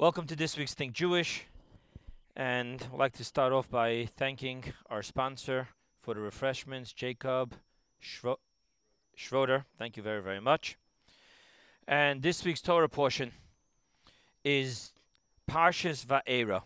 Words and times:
Welcome 0.00 0.26
to 0.28 0.34
this 0.34 0.56
week's 0.56 0.72
Think 0.72 0.94
Jewish. 0.94 1.44
And 2.34 2.82
I'd 2.90 2.98
like 2.98 3.12
to 3.18 3.22
start 3.22 3.52
off 3.52 3.68
by 3.68 4.08
thanking 4.16 4.72
our 4.88 5.02
sponsor 5.02 5.68
for 6.00 6.14
the 6.14 6.20
refreshments, 6.20 6.94
Jacob 6.94 7.54
Schro- 8.02 8.38
Schroeder. 9.14 9.66
Thank 9.78 9.98
you 9.98 10.02
very, 10.02 10.22
very 10.22 10.40
much. 10.40 10.78
And 11.86 12.22
this 12.22 12.42
week's 12.46 12.62
Torah 12.62 12.88
portion 12.88 13.32
is 14.42 14.94
Parshas 15.46 16.06
Va'era. 16.06 16.62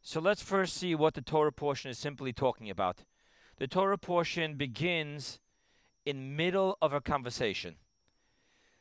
So 0.00 0.20
let's 0.20 0.40
first 0.40 0.74
see 0.76 0.94
what 0.94 1.14
the 1.14 1.22
Torah 1.22 1.50
portion 1.50 1.90
is 1.90 1.98
simply 1.98 2.32
talking 2.32 2.70
about. 2.70 2.98
The 3.56 3.66
Torah 3.66 3.98
portion 3.98 4.54
begins 4.54 5.40
in 6.06 6.36
middle 6.36 6.78
of 6.80 6.92
a 6.92 7.00
conversation. 7.00 7.74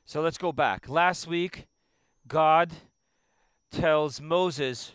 So 0.06 0.22
let's 0.22 0.38
go 0.38 0.52
back. 0.52 0.88
Last 0.88 1.26
week, 1.26 1.66
God 2.28 2.72
tells 3.72 4.22
Moses, 4.22 4.94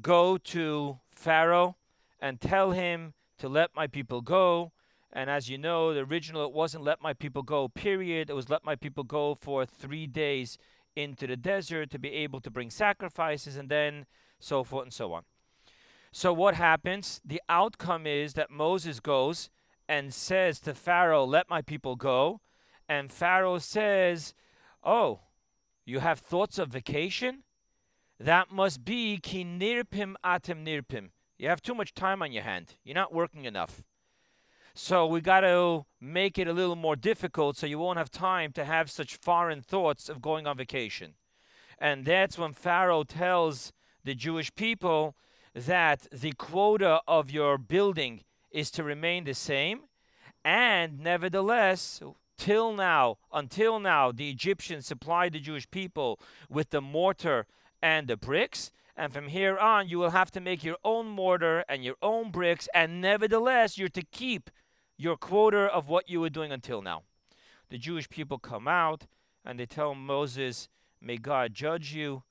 Go 0.00 0.38
to 0.38 0.98
Pharaoh 1.10 1.76
and 2.20 2.40
tell 2.40 2.70
him 2.70 3.12
to 3.38 3.48
let 3.48 3.70
my 3.74 3.86
people 3.86 4.22
go. 4.22 4.72
And 5.12 5.28
as 5.28 5.50
you 5.50 5.58
know, 5.58 5.92
the 5.92 6.00
original 6.00 6.46
it 6.46 6.52
wasn't 6.52 6.84
let 6.84 7.02
my 7.02 7.12
people 7.12 7.42
go, 7.42 7.68
period. 7.68 8.30
It 8.30 8.34
was 8.34 8.48
let 8.48 8.64
my 8.64 8.76
people 8.76 9.04
go 9.04 9.34
for 9.34 9.66
three 9.66 10.06
days 10.06 10.56
into 10.96 11.26
the 11.26 11.36
desert 11.36 11.90
to 11.90 11.98
be 11.98 12.12
able 12.12 12.40
to 12.40 12.50
bring 12.50 12.70
sacrifices 12.70 13.56
and 13.56 13.68
then 13.68 14.06
so 14.40 14.64
forth 14.64 14.84
and 14.84 14.92
so 14.92 15.12
on. 15.12 15.24
So 16.12 16.32
what 16.32 16.54
happens? 16.54 17.20
The 17.24 17.42
outcome 17.48 18.06
is 18.06 18.34
that 18.34 18.50
Moses 18.50 19.00
goes 19.00 19.50
and 19.88 20.12
says 20.14 20.60
to 20.60 20.74
Pharaoh, 20.74 21.24
Let 21.24 21.50
my 21.50 21.62
people 21.62 21.96
go. 21.96 22.40
And 22.88 23.10
Pharaoh 23.10 23.58
says, 23.58 24.34
Oh, 24.84 25.20
you 25.84 26.00
have 26.00 26.18
thoughts 26.18 26.58
of 26.58 26.68
vacation? 26.68 27.42
That 28.18 28.50
must 28.50 28.84
be 28.84 29.18
ki 29.18 29.44
nirpim 29.44 30.14
atem 30.24 30.64
nirpim. 30.64 31.10
You 31.38 31.48
have 31.48 31.62
too 31.62 31.74
much 31.74 31.94
time 31.94 32.22
on 32.22 32.32
your 32.32 32.44
hand. 32.44 32.76
You're 32.84 32.94
not 32.94 33.12
working 33.12 33.44
enough. 33.44 33.82
So 34.74 35.06
we 35.06 35.20
got 35.20 35.40
to 35.40 35.84
make 36.00 36.38
it 36.38 36.48
a 36.48 36.52
little 36.52 36.76
more 36.76 36.96
difficult 36.96 37.56
so 37.56 37.66
you 37.66 37.78
won't 37.78 37.98
have 37.98 38.10
time 38.10 38.52
to 38.52 38.64
have 38.64 38.90
such 38.90 39.16
foreign 39.16 39.60
thoughts 39.60 40.08
of 40.08 40.22
going 40.22 40.46
on 40.46 40.56
vacation. 40.56 41.14
And 41.78 42.04
that's 42.04 42.38
when 42.38 42.52
Pharaoh 42.52 43.04
tells 43.04 43.72
the 44.04 44.14
Jewish 44.14 44.54
people 44.54 45.16
that 45.54 46.06
the 46.10 46.32
quota 46.32 47.00
of 47.06 47.30
your 47.30 47.58
building 47.58 48.22
is 48.50 48.70
to 48.70 48.84
remain 48.84 49.24
the 49.24 49.34
same. 49.34 49.82
And 50.44 51.00
nevertheless, 51.00 52.00
till 52.38 52.72
now, 52.72 53.18
until 53.32 53.78
now, 53.78 54.10
the 54.10 54.30
Egyptians 54.30 54.86
supplied 54.86 55.32
the 55.32 55.40
Jewish 55.40 55.70
people 55.70 56.18
with 56.48 56.70
the 56.70 56.80
mortar 56.80 57.46
and 57.82 58.06
the 58.06 58.16
bricks. 58.16 58.70
And 58.96 59.12
from 59.12 59.28
here 59.28 59.58
on, 59.58 59.88
you 59.88 59.98
will 59.98 60.10
have 60.10 60.30
to 60.32 60.40
make 60.40 60.62
your 60.62 60.76
own 60.84 61.08
mortar 61.08 61.64
and 61.68 61.84
your 61.84 61.96
own 62.02 62.30
bricks. 62.30 62.68
And 62.74 63.00
nevertheless, 63.00 63.76
you're 63.76 63.88
to 63.88 64.02
keep 64.02 64.50
your 64.96 65.16
quota 65.16 65.64
of 65.64 65.88
what 65.88 66.08
you 66.08 66.20
were 66.20 66.30
doing 66.30 66.52
until 66.52 66.82
now. 66.82 67.02
The 67.70 67.78
Jewish 67.78 68.08
people 68.08 68.38
come 68.38 68.68
out 68.68 69.06
and 69.44 69.58
they 69.58 69.66
tell 69.66 69.94
Moses, 69.94 70.68
May 71.00 71.16
God 71.16 71.54
judge 71.54 71.92
you 71.94 72.22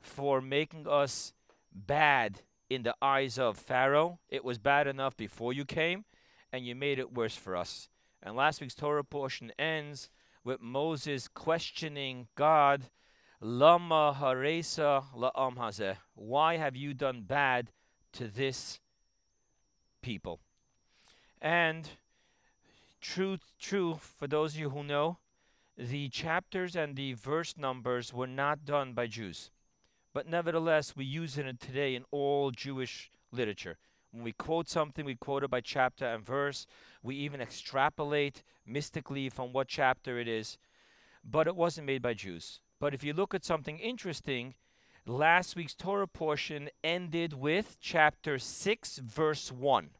for 0.00 0.40
making 0.40 0.86
us 0.86 1.32
bad 1.72 2.42
in 2.68 2.84
the 2.84 2.94
eyes 3.02 3.38
of 3.38 3.58
Pharaoh. 3.58 4.20
It 4.28 4.44
was 4.44 4.58
bad 4.58 4.86
enough 4.86 5.16
before 5.16 5.52
you 5.52 5.64
came, 5.64 6.04
and 6.52 6.64
you 6.64 6.74
made 6.74 6.98
it 6.98 7.12
worse 7.12 7.34
for 7.34 7.56
us. 7.56 7.88
And 8.22 8.36
last 8.36 8.60
week's 8.60 8.74
Torah 8.74 9.02
portion 9.02 9.52
ends 9.58 10.10
with 10.44 10.60
Moses 10.60 11.28
questioning 11.28 12.28
God 12.36 12.90
Lama 13.42 14.14
haresa 14.18 15.04
la'am 15.16 15.56
hazeh. 15.56 15.96
Why 16.14 16.58
have 16.58 16.76
you 16.76 16.92
done 16.92 17.22
bad 17.22 17.70
to 18.12 18.28
this 18.28 18.80
people? 20.02 20.40
And 21.40 21.88
true, 23.00 23.38
true, 23.58 23.98
for 23.98 24.26
those 24.26 24.54
of 24.54 24.60
you 24.60 24.70
who 24.70 24.84
know, 24.84 25.18
the 25.78 26.10
chapters 26.10 26.76
and 26.76 26.96
the 26.96 27.14
verse 27.14 27.56
numbers 27.56 28.12
were 28.12 28.26
not 28.26 28.66
done 28.66 28.92
by 28.92 29.06
Jews. 29.06 29.50
But 30.12 30.26
nevertheless, 30.26 30.94
we 30.94 31.06
use 31.06 31.38
it 31.38 31.60
today 31.60 31.94
in 31.94 32.04
all 32.10 32.50
Jewish 32.50 33.10
literature. 33.32 33.78
When 34.10 34.22
we 34.22 34.32
quote 34.32 34.68
something, 34.68 35.06
we 35.06 35.14
quote 35.14 35.44
it 35.44 35.50
by 35.50 35.62
chapter 35.62 36.04
and 36.04 36.22
verse. 36.22 36.66
We 37.02 37.14
even 37.16 37.40
extrapolate 37.40 38.42
mystically 38.66 39.30
from 39.30 39.54
what 39.54 39.68
chapter 39.68 40.18
it 40.18 40.28
is. 40.28 40.58
But 41.24 41.46
it 41.46 41.56
wasn't 41.56 41.86
made 41.86 42.02
by 42.02 42.12
Jews. 42.12 42.60
But 42.80 42.94
if 42.94 43.04
you 43.04 43.12
look 43.12 43.34
at 43.34 43.44
something 43.44 43.78
interesting, 43.78 44.54
last 45.06 45.54
week's 45.54 45.74
Torah 45.74 46.08
portion 46.08 46.70
ended 46.82 47.34
with 47.34 47.76
chapter 47.78 48.38
6, 48.38 48.98
verse 48.98 49.52
1, 49.52 49.90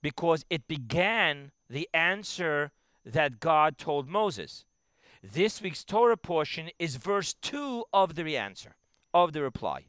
because 0.00 0.44
it 0.48 0.68
began 0.68 1.50
the 1.68 1.88
answer 1.92 2.70
that 3.04 3.40
God 3.40 3.76
told 3.76 4.08
Moses. 4.08 4.64
This 5.20 5.60
week's 5.60 5.82
Torah 5.82 6.16
portion 6.16 6.70
is 6.78 6.94
verse 6.94 7.34
2 7.34 7.84
of 7.92 8.14
the 8.14 8.36
answer, 8.36 8.76
of 9.12 9.32
the 9.32 9.42
reply. 9.42 9.86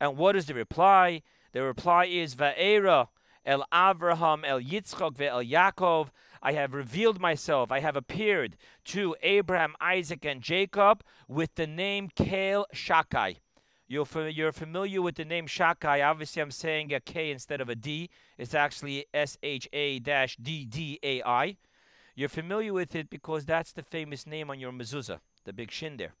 And 0.00 0.16
what 0.16 0.34
is 0.34 0.46
the 0.46 0.54
reply? 0.54 1.22
The 1.52 1.62
reply 1.62 2.06
is 2.06 2.34
Va'era 2.34 3.08
el 3.46 3.64
Avraham 3.72 4.44
el 4.44 4.60
Yitzchak 4.60 5.16
ve 5.16 5.28
el 5.28 5.44
Yaakov 5.44 6.08
I 6.42 6.52
have 6.52 6.72
revealed 6.72 7.20
myself, 7.20 7.70
I 7.70 7.80
have 7.80 7.96
appeared 7.96 8.56
to 8.86 9.14
Abraham, 9.22 9.74
Isaac, 9.80 10.24
and 10.24 10.40
Jacob 10.40 11.02
with 11.28 11.54
the 11.54 11.66
name 11.66 12.08
Kel 12.14 12.66
Shakai. 12.74 13.36
You're, 13.86 14.06
you're 14.28 14.52
familiar 14.52 15.02
with 15.02 15.16
the 15.16 15.24
name 15.24 15.46
Shakai. 15.46 16.08
Obviously, 16.08 16.40
I'm 16.40 16.52
saying 16.52 16.94
a 16.94 17.00
K 17.00 17.32
instead 17.32 17.60
of 17.60 17.68
a 17.68 17.74
D. 17.74 18.08
It's 18.38 18.54
actually 18.54 19.06
S 19.12 19.36
H 19.42 19.68
A 19.72 19.98
D 19.98 20.64
D 20.64 20.98
A 21.02 21.22
I. 21.24 21.56
You're 22.14 22.28
familiar 22.28 22.72
with 22.72 22.94
it 22.94 23.10
because 23.10 23.44
that's 23.44 23.72
the 23.72 23.82
famous 23.82 24.26
name 24.26 24.48
on 24.48 24.60
your 24.60 24.72
mezuzah, 24.72 25.18
the 25.44 25.52
big 25.52 25.70
shin 25.70 25.96
there. 25.96 26.14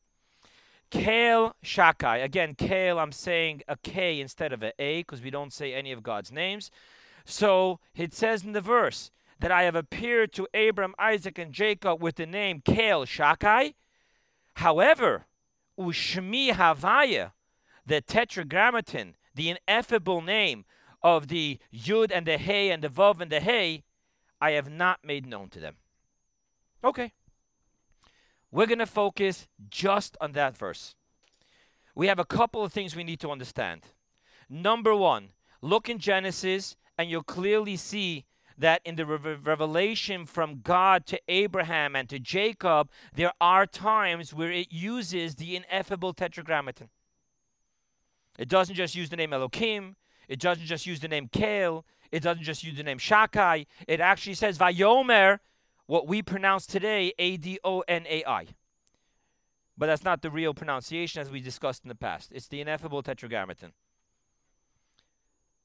Kale 0.90 1.54
Shakai. 1.64 2.24
Again, 2.24 2.54
Kale, 2.56 2.98
I'm 2.98 3.12
saying 3.12 3.62
a 3.68 3.76
K 3.76 4.20
instead 4.20 4.52
of 4.52 4.62
a 4.62 4.72
A 4.80 5.02
because 5.02 5.22
we 5.22 5.30
don't 5.30 5.52
say 5.52 5.72
any 5.72 5.92
of 5.92 6.02
God's 6.02 6.32
names. 6.32 6.70
So 7.24 7.78
it 7.94 8.12
says 8.12 8.44
in 8.44 8.52
the 8.52 8.60
verse, 8.60 9.12
that 9.40 9.50
I 9.50 9.62
have 9.62 9.74
appeared 9.74 10.32
to 10.34 10.46
Abram, 10.54 10.94
Isaac, 10.98 11.38
and 11.38 11.52
Jacob 11.52 12.02
with 12.02 12.16
the 12.16 12.26
name 12.26 12.62
Kel 12.64 13.04
Shakai. 13.06 13.74
However, 14.54 15.26
Ushmi 15.78 16.52
Havaya, 16.52 17.32
the 17.86 18.02
tetragrammaton, 18.02 19.16
the 19.34 19.50
ineffable 19.50 20.20
name 20.20 20.66
of 21.02 21.28
the 21.28 21.58
Yud 21.74 22.10
and 22.12 22.26
the 22.26 22.36
Hey 22.36 22.70
and 22.70 22.84
the 22.84 22.88
Vav 22.88 23.20
and 23.20 23.32
the 23.32 23.40
Hey, 23.40 23.84
I 24.40 24.52
have 24.52 24.70
not 24.70 25.00
made 25.02 25.26
known 25.26 25.48
to 25.50 25.60
them. 25.60 25.76
Okay. 26.84 27.12
We're 28.50 28.66
going 28.66 28.78
to 28.78 28.86
focus 28.86 29.48
just 29.70 30.16
on 30.20 30.32
that 30.32 30.56
verse. 30.56 30.94
We 31.94 32.08
have 32.08 32.18
a 32.18 32.24
couple 32.24 32.62
of 32.62 32.72
things 32.72 32.94
we 32.94 33.04
need 33.04 33.20
to 33.20 33.30
understand. 33.30 33.82
Number 34.48 34.94
one, 34.94 35.30
look 35.62 35.88
in 35.88 35.98
Genesis 35.98 36.76
and 36.98 37.08
you'll 37.08 37.22
clearly 37.22 37.76
see 37.76 38.26
that 38.60 38.82
in 38.84 38.94
the 38.94 39.06
re- 39.06 39.34
revelation 39.42 40.26
from 40.26 40.60
God 40.60 41.06
to 41.06 41.20
Abraham 41.28 41.96
and 41.96 42.08
to 42.10 42.18
Jacob, 42.18 42.90
there 43.14 43.32
are 43.40 43.66
times 43.66 44.32
where 44.34 44.52
it 44.52 44.70
uses 44.70 45.34
the 45.34 45.56
ineffable 45.56 46.12
tetragrammaton. 46.12 46.90
It 48.38 48.48
doesn't 48.48 48.74
just 48.74 48.94
use 48.94 49.08
the 49.08 49.16
name 49.16 49.32
Elohim, 49.32 49.96
it 50.28 50.38
doesn't 50.38 50.66
just 50.66 50.86
use 50.86 51.00
the 51.00 51.08
name 51.08 51.28
Kel, 51.32 51.84
it 52.12 52.22
doesn't 52.22 52.44
just 52.44 52.62
use 52.62 52.76
the 52.76 52.82
name 52.82 52.98
Shakai, 52.98 53.66
it 53.88 54.00
actually 54.00 54.34
says 54.34 54.58
Vayomer, 54.58 55.38
what 55.86 56.06
we 56.06 56.22
pronounce 56.22 56.66
today, 56.66 57.12
A 57.18 57.36
D 57.36 57.58
O 57.64 57.80
N 57.88 58.06
A 58.08 58.24
I. 58.24 58.46
But 59.76 59.86
that's 59.86 60.04
not 60.04 60.20
the 60.20 60.30
real 60.30 60.52
pronunciation 60.52 61.22
as 61.22 61.30
we 61.30 61.40
discussed 61.40 61.84
in 61.84 61.88
the 61.88 61.94
past. 61.94 62.30
It's 62.32 62.46
the 62.46 62.60
ineffable 62.60 63.02
tetragrammaton. 63.02 63.72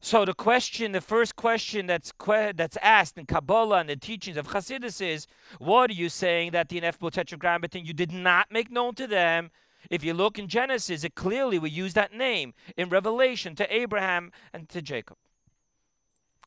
So 0.05 0.23
the 0.23 0.35
question, 0.35 0.91
the 0.91 1.01
first 1.01 1.35
question 1.35 1.87
that's 1.87 2.11
que- 2.11 2.53
that's 2.53 2.77
asked 2.83 3.17
in 3.17 3.25
Kabbalah 3.25 3.79
and 3.79 3.89
the 3.89 3.95
teachings 3.95 4.37
of 4.37 4.49
Hasidus 4.49 5.01
is, 5.01 5.25
what 5.57 5.89
are 5.89 5.93
you 5.93 6.09
saying 6.09 6.51
that 6.51 6.69
the 6.69 6.77
ineffable 6.77 7.09
tetragrammaton 7.09 7.83
you 7.83 7.91
did 7.91 8.11
not 8.11 8.51
make 8.51 8.69
known 8.69 8.93
to 8.95 9.07
them? 9.07 9.49
If 9.89 10.03
you 10.03 10.13
look 10.13 10.37
in 10.37 10.47
Genesis, 10.47 11.03
it 11.03 11.15
clearly 11.15 11.57
we 11.57 11.71
use 11.71 11.95
that 11.95 12.13
name 12.13 12.53
in 12.77 12.89
Revelation 12.89 13.55
to 13.55 13.75
Abraham 13.75 14.31
and 14.53 14.69
to 14.69 14.79
Jacob. 14.79 15.17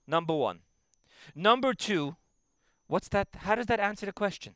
Number 0.06 0.36
one. 0.36 0.60
Number 1.34 1.74
two, 1.74 2.14
what's 2.86 3.08
that? 3.08 3.26
How 3.38 3.56
does 3.56 3.66
that 3.66 3.80
answer 3.80 4.06
the 4.06 4.12
question? 4.12 4.54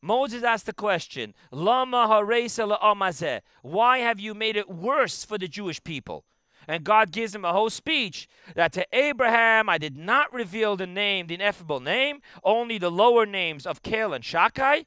Moses 0.00 0.42
asked 0.42 0.64
the 0.64 0.72
question, 0.72 1.34
Lama 1.52 2.06
haresa 2.08 3.42
Why 3.60 3.98
have 3.98 4.18
you 4.18 4.32
made 4.32 4.56
it 4.56 4.70
worse 4.70 5.26
for 5.26 5.36
the 5.36 5.46
Jewish 5.46 5.84
people? 5.84 6.24
And 6.68 6.84
God 6.84 7.10
gives 7.10 7.34
him 7.34 7.46
a 7.46 7.52
whole 7.52 7.70
speech 7.70 8.28
that 8.54 8.74
to 8.74 8.86
Abraham 8.92 9.70
I 9.70 9.78
did 9.78 9.96
not 9.96 10.32
reveal 10.34 10.76
the 10.76 10.86
name, 10.86 11.26
the 11.26 11.34
ineffable 11.34 11.80
name, 11.80 12.20
only 12.44 12.76
the 12.76 12.90
lower 12.90 13.24
names 13.24 13.66
of 13.66 13.82
Kel 13.82 14.12
and 14.12 14.22
Shakai. 14.22 14.84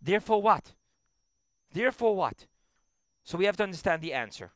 Therefore, 0.00 0.42
what? 0.42 0.74
Therefore, 1.72 2.14
what? 2.14 2.46
So 3.24 3.38
we 3.38 3.46
have 3.46 3.56
to 3.56 3.62
understand 3.62 4.02
the 4.02 4.12
answer. 4.12 4.52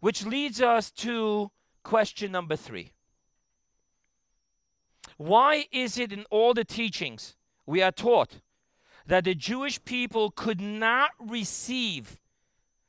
Which 0.00 0.24
leads 0.24 0.62
us 0.62 0.90
to 0.92 1.50
question 1.82 2.32
number 2.32 2.56
three. 2.56 2.92
Why 5.18 5.66
is 5.70 5.98
it 5.98 6.12
in 6.12 6.24
all 6.30 6.54
the 6.54 6.64
teachings 6.64 7.36
we 7.66 7.82
are 7.82 7.92
taught 7.92 8.40
that 9.06 9.24
the 9.24 9.34
Jewish 9.34 9.84
people 9.84 10.30
could 10.30 10.62
not 10.62 11.10
receive 11.20 12.18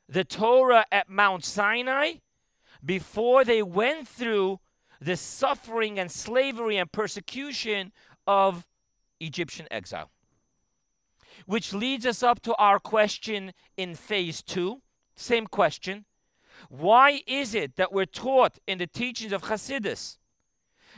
the 0.08 0.24
Torah 0.24 0.86
at 0.90 1.10
Mount 1.10 1.44
Sinai 1.44 2.14
before 2.86 3.44
they 3.44 3.62
went 3.62 4.08
through 4.08 4.60
the 5.00 5.16
suffering 5.16 5.98
and 5.98 6.10
slavery 6.10 6.78
and 6.78 6.90
persecution 6.90 7.92
of 8.26 8.66
Egyptian 9.20 9.66
exile? 9.70 10.10
Which 11.44 11.74
leads 11.74 12.06
us 12.06 12.22
up 12.22 12.40
to 12.42 12.54
our 12.54 12.78
question 12.78 13.52
in 13.76 13.94
phase 13.94 14.42
two. 14.42 14.80
Same 15.16 15.46
question. 15.46 16.06
Why 16.68 17.22
is 17.26 17.54
it 17.54 17.76
that 17.76 17.92
we're 17.92 18.06
taught 18.06 18.58
in 18.66 18.78
the 18.78 18.86
teachings 18.86 19.32
of 19.32 19.42
Hasidus 19.42 20.16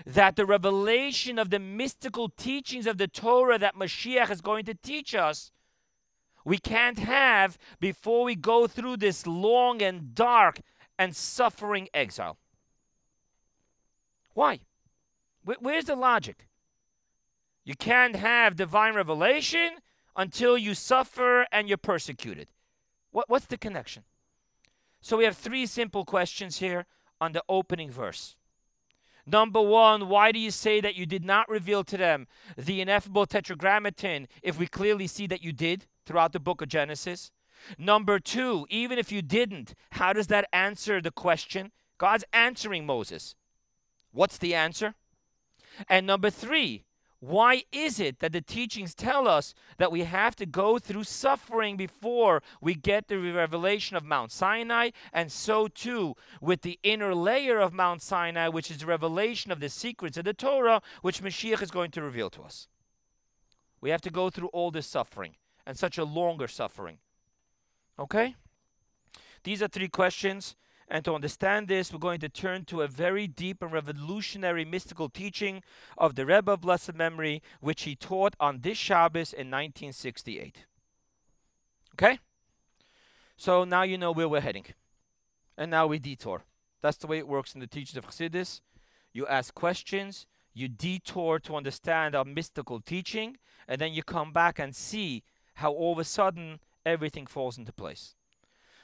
that 0.06 0.37
the 0.37 0.46
revelation 0.46 1.38
of 1.38 1.50
the 1.50 1.58
mystical 1.58 2.29
teachings 2.29 2.87
of 2.87 2.99
the 2.99 3.08
Torah 3.08 3.58
that 3.58 3.75
Mashiach 3.75 4.31
is 4.31 4.40
going 4.40 4.64
to 4.67 4.75
teach 4.75 5.14
us, 5.14 5.50
we 6.44 6.58
can't 6.58 7.00
have 7.00 7.58
before 7.81 8.25
we 8.25 8.37
go 8.37 8.67
through 8.67 8.99
this 8.99 9.26
long 9.26 9.82
and 9.82 10.14
dark 10.14 10.61
and 10.99 11.15
suffering 11.15 11.89
exile. 11.95 12.37
Why? 14.35 14.61
Where's 15.45 15.87
the 15.87 15.97
logic? 15.97 16.49
You 17.65 17.75
can't 17.75 18.17
have 18.17 18.56
divine 18.56 18.95
revelation 18.95 19.79
until 20.17 20.59
you 20.59 20.75
suffer 20.75 21.47
and 21.53 21.69
you're 21.69 21.79
persecuted. 21.79 22.49
What, 23.11 23.29
what's 23.29 23.47
the 23.47 23.56
connection? 23.56 24.05
So 25.00 25.17
we 25.17 25.25
have 25.25 25.37
three 25.37 25.67
simple 25.67 26.05
questions 26.05 26.59
here 26.59 26.87
on 27.21 27.33
the 27.33 27.43
opening 27.49 27.91
verse. 27.91 28.37
Number 29.27 29.61
one, 29.61 30.09
why 30.09 30.33
do 30.33 30.39
you 30.39 30.50
say 30.50 30.81
that 30.81 30.95
you 30.95 31.05
did 31.05 31.25
not 31.25 31.49
reveal 31.49 31.85
to 31.85 31.97
them 31.97 32.27
the 32.56 32.81
ineffable 32.81 33.27
tetragrammaton 33.27 34.27
if 34.43 34.59
we 34.59 34.67
clearly 34.67 35.06
see 35.06 35.27
that 35.27 35.43
you 35.43 35.53
did 35.53 35.87
throughout 36.06 36.33
the 36.33 36.41
book 36.41 36.62
of 36.62 36.69
Genesis? 36.69 37.31
Number 37.76 38.19
two, 38.19 38.66
even 38.70 38.99
if 38.99 39.12
you 39.12 39.22
didn't, 39.22 39.75
how 39.90 40.12
does 40.12 40.28
that 40.28 40.49
answer 40.52 41.00
the 41.00 41.10
question? 41.10 41.72
God's 41.99 42.25
answering 42.32 42.87
Moses. 42.87 43.34
What's 44.12 44.38
the 44.38 44.55
answer? 44.55 44.94
And 45.88 46.06
number 46.06 46.31
three, 46.31 46.84
why 47.20 47.64
is 47.72 47.99
it 47.99 48.20
that 48.20 48.32
the 48.32 48.40
teachings 48.40 48.94
tell 48.94 49.26
us 49.26 49.52
that 49.78 49.90
we 49.90 50.05
have 50.05 50.37
to 50.37 50.46
go 50.46 50.78
through 50.78 51.02
suffering 51.05 51.76
before 51.76 52.43
we 52.60 52.75
get 52.75 53.08
the 53.08 53.19
revelation 53.19 53.96
of 53.96 54.04
Mount 54.04 54.31
Sinai? 54.31 54.90
And 55.12 55.32
so 55.32 55.66
too 55.66 56.14
with 56.40 56.62
the 56.62 56.78
inner 56.84 57.14
layer 57.14 57.58
of 57.58 57.72
Mount 57.72 58.02
Sinai, 58.02 58.49
which 58.49 58.70
is 58.70 58.78
the 58.78 58.87
revelation 58.87 59.50
of 59.50 59.58
the 59.58 59.69
secrets 59.69 60.16
of 60.16 60.25
the 60.25 60.32
Torah, 60.32 60.81
which 61.02 61.20
Mashiach 61.20 61.61
is 61.61 61.72
going 61.72 61.90
to 61.93 62.02
reveal 62.02 62.31
to 62.31 62.43
us. 62.43 62.69
We 63.81 63.90
have 63.90 64.00
to 64.02 64.11
go 64.11 64.31
through 64.31 64.49
all 64.49 64.70
this 64.70 64.87
suffering 64.87 65.34
and 65.66 65.76
such 65.76 65.99
a 65.99 66.04
longer 66.04 66.46
suffering. 66.46 66.99
Okay? 67.99 68.37
These 69.45 69.62
are 69.62 69.69
three 69.69 69.89
questions 69.89 70.56
and 70.91 71.05
to 71.05 71.15
understand 71.15 71.69
this, 71.69 71.93
we're 71.93 71.99
going 71.99 72.21
to 72.21 72.29
turn 72.31 72.65
to 72.67 72.81
a 72.81 72.89
very 72.89 73.27
deep 73.27 73.62
and 73.62 73.73
revolutionary 73.73 74.65
mystical 74.65 75.11
teaching 75.11 75.62
of 75.99 76.15
the 76.15 76.25
Rebbe 76.25 76.53
of 76.53 76.62
Blessed 76.62 76.95
Memory, 76.95 77.43
which 77.61 77.83
he 77.83 77.95
taught 77.95 78.35
on 78.41 78.61
this 78.61 78.79
Shabbos 78.79 79.33
in 79.33 79.50
1968. 79.50 80.65
Okay? 81.95 82.19
So 83.37 83.65
now 83.65 83.83
you 83.83 83.99
know 83.99 84.12
where 84.12 84.29
we're 84.29 84.41
heading. 84.41 84.65
And 85.59 85.71
now 85.71 85.87
we 85.87 85.99
detour. 85.99 86.45
That's 86.81 86.97
the 86.97 87.06
way 87.06 87.19
it 87.19 87.29
works 87.29 87.55
in 87.55 87.61
the 87.61 87.67
teachings 87.67 87.99
of 87.99 88.06
Chassidus. 88.06 88.62
You 89.12 89.27
ask 89.27 89.53
questions, 89.55 90.27
you 90.55 90.69
detour 90.69 91.39
to 91.41 91.56
understand 91.56 92.15
our 92.15 92.25
mystical 92.25 92.81
teaching, 92.81 93.37
and 93.67 93.79
then 93.79 93.93
you 93.93 94.03
come 94.03 94.33
back 94.33 94.59
and 94.59 94.75
see 94.75 95.23
how 95.55 95.73
all 95.73 95.93
of 95.93 95.99
a 95.99 96.05
sudden 96.05 96.61
everything 96.88 97.26
falls 97.26 97.58
into 97.58 97.73
place. 97.73 98.14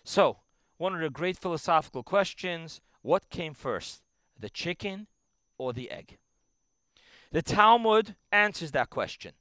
So, 0.04 0.38
one 0.76 0.94
of 0.94 1.00
the 1.00 1.10
great 1.10 1.38
philosophical 1.38 2.02
questions 2.02 2.80
what 3.02 3.28
came 3.28 3.52
first, 3.54 4.02
the 4.38 4.48
chicken 4.48 5.08
or 5.58 5.72
the 5.72 5.90
egg? 5.90 6.18
The 7.32 7.42
Talmud 7.42 8.14
answers 8.32 8.70
that 8.72 8.90
question. 8.90 9.32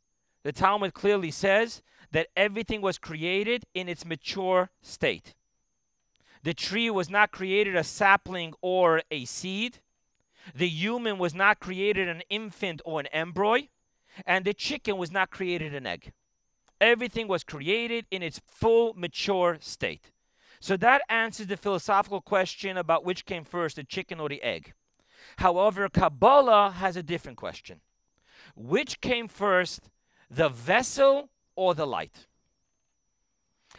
The 0.44 0.52
Talmud 0.52 0.94
clearly 0.94 1.32
says 1.32 1.82
that 2.12 2.28
everything 2.36 2.82
was 2.82 2.98
created 2.98 3.66
in 3.74 3.88
its 3.88 4.06
mature 4.06 4.70
state. 4.82 5.34
The 6.44 6.54
tree 6.54 6.90
was 6.90 7.10
not 7.10 7.32
created 7.32 7.76
a 7.76 7.84
sapling 7.84 8.54
or 8.62 9.02
a 9.10 9.26
seed. 9.26 9.80
The 10.54 10.68
human 10.68 11.18
was 11.18 11.34
not 11.34 11.62
created 11.62 12.10
an 12.10 12.22
infant 12.30 12.82
or 12.84 13.00
an 13.00 13.08
embryo. 13.08 13.68
And 14.26 14.44
the 14.44 14.54
chicken 14.54 14.98
was 14.98 15.12
not 15.12 15.32
created 15.32 15.74
an 15.74 15.88
egg. 15.88 16.12
Everything 16.84 17.30
was 17.30 17.46
created 17.46 18.06
in 18.12 18.22
its 18.22 18.42
full 18.46 18.94
mature 18.94 19.58
state. 19.62 20.12
So 20.60 20.76
that 20.76 21.02
answers 21.08 21.48
the 21.48 21.56
philosophical 21.56 22.20
question 22.20 22.76
about 22.78 23.06
which 23.06 23.26
came 23.26 23.46
first, 23.46 23.78
the 23.78 23.86
chicken 23.86 24.20
or 24.20 24.28
the 24.28 24.44
egg. 24.44 24.74
However, 25.38 25.88
Kabbalah 25.88 26.72
has 26.72 26.98
a 26.98 27.02
different 27.02 27.38
question. 27.38 27.80
Which 28.54 29.00
came 29.00 29.30
first, 29.30 29.90
the 30.30 30.50
vessel 30.50 31.30
or 31.56 31.74
the 31.74 31.88
light? 31.88 32.28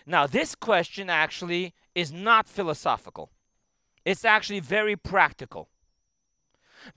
Now, 0.07 0.27
this 0.27 0.55
question 0.55 1.11
actually 1.11 1.75
is 1.95 2.11
not 2.11 2.49
philosophical. 2.49 3.31
It's 4.07 4.25
actually 4.25 4.61
very 4.61 4.97
practical. 4.97 5.69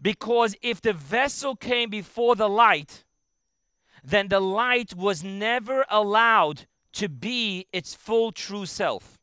Because 0.01 0.56
if 0.62 0.80
the 0.80 0.94
vessel 0.94 1.57
came 1.57 1.89
before 1.89 2.38
the 2.38 2.48
light, 2.48 3.03
then 4.07 4.30
the 4.30 4.39
light 4.39 4.95
was 4.95 5.21
never 5.21 5.86
allowed 5.89 6.65
to 6.94 7.09
be 7.09 7.68
its 7.74 7.94
full 7.94 8.31
true 8.31 8.65
self 8.65 9.19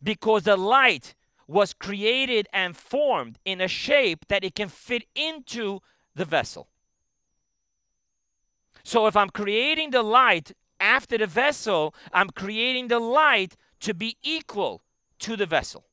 because 0.00 0.44
the 0.44 0.56
light 0.56 1.16
was 1.48 1.72
created 1.72 2.46
and 2.52 2.76
formed 2.76 3.40
in 3.44 3.60
a 3.60 3.66
shape 3.66 4.24
that 4.28 4.44
it 4.44 4.54
can 4.54 4.68
fit 4.68 5.04
into 5.16 5.80
the 6.14 6.24
vessel. 6.24 6.68
So 8.84 9.08
if 9.08 9.16
I'm 9.16 9.30
creating 9.30 9.90
the 9.90 10.04
light 10.04 10.52
after 10.78 11.18
the 11.18 11.26
vessel, 11.26 11.92
I'm 12.12 12.30
creating 12.30 12.86
the 12.86 13.00
light 13.00 13.56
to 13.80 13.94
be 13.94 14.16
equal 14.22 14.82
to 15.18 15.36
the 15.36 15.46
vessel. 15.46 15.86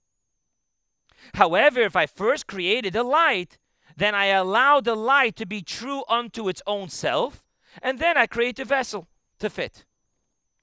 However, 1.33 1.81
if 1.81 1.95
I 1.95 2.05
first 2.05 2.45
created 2.45 2.93
the 2.93 3.03
light, 3.03 3.57
then 4.01 4.15
I 4.15 4.25
allow 4.25 4.79
the 4.79 4.95
light 4.95 5.35
to 5.35 5.45
be 5.45 5.61
true 5.61 6.03
unto 6.09 6.49
its 6.49 6.61
own 6.65 6.89
self, 6.89 7.43
and 7.81 7.99
then 7.99 8.17
I 8.17 8.25
create 8.25 8.59
a 8.59 8.65
vessel 8.65 9.07
to 9.39 9.49
fit. 9.49 9.85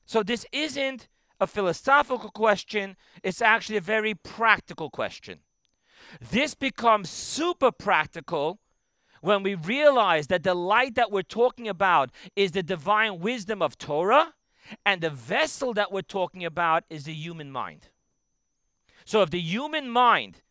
So 0.05 0.23
this 0.23 0.45
isn't 0.51 1.07
a 1.41 1.47
philosophical 1.47 2.31
question, 2.31 2.97
it's 3.23 3.41
actually 3.41 3.77
a 3.77 3.81
very 3.81 4.15
practical 4.15 4.91
question. 4.91 5.41
This 6.21 6.55
becomes 6.55 7.11
super 7.11 7.71
practical 7.71 8.59
when 9.21 9.43
we 9.43 9.55
realize 9.55 10.27
that 10.29 10.43
the 10.43 10.55
light 10.55 10.97
that 10.97 11.13
we're 11.13 11.23
talking 11.23 11.69
about 11.69 12.11
is 12.35 12.53
the 12.53 12.63
divine 12.63 13.21
wisdom 13.21 13.63
of 13.63 13.79
Torah, 13.79 14.35
and 14.85 15.01
the 15.01 15.11
vessel 15.11 15.73
that 15.75 15.93
we're 15.93 16.03
talking 16.03 16.45
about 16.45 16.85
is 16.91 17.05
the 17.05 17.15
human 17.15 17.51
mind. 17.51 17.89
So, 19.05 19.23
if 19.23 19.31
the 19.31 19.41
human 19.41 19.89
mind 19.89 20.43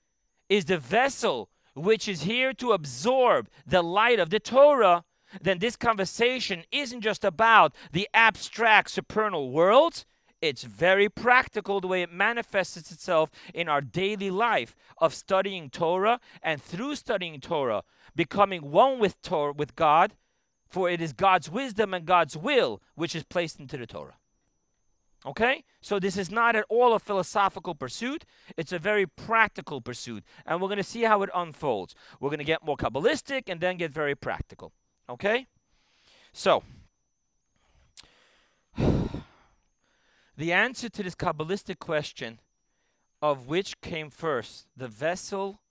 is 0.50 0.66
the 0.66 0.78
vessel 0.78 1.50
which 1.78 2.08
is 2.08 2.24
here 2.24 2.54
to 2.54 2.72
absorb 2.72 3.50
the 3.66 3.82
light 3.82 4.20
of 4.20 4.30
the 4.30 4.40
Torah, 4.40 5.04
then 5.42 5.60
this 5.60 5.76
conversation 5.76 6.64
isn't 6.72 7.02
just 7.02 7.24
about 7.24 7.76
the 7.92 8.08
abstract 8.14 8.90
supernal 8.92 9.52
worlds, 9.52 10.06
it's 10.42 10.64
very 10.64 11.10
practical 11.10 11.82
the 11.82 11.88
way 11.88 12.04
it 12.04 12.12
manifests 12.12 12.92
itself 12.92 13.32
in 13.54 13.68
our 13.68 13.82
daily 13.82 14.30
life 14.30 14.76
of 15.00 15.14
studying 15.14 15.70
Torah 15.70 16.20
and 16.44 16.62
through 16.62 16.96
studying 16.96 17.40
Torah, 17.42 17.84
becoming 18.16 18.72
one 18.72 19.00
with 19.00 19.22
Torah 19.22 19.54
with 19.54 19.76
God, 19.76 20.14
for 20.70 20.90
it 20.90 21.02
is 21.02 21.14
God's 21.14 21.50
wisdom 21.50 21.94
and 21.94 22.06
God's 22.06 22.38
will 22.38 22.82
which 22.96 23.16
is 23.16 23.24
placed 23.24 23.60
into 23.60 23.78
the 23.78 23.88
Torah. 23.88 24.18
Okay? 25.26 25.64
So 25.82 26.00
this 26.00 26.18
is 26.18 26.32
not 26.32 26.56
at 26.56 26.66
all 26.70 26.94
a 26.94 27.00
philosophical 27.00 27.76
pursuit. 27.76 28.26
It's 28.56 28.72
a 28.72 28.80
very 28.80 29.06
practical 29.06 29.82
pursuit. 29.82 30.24
And 30.46 30.62
we're 30.62 30.68
going 30.68 30.78
to 30.78 30.84
see 30.84 31.04
how 31.04 31.22
it 31.24 31.30
unfolds. 31.34 31.96
We're 32.20 32.30
going 32.30 32.40
to 32.40 32.46
get 32.46 32.64
more 32.64 32.78
Kabbalistic 32.78 33.44
and 33.48 33.60
then 33.60 33.78
get 33.78 33.92
very 33.92 34.16
practical. 34.16 34.72
Okay? 35.10 35.48
So, 36.34 36.64
The 40.38 40.54
answer 40.54 40.88
to 40.88 41.02
this 41.02 41.16
Kabbalistic 41.16 41.80
question 41.80 42.40
of 43.24 43.48
which 43.48 43.82
came 43.82 44.12
first, 44.12 44.68
the 44.78 44.88
vessel 44.88 45.62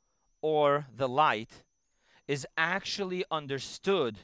or 0.43 0.87
the 0.93 1.09
light, 1.09 1.63
is 2.27 2.45
actually 2.59 3.25
understood 3.31 4.19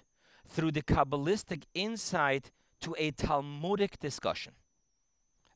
through 0.48 0.72
the 0.72 0.82
Kabbalistic 0.82 1.62
insight 1.74 2.50
to 2.80 2.96
a 2.98 3.12
Talmudic 3.12 4.00
discussion. 4.00 4.54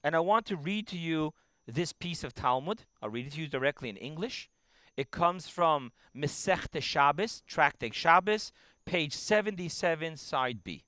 And 0.07 0.15
I 0.15 0.21
want 0.21 0.47
to 0.47 0.57
read 0.57 0.87
to 0.87 0.97
you 0.97 1.35
this 1.67 1.93
piece 1.93 2.23
of 2.23 2.33
Talmud. 2.33 2.85
I'll 3.03 3.11
read 3.11 3.27
it 3.27 3.33
to 3.33 3.41
you 3.41 3.49
directly 3.49 3.89
in 3.89 3.97
English. 3.97 4.49
It 4.97 5.11
comes 5.11 5.49
from 5.49 5.91
Masechta 6.17 6.81
Shabbos, 6.81 7.43
Tractate 7.45 7.93
Shabbos, 7.93 8.53
page 8.85 9.13
77, 9.13 10.17
side 10.17 10.63
B. 10.63 10.85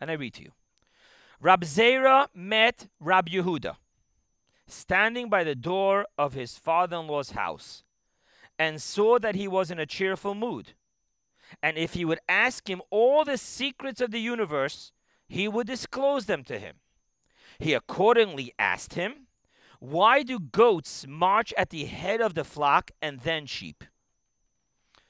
And 0.00 0.10
I 0.10 0.14
read 0.14 0.32
to 0.36 0.42
you. 0.42 0.52
Rab 1.38 1.64
Zera 1.64 2.28
met 2.34 2.88
Rab 2.98 3.28
Yehuda, 3.28 3.76
standing 4.66 5.28
by 5.28 5.44
the 5.44 5.54
door 5.54 6.06
of 6.16 6.32
his 6.32 6.56
father-in-law's 6.56 7.32
house, 7.32 7.84
and 8.58 8.80
saw 8.80 9.18
that 9.18 9.34
he 9.34 9.46
was 9.46 9.70
in 9.70 9.78
a 9.78 9.84
cheerful 9.84 10.34
mood. 10.34 10.72
And 11.62 11.76
if 11.76 11.92
he 11.92 12.06
would 12.06 12.20
ask 12.26 12.70
him 12.70 12.80
all 12.88 13.26
the 13.26 13.36
secrets 13.36 14.00
of 14.00 14.12
the 14.12 14.20
universe, 14.20 14.92
he 15.28 15.46
would 15.46 15.66
disclose 15.66 16.24
them 16.24 16.42
to 16.44 16.58
him. 16.58 16.76
He 17.58 17.74
accordingly 17.74 18.52
asked 18.58 18.94
him, 18.94 19.26
Why 19.80 20.22
do 20.22 20.38
goats 20.38 21.06
march 21.08 21.52
at 21.56 21.70
the 21.70 21.86
head 21.86 22.20
of 22.20 22.34
the 22.34 22.44
flock 22.44 22.90
and 23.02 23.20
then 23.20 23.46
sheep? 23.46 23.84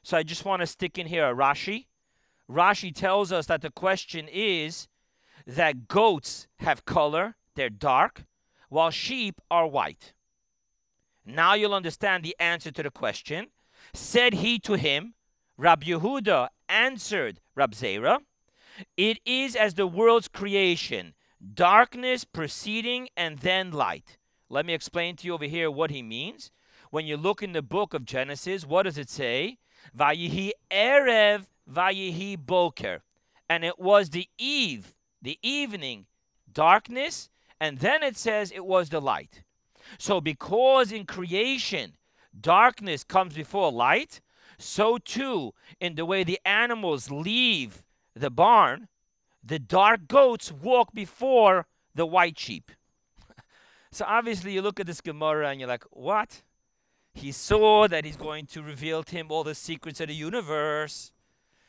So 0.02 0.17
I 0.17 0.23
just 0.23 0.45
want 0.45 0.61
to 0.61 0.67
stick 0.67 0.99
in 0.99 1.07
here 1.07 1.28
a 1.28 1.35
Rashi. 1.35 1.87
Rashi 2.50 2.95
tells 2.95 3.31
us 3.31 3.47
that 3.47 3.61
the 3.61 3.71
question 3.71 4.26
is 4.33 4.88
that 5.47 5.88
goats 5.88 6.47
have 6.59 6.87
color, 6.87 7.37
they're 7.55 7.69
dark, 7.69 8.25
while 8.71 8.90
sheep 8.90 9.40
are 9.50 9.67
white. 9.67 10.14
Now 11.26 11.55
you'll 11.55 11.75
understand 11.75 12.25
the 12.25 12.37
answer 12.38 12.71
to 12.71 12.83
the 12.83 12.90
question. 12.90 13.49
Said 13.93 14.35
he 14.35 14.59
to 14.61 14.75
him, 14.75 15.14
Rab 15.59 15.85
Yehuda 15.85 16.49
answered 16.69 17.40
Rab 17.55 17.73
Zera, 17.73 18.21
It 18.97 19.19
is 19.26 19.55
as 19.55 19.75
the 19.75 19.87
world's 19.87 20.28
creation, 20.28 21.14
darkness 21.54 22.25
preceding 22.25 23.09
and 23.16 23.38
then 23.38 23.71
light. 23.71 24.18
Let 24.49 24.66
me 24.66 24.75
explain 24.75 25.16
to 25.16 25.26
you 25.26 25.35
over 25.35 25.45
here 25.45 25.71
what 25.71 25.90
he 25.90 26.02
means. 26.02 26.50
When 26.90 27.07
you 27.07 27.16
look 27.16 27.42
in 27.42 27.52
the 27.52 27.62
book 27.62 27.92
of 27.95 28.04
Genesis, 28.04 28.66
what 28.66 28.85
does 28.85 28.99
it 28.99 29.11
say? 29.11 29.59
Vayihi 29.97 30.50
Erev, 30.71 31.47
Vayihi 31.71 32.38
Boker. 32.38 33.02
And 33.49 33.64
it 33.64 33.78
was 33.78 34.11
the 34.11 34.28
eve, 34.38 34.95
the 35.21 35.38
evening, 35.42 36.07
darkness, 36.50 37.28
and 37.61 37.78
then 37.78 38.02
it 38.02 38.16
says 38.16 38.50
it 38.50 38.64
was 38.64 38.88
the 38.88 39.00
light. 39.00 39.42
So, 39.99 40.21
because 40.21 40.92
in 40.92 41.07
creation 41.07 41.97
darkness 42.38 43.04
comes 43.04 43.35
before 43.35 43.73
light, 43.73 44.21
so 44.59 44.99
too 44.99 45.52
in 45.80 45.95
the 45.95 46.04
way 46.04 46.25
the 46.25 46.40
animals 46.45 47.11
leave 47.11 47.83
the 48.14 48.30
barn, 48.30 48.88
the 49.42 49.59
dark 49.59 50.09
goats 50.09 50.52
walk 50.52 50.92
before 50.92 51.66
the 51.95 52.07
white 52.07 52.38
sheep. 52.38 52.71
so, 53.90 54.04
obviously, 54.07 54.52
you 54.52 54.62
look 54.62 54.80
at 54.80 54.87
this 54.87 55.00
Gemara 55.00 55.50
and 55.50 55.61
you're 55.61 55.68
like, 55.68 55.85
what? 55.90 56.42
He 57.14 57.33
saw 57.33 57.88
that 57.88 58.04
he's 58.04 58.16
going 58.16 58.47
to 58.47 58.62
reveal 58.62 59.02
to 59.02 59.16
him 59.16 59.26
all 59.30 59.45
the 59.45 59.54
secrets 59.54 60.00
of 60.00 60.09
the 60.09 60.14
universe. 60.14 61.12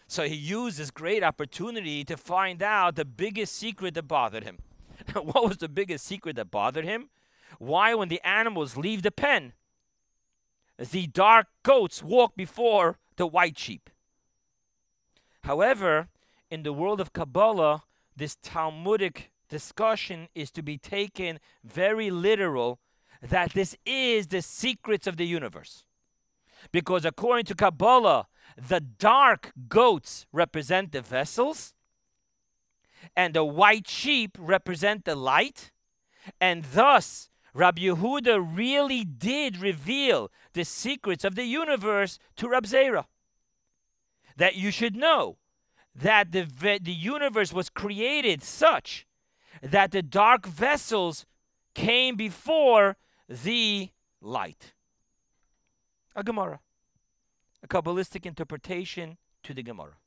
So 0.07 0.23
he 0.27 0.35
used 0.35 0.77
this 0.77 0.89
great 0.91 1.23
opportunity 1.23 2.03
to 2.03 2.17
find 2.17 2.63
out 2.63 2.95
the 2.95 3.05
biggest 3.05 3.55
secret 3.55 3.93
that 3.93 4.07
bothered 4.07 4.43
him. 4.43 4.57
what 5.13 5.47
was 5.47 5.57
the 5.57 5.69
biggest 5.69 6.05
secret 6.05 6.35
that 6.35 6.51
bothered 6.51 6.85
him? 6.85 7.09
Why, 7.59 7.93
when 7.93 8.09
the 8.09 8.21
animals 8.23 8.77
leave 8.77 9.01
the 9.03 9.11
pen, 9.11 9.53
the 10.77 11.07
dark 11.07 11.47
goats 11.63 12.01
walk 12.01 12.35
before 12.35 12.97
the 13.17 13.27
white 13.27 13.57
sheep. 13.57 13.89
However, 15.43 16.07
in 16.49 16.63
the 16.63 16.73
world 16.73 16.99
of 16.99 17.13
Kabbalah, 17.13 17.83
this 18.15 18.37
Talmudic 18.41 19.31
discussion 19.49 20.27
is 20.35 20.51
to 20.51 20.61
be 20.61 20.77
taken 20.77 21.39
very 21.63 22.09
literal 22.09 22.79
that 23.21 23.53
this 23.53 23.75
is 23.85 24.27
the 24.27 24.41
secrets 24.41 25.07
of 25.07 25.17
the 25.17 25.25
universe. 25.25 25.83
Because 26.71 27.05
according 27.05 27.45
to 27.45 27.55
Kabbalah, 27.55 28.27
the 28.57 28.79
dark 28.79 29.51
goats 29.67 30.25
represent 30.31 30.91
the 30.91 31.01
vessels, 31.01 31.73
and 33.15 33.33
the 33.33 33.45
white 33.45 33.87
sheep 33.87 34.37
represent 34.39 35.05
the 35.05 35.15
light, 35.15 35.71
and 36.41 36.63
thus 36.73 37.29
Rabbi 37.53 37.83
Yehuda 37.83 38.55
really 38.55 39.03
did 39.03 39.57
reveal 39.57 40.31
the 40.53 40.65
secrets 40.65 41.23
of 41.23 41.35
the 41.35 41.45
universe 41.45 42.19
to 42.35 42.49
Rab 42.49 42.65
Zera. 42.65 43.05
That 44.35 44.55
you 44.55 44.71
should 44.71 44.95
know 44.95 45.37
that 45.95 46.31
the, 46.31 46.47
the 46.81 46.91
universe 46.91 47.51
was 47.51 47.69
created 47.69 48.43
such 48.43 49.05
that 49.61 49.91
the 49.91 50.01
dark 50.01 50.45
vessels 50.45 51.25
came 51.73 52.15
before 52.15 52.97
the 53.27 53.89
light. 54.21 54.73
A 56.15 56.23
Gemara. 56.23 56.59
A 57.63 57.67
Kabbalistic 57.67 58.25
interpretation 58.25 59.17
to 59.43 59.53
the 59.53 59.63
Gemara. 59.63 59.97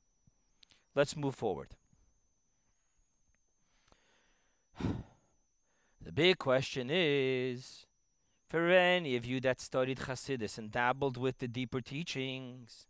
Let's 0.94 1.16
move 1.16 1.34
forward. 1.34 1.68
The 6.04 6.10
big 6.10 6.38
question 6.38 6.88
is 6.90 7.86
for 8.48 8.68
any 8.68 9.14
of 9.14 9.24
you 9.24 9.40
that 9.40 9.60
studied 9.60 10.00
Hasidus 10.00 10.58
and 10.58 10.68
dabbled 10.68 11.16
with 11.16 11.38
the 11.38 11.46
deeper 11.46 11.80
teachings, 11.80 12.88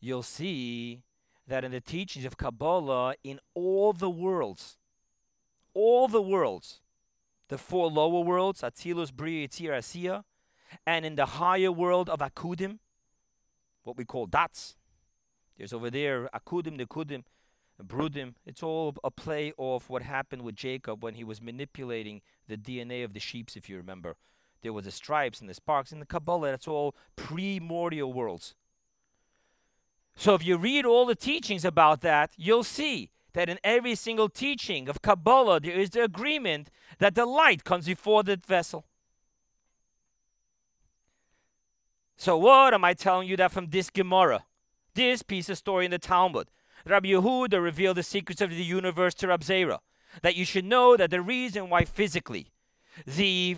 you'll 0.00 0.24
see 0.24 1.04
that 1.50 1.64
in 1.64 1.72
the 1.72 1.80
teachings 1.80 2.24
of 2.24 2.36
Kabbalah, 2.36 3.16
in 3.24 3.40
all 3.54 3.92
the 3.92 4.08
worlds, 4.08 4.78
all 5.74 6.06
the 6.06 6.22
worlds, 6.22 6.80
the 7.48 7.58
four 7.58 7.90
lower 7.90 8.20
worlds, 8.20 8.60
Atzilus, 8.62 9.12
Bria, 9.12 9.48
Yitzir, 9.48 9.70
Asiya, 9.70 10.22
and 10.86 11.04
in 11.04 11.16
the 11.16 11.26
higher 11.26 11.72
world 11.72 12.08
of 12.08 12.20
Akudim, 12.20 12.78
what 13.82 13.96
we 13.96 14.04
call 14.04 14.26
dots. 14.26 14.76
There's 15.58 15.72
over 15.72 15.90
there 15.90 16.30
Akudim, 16.32 16.80
Nikudim, 16.80 17.24
Brudim. 17.84 18.34
It's 18.46 18.62
all 18.62 18.94
a 19.02 19.10
play 19.10 19.52
of 19.58 19.90
what 19.90 20.02
happened 20.02 20.42
with 20.42 20.54
Jacob 20.54 21.02
when 21.02 21.14
he 21.14 21.24
was 21.24 21.42
manipulating 21.42 22.20
the 22.46 22.56
DNA 22.56 23.04
of 23.04 23.12
the 23.12 23.20
sheep, 23.20 23.50
if 23.56 23.68
you 23.68 23.76
remember. 23.76 24.14
There 24.62 24.72
was 24.72 24.84
the 24.84 24.92
stripes 24.92 25.40
and 25.40 25.50
the 25.50 25.54
sparks. 25.54 25.90
In 25.90 25.98
the 25.98 26.06
Kabbalah, 26.06 26.52
that's 26.52 26.68
all 26.68 26.94
primordial 27.16 28.12
worlds. 28.12 28.54
So 30.20 30.34
if 30.34 30.44
you 30.44 30.58
read 30.58 30.84
all 30.84 31.06
the 31.06 31.14
teachings 31.14 31.64
about 31.64 32.02
that, 32.02 32.32
you'll 32.36 32.62
see 32.62 33.08
that 33.32 33.48
in 33.48 33.58
every 33.64 33.94
single 33.94 34.28
teaching 34.28 34.86
of 34.86 35.00
Kabbalah, 35.00 35.60
there 35.60 35.80
is 35.80 35.88
the 35.88 36.04
agreement 36.04 36.68
that 36.98 37.14
the 37.14 37.24
light 37.24 37.64
comes 37.64 37.86
before 37.86 38.22
the 38.22 38.36
vessel. 38.36 38.84
So 42.18 42.36
what 42.36 42.74
am 42.74 42.84
I 42.84 42.92
telling 42.92 43.28
you 43.28 43.36
that 43.38 43.50
from 43.50 43.68
this 43.70 43.88
Gemara? 43.88 44.44
This 44.92 45.22
piece 45.22 45.48
of 45.48 45.56
story 45.56 45.86
in 45.86 45.90
the 45.90 45.98
Talmud. 45.98 46.48
Rabbi 46.84 47.08
Yehuda 47.08 47.58
revealed 47.62 47.96
the 47.96 48.02
secrets 48.02 48.42
of 48.42 48.50
the 48.50 48.56
universe 48.62 49.14
to 49.14 49.28
Rab 49.28 49.40
Zera 49.40 49.78
that 50.20 50.36
you 50.36 50.44
should 50.44 50.66
know 50.66 50.98
that 50.98 51.10
the 51.10 51.22
reason 51.22 51.70
why 51.70 51.86
physically 51.86 52.50
the 53.06 53.56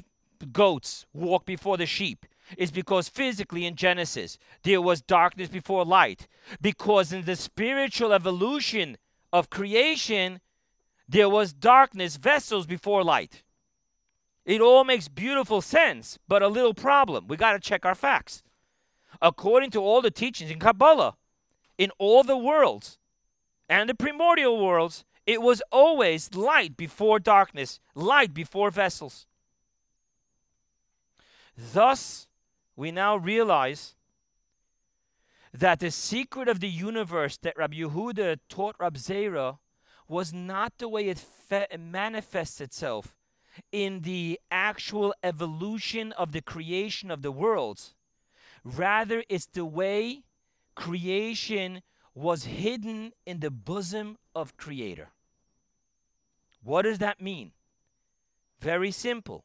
goats 0.53 1.07
walk 1.13 1.45
before 1.45 1.77
the 1.77 1.87
sheep 1.87 2.25
is 2.57 2.71
because 2.71 3.09
physically 3.09 3.67
in 3.67 3.77
Genesis 3.77 4.39
there 4.63 4.81
was 4.81 5.01
darkness 5.01 5.49
before 5.49 5.85
light. 5.85 6.27
Because 6.61 7.13
in 7.13 7.25
the 7.25 7.37
spiritual 7.37 8.13
evolution 8.13 8.97
of 9.33 9.51
creation, 9.51 10.41
there 11.09 11.29
was 11.29 11.53
darkness, 11.53 12.17
vessels 12.17 12.67
before 12.67 13.05
light. 13.05 13.43
It 14.45 14.61
all 14.61 14.85
makes 14.85 15.09
beautiful 15.09 15.61
sense, 15.61 16.19
but 16.27 16.43
a 16.43 16.49
little 16.49 16.75
problem. 16.75 17.29
We 17.29 17.37
got 17.37 17.53
to 17.53 17.61
check 17.61 17.85
our 17.85 17.95
facts. 17.95 18.43
According 19.21 19.71
to 19.71 19.81
all 19.81 20.03
the 20.03 20.11
teachings 20.11 20.51
in 20.51 20.59
Kabbalah, 20.59 21.15
in 21.79 21.91
all 21.99 22.25
the 22.25 22.37
worlds 22.37 22.99
and 23.69 23.89
the 23.89 23.95
primordial 23.95 24.65
worlds, 24.65 25.05
it 25.27 25.41
was 25.41 25.63
always 25.71 26.35
light 26.35 26.77
before 26.77 27.21
darkness, 27.21 27.79
light 27.95 28.35
before 28.35 28.71
vessels. 28.71 29.27
Thus, 31.57 32.27
we 32.77 32.91
now 32.91 33.17
realize 33.17 33.95
that 35.53 35.81
the 35.81 35.91
secret 35.91 36.49
of 36.49 36.61
the 36.61 36.69
universe 36.69 37.37
that 37.39 37.57
Rabbi 37.57 37.77
Yehuda 37.77 38.39
taught 38.49 38.77
Rab 38.79 38.97
Zera 38.97 39.59
was 40.09 40.33
not 40.33 40.79
the 40.79 40.89
way 40.89 41.09
it 41.09 41.19
fe- 41.19 41.67
manifests 41.79 42.61
itself 42.61 43.15
in 43.71 44.01
the 44.01 44.41
actual 44.51 45.15
evolution 45.23 46.13
of 46.13 46.33
the 46.33 46.41
creation 46.41 47.11
of 47.11 47.23
the 47.23 47.33
worlds. 47.33 47.95
Rather, 48.65 49.25
it's 49.29 49.47
the 49.47 49.65
way 49.65 50.23
creation 50.75 51.83
was 52.15 52.45
hidden 52.45 53.13
in 53.27 53.41
the 53.41 53.51
bosom 53.51 54.17
of 54.35 54.57
Creator. 54.57 55.11
What 56.63 56.83
does 56.83 56.99
that 56.99 57.21
mean? 57.21 57.53
Very 58.61 58.91
simple. 58.91 59.45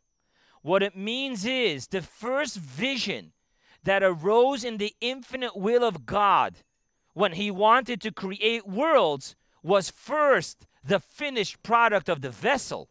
What 0.68 0.84
it 0.84 0.98
means 0.98 1.46
is 1.46 1.88
the 1.88 2.02
first 2.02 2.58
vision 2.58 3.32
that 3.84 4.04
arose 4.04 4.66
in 4.66 4.80
the 4.80 4.94
infinite 5.00 5.56
will 5.56 5.82
of 5.82 6.06
God 6.06 6.58
when 7.14 7.32
He 7.32 7.50
wanted 7.50 8.02
to 8.02 8.12
create 8.12 8.68
worlds 8.68 9.38
was 9.64 9.90
first 9.90 10.68
the 10.84 11.00
finished 11.00 11.64
product 11.64 12.10
of 12.10 12.20
the 12.20 12.30
vessel. 12.30 12.90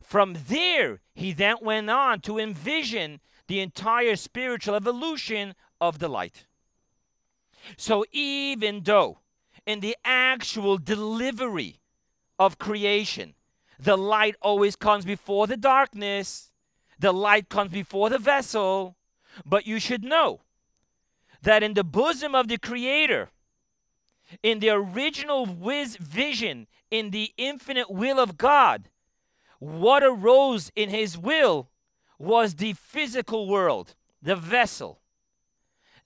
From 0.00 0.38
there, 0.48 1.02
he 1.14 1.34
then 1.34 1.56
went 1.60 1.90
on 1.90 2.20
to 2.22 2.38
envision 2.38 3.20
the 3.46 3.60
entire 3.60 4.16
spiritual 4.16 4.74
evolution 4.74 5.54
of 5.82 5.98
the 5.98 6.08
light. 6.08 6.46
So, 7.76 8.06
even 8.10 8.84
though 8.84 9.18
in 9.66 9.80
the 9.80 9.98
actual 10.02 10.78
delivery 10.78 11.78
of 12.38 12.58
creation, 12.58 13.34
the 13.78 13.98
light 13.98 14.36
always 14.40 14.76
comes 14.76 15.04
before 15.04 15.46
the 15.46 15.58
darkness, 15.58 16.51
the 17.02 17.12
light 17.12 17.48
comes 17.48 17.72
before 17.72 18.08
the 18.08 18.18
vessel, 18.18 18.96
but 19.44 19.66
you 19.66 19.78
should 19.78 20.04
know 20.04 20.40
that 21.42 21.62
in 21.62 21.74
the 21.74 21.84
bosom 21.84 22.34
of 22.34 22.48
the 22.48 22.58
Creator, 22.58 23.28
in 24.42 24.60
the 24.60 24.70
original 24.70 25.44
vision, 25.46 26.68
in 26.90 27.10
the 27.10 27.32
infinite 27.36 27.90
will 27.90 28.18
of 28.20 28.38
God, 28.38 28.88
what 29.58 30.02
arose 30.02 30.70
in 30.76 30.88
His 30.88 31.18
will 31.18 31.68
was 32.18 32.54
the 32.54 32.72
physical 32.74 33.48
world, 33.48 33.96
the 34.22 34.36
vessel. 34.36 35.00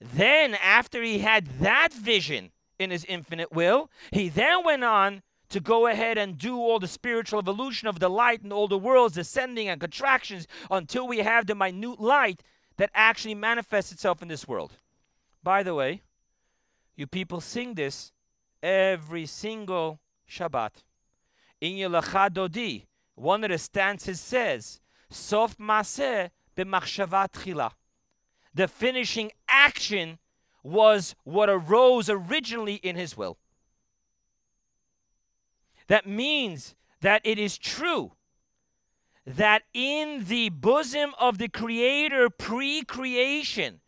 Then, 0.01 0.55
after 0.55 1.03
he 1.03 1.19
had 1.19 1.59
that 1.59 1.93
vision 1.93 2.51
in 2.79 2.91
his 2.91 3.05
infinite 3.05 3.51
will, 3.51 3.89
he 4.11 4.29
then 4.29 4.63
went 4.63 4.83
on 4.83 5.21
to 5.49 5.59
go 5.59 5.87
ahead 5.87 6.17
and 6.17 6.37
do 6.37 6.57
all 6.57 6.79
the 6.79 6.87
spiritual 6.87 7.39
evolution 7.39 7.87
of 7.87 7.99
the 7.99 8.09
light 8.09 8.41
and 8.41 8.51
all 8.51 8.67
the 8.67 8.77
worlds 8.77 9.17
ascending 9.17 9.69
and 9.69 9.79
contractions 9.79 10.47
until 10.69 11.07
we 11.07 11.19
have 11.19 11.47
the 11.47 11.55
minute 11.55 11.99
light 11.99 12.43
that 12.77 12.89
actually 12.93 13.35
manifests 13.35 13.91
itself 13.91 14.21
in 14.21 14.27
this 14.27 14.47
world. 14.47 14.73
By 15.43 15.63
the 15.63 15.73
way, 15.73 16.01
you 16.95 17.07
people 17.07 17.41
sing 17.41 17.75
this 17.75 18.11
every 18.61 19.25
single 19.25 19.99
Shabbat. 20.29 20.83
In 21.61 21.77
your 21.77 21.89
Dodi, 21.89 22.85
one 23.15 23.43
of 23.43 23.49
the 23.49 23.57
stanzas 23.57 24.19
says, 24.19 24.79
Sof 25.09 25.57
Maseh 25.57 26.29
b'machshavat 26.55 27.31
chila. 27.31 27.71
The 28.53 28.67
finishing 28.67 29.31
action 29.47 30.19
was 30.63 31.15
what 31.23 31.49
arose 31.49 32.09
originally 32.09 32.75
in 32.75 32.95
his 32.95 33.15
will. 33.15 33.37
That 35.87 36.05
means 36.05 36.75
that 37.01 37.21
it 37.23 37.39
is 37.39 37.57
true 37.57 38.13
that 39.25 39.63
in 39.73 40.25
the 40.25 40.49
bosom 40.49 41.13
of 41.19 41.37
the 41.37 41.49
Creator 41.49 42.29
pre 42.29 42.83
creation, 42.83 43.81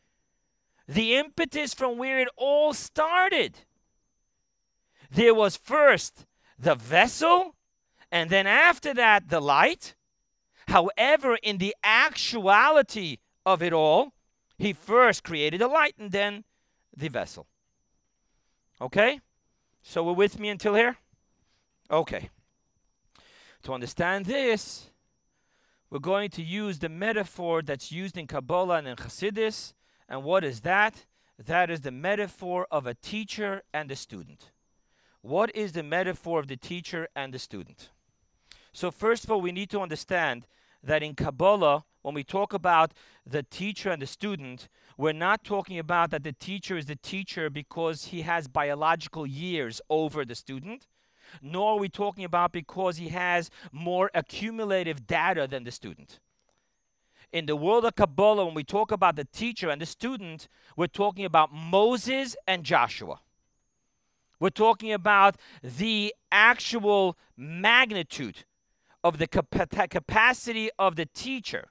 the 0.88 1.16
impetus 1.16 1.74
from 1.74 1.98
where 1.98 2.20
it 2.20 2.28
all 2.36 2.74
started, 2.74 3.60
there 5.12 5.34
was 5.34 5.56
first 5.56 6.26
the 6.58 6.76
vessel, 6.76 7.56
and 8.12 8.30
then 8.30 8.48
after 8.48 8.94
that, 8.94 9.30
the 9.30 9.40
light. 9.40 9.96
However, 10.68 11.38
in 11.42 11.58
the 11.58 11.76
actuality 11.84 13.18
of 13.46 13.64
it 13.64 13.74
all, 13.74 14.14
he 14.58 14.74
first 14.74 15.24
created 15.24 15.62
the 15.62 15.68
light 15.68 15.96
and 15.98 16.12
then 16.12 16.44
the 16.96 17.08
vessel. 17.08 17.48
Okay? 18.82 19.22
So 19.82 20.04
we're 20.04 20.14
with 20.14 20.38
me 20.38 20.50
until 20.50 20.76
here? 20.76 20.98
Okay. 21.92 22.30
To 23.64 23.74
understand 23.74 24.26
this, 24.26 24.90
we're 25.90 26.00
going 26.00 26.30
to 26.32 26.44
use 26.44 26.80
the 26.80 26.90
metaphor 26.90 27.62
that's 27.62 27.92
used 27.92 28.18
in 28.18 28.28
Kabbalah 28.28 28.78
and 28.78 28.88
in 28.88 28.96
Hasidus. 28.96 29.74
And 30.08 30.24
what 30.24 30.44
is 30.44 30.62
that? 30.62 31.06
That 31.44 31.70
is 31.70 31.82
the 31.82 31.92
metaphor 31.92 32.68
of 32.70 32.86
a 32.86 32.94
teacher 32.94 33.64
and 33.74 33.92
a 33.92 33.96
student. 33.96 34.52
What 35.22 35.54
is 35.56 35.72
the 35.72 35.84
metaphor 35.84 36.40
of 36.40 36.48
the 36.48 36.58
teacher 36.58 37.08
and 37.16 37.34
the 37.34 37.40
student? 37.40 37.90
So, 38.72 38.92
first 38.92 39.24
of 39.24 39.32
all, 39.32 39.42
we 39.42 39.52
need 39.52 39.70
to 39.72 39.82
understand 39.82 40.46
that 40.84 41.04
in 41.04 41.16
Kabbalah, 41.16 41.86
when 42.02 42.14
we 42.14 42.24
talk 42.24 42.54
about 42.54 42.94
the 43.26 43.44
teacher 43.44 43.90
and 43.90 44.02
the 44.02 44.08
student, 44.08 44.70
we're 44.98 45.12
not 45.12 45.44
talking 45.44 45.80
about 45.80 46.12
that 46.12 46.24
the 46.24 46.32
teacher 46.32 46.78
is 46.78 46.86
the 46.86 46.96
teacher 46.96 47.50
because 47.50 48.06
he 48.06 48.22
has 48.22 48.48
biological 48.48 49.26
years 49.26 49.82
over 49.90 50.24
the 50.24 50.36
student 50.36 50.88
nor 51.42 51.74
are 51.74 51.80
we 51.80 51.90
talking 51.90 52.24
about 52.24 52.52
because 52.52 52.98
he 52.98 53.10
has 53.10 53.50
more 53.72 54.10
accumulative 54.14 55.08
data 55.08 55.48
than 55.48 55.64
the 55.64 55.72
student. 55.72 56.20
In 57.32 57.46
the 57.46 57.56
world 57.56 57.86
of 57.86 57.96
Kabbalah, 57.96 58.46
when 58.46 58.56
we 58.56 58.64
talk 58.64 58.92
about 58.92 59.16
the 59.16 59.26
teacher 59.26 59.70
and 59.70 59.80
the 59.82 59.86
student, 59.86 60.48
we're 60.76 60.88
talking 60.88 61.26
about 61.26 61.54
Moses 61.54 62.36
and 62.48 62.64
Joshua. 62.64 63.20
We're 64.40 64.50
talking 64.50 64.92
about 64.92 65.36
the 65.62 66.14
actual 66.32 67.18
magnitude 67.38 68.46
of 69.04 69.18
the 69.18 69.28
capacity 69.28 70.70
of 70.80 70.96
the 70.96 71.06
teacher, 71.06 71.70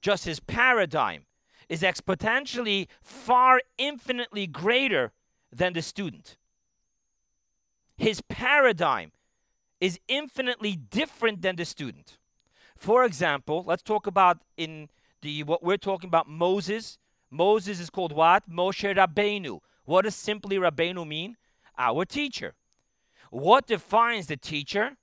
just 0.00 0.24
his 0.24 0.40
paradigm, 0.40 1.24
is 1.68 1.82
exponentially 1.82 2.86
far 3.02 3.60
infinitely 3.78 4.46
greater 4.46 5.12
than 5.50 5.72
the 5.72 5.82
student 5.82 6.36
his 7.96 8.20
paradigm 8.22 9.12
is 9.80 9.98
infinitely 10.08 10.76
different 10.76 11.42
than 11.42 11.56
the 11.56 11.64
student. 11.64 12.18
For 12.76 13.04
example, 13.04 13.64
let's 13.66 13.82
talk 13.82 14.06
about 14.06 14.38
in 14.56 14.88
the 15.22 15.42
what 15.42 15.62
we're 15.62 15.76
talking 15.76 16.08
about 16.08 16.28
Moses. 16.28 16.98
Moses 17.30 17.80
is 17.80 17.90
called 17.90 18.12
what? 18.12 18.48
Moshe 18.48 18.94
Rabbeinu. 18.94 19.60
What 19.84 20.02
does 20.02 20.14
simply 20.14 20.56
Rabbeinu 20.56 21.06
mean? 21.06 21.36
Our 21.78 22.04
teacher. 22.04 22.54
What 23.30 23.66
defines 23.66 24.26
the 24.26 24.36
teacher? 24.36 24.96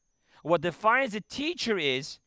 What 0.44 0.62
defines 0.62 1.14
the 1.14 1.22
teacher 1.22 1.78
is 1.78 2.20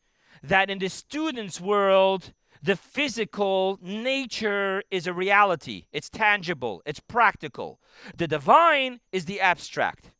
that 0.42 0.70
in 0.70 0.78
the 0.78 0.88
student's 0.88 1.60
world, 1.60 2.32
the 2.62 2.76
physical 2.76 3.78
nature 3.82 4.82
is 4.90 5.06
a 5.06 5.12
reality. 5.12 5.86
It's 5.92 6.08
tangible, 6.08 6.82
it's 6.84 7.00
practical. 7.00 7.80
The 8.16 8.26
divine 8.26 9.00
is 9.12 9.26
the 9.26 9.40
abstract. 9.40 10.10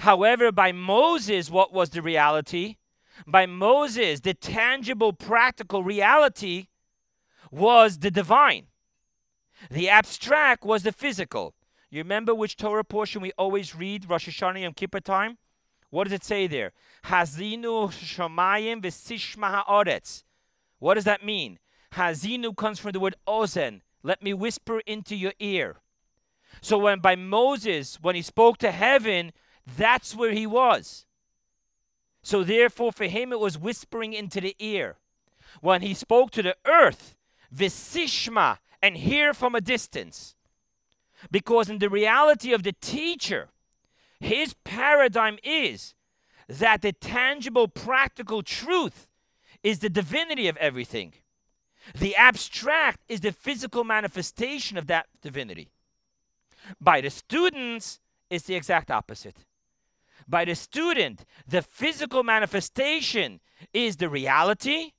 However, 0.00 0.52
by 0.52 0.72
Moses, 0.72 1.50
what 1.50 1.72
was 1.72 1.90
the 1.90 2.02
reality? 2.02 2.76
By 3.26 3.46
Moses, 3.46 4.20
the 4.20 4.34
tangible, 4.34 5.12
practical 5.12 5.82
reality 5.82 6.68
was 7.50 7.98
the 7.98 8.10
divine. 8.10 8.66
The 9.70 9.88
abstract 9.88 10.64
was 10.64 10.82
the 10.82 10.92
physical. 10.92 11.54
You 11.90 12.00
remember 12.00 12.34
which 12.34 12.56
Torah 12.56 12.84
portion 12.84 13.22
we 13.22 13.32
always 13.38 13.74
read 13.74 14.08
Rosh 14.08 14.28
Hashanah 14.28 14.62
Yom 14.62 14.74
Kippur 14.74 15.00
time? 15.00 15.38
What 15.90 16.04
does 16.04 16.12
it 16.12 16.24
say 16.24 16.46
there? 16.46 16.72
Hazinu 17.06 17.90
shomayim 17.90 18.82
v'sishma 18.82 19.50
ha'aretz. 19.50 20.22
What 20.78 20.94
does 20.94 21.04
that 21.04 21.24
mean? 21.24 21.58
Hazinu 21.94 22.56
comes 22.56 22.78
from 22.78 22.92
the 22.92 23.00
word 23.00 23.16
ozen. 23.26 23.80
Let 24.02 24.22
me 24.22 24.34
whisper 24.34 24.80
into 24.80 25.16
your 25.16 25.32
ear. 25.40 25.76
So 26.60 26.78
when 26.78 27.00
by 27.00 27.16
Moses, 27.16 27.98
when 28.00 28.14
he 28.14 28.22
spoke 28.22 28.58
to 28.58 28.70
heaven, 28.70 29.32
that's 29.76 30.14
where 30.14 30.32
he 30.32 30.46
was. 30.46 31.06
So, 32.22 32.44
therefore, 32.44 32.92
for 32.92 33.04
him 33.04 33.32
it 33.32 33.40
was 33.40 33.58
whispering 33.58 34.12
into 34.12 34.40
the 34.40 34.56
ear. 34.58 34.96
When 35.60 35.82
he 35.82 35.94
spoke 35.94 36.30
to 36.32 36.42
the 36.42 36.56
earth, 36.66 37.14
visishma, 37.54 38.58
and 38.82 38.96
hear 38.96 39.32
from 39.32 39.54
a 39.54 39.60
distance. 39.60 40.34
Because 41.30 41.68
in 41.68 41.78
the 41.78 41.88
reality 41.88 42.52
of 42.52 42.62
the 42.62 42.74
teacher, 42.80 43.48
his 44.20 44.54
paradigm 44.64 45.38
is 45.42 45.94
that 46.48 46.82
the 46.82 46.92
tangible, 46.92 47.68
practical 47.68 48.42
truth 48.42 49.08
is 49.62 49.80
the 49.80 49.90
divinity 49.90 50.48
of 50.48 50.56
everything. 50.58 51.14
The 51.98 52.14
abstract 52.16 53.00
is 53.08 53.20
the 53.20 53.32
physical 53.32 53.84
manifestation 53.84 54.76
of 54.76 54.86
that 54.86 55.06
divinity. 55.22 55.70
By 56.80 57.00
the 57.00 57.10
students, 57.10 58.00
it's 58.30 58.44
the 58.44 58.54
exact 58.54 58.90
opposite 58.90 59.44
by 60.28 60.44
the 60.44 60.54
student, 60.54 61.24
the 61.46 61.62
physical 61.62 62.22
manifestation 62.22 63.40
is 63.72 63.96
the 63.96 64.08
reality. 64.08 64.92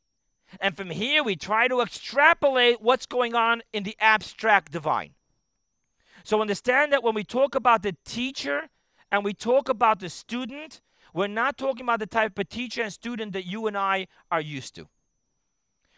And 0.59 0.75
from 0.75 0.89
here, 0.89 1.23
we 1.23 1.35
try 1.35 1.67
to 1.67 1.81
extrapolate 1.81 2.81
what's 2.81 3.05
going 3.05 3.35
on 3.35 3.61
in 3.71 3.83
the 3.83 3.95
abstract 3.99 4.71
divine. 4.71 5.11
So 6.23 6.41
understand 6.41 6.91
that 6.91 7.03
when 7.03 7.13
we 7.13 7.23
talk 7.23 7.55
about 7.55 7.83
the 7.83 7.95
teacher 8.03 8.69
and 9.11 9.23
we 9.23 9.33
talk 9.33 9.69
about 9.69 9.99
the 9.99 10.09
student, 10.09 10.81
we're 11.13 11.27
not 11.27 11.57
talking 11.57 11.83
about 11.83 11.99
the 11.99 12.07
type 12.07 12.37
of 12.37 12.49
teacher 12.49 12.81
and 12.81 12.91
student 12.91 13.33
that 13.33 13.45
you 13.45 13.67
and 13.67 13.77
I 13.77 14.07
are 14.31 14.41
used 14.41 14.75
to. 14.75 14.87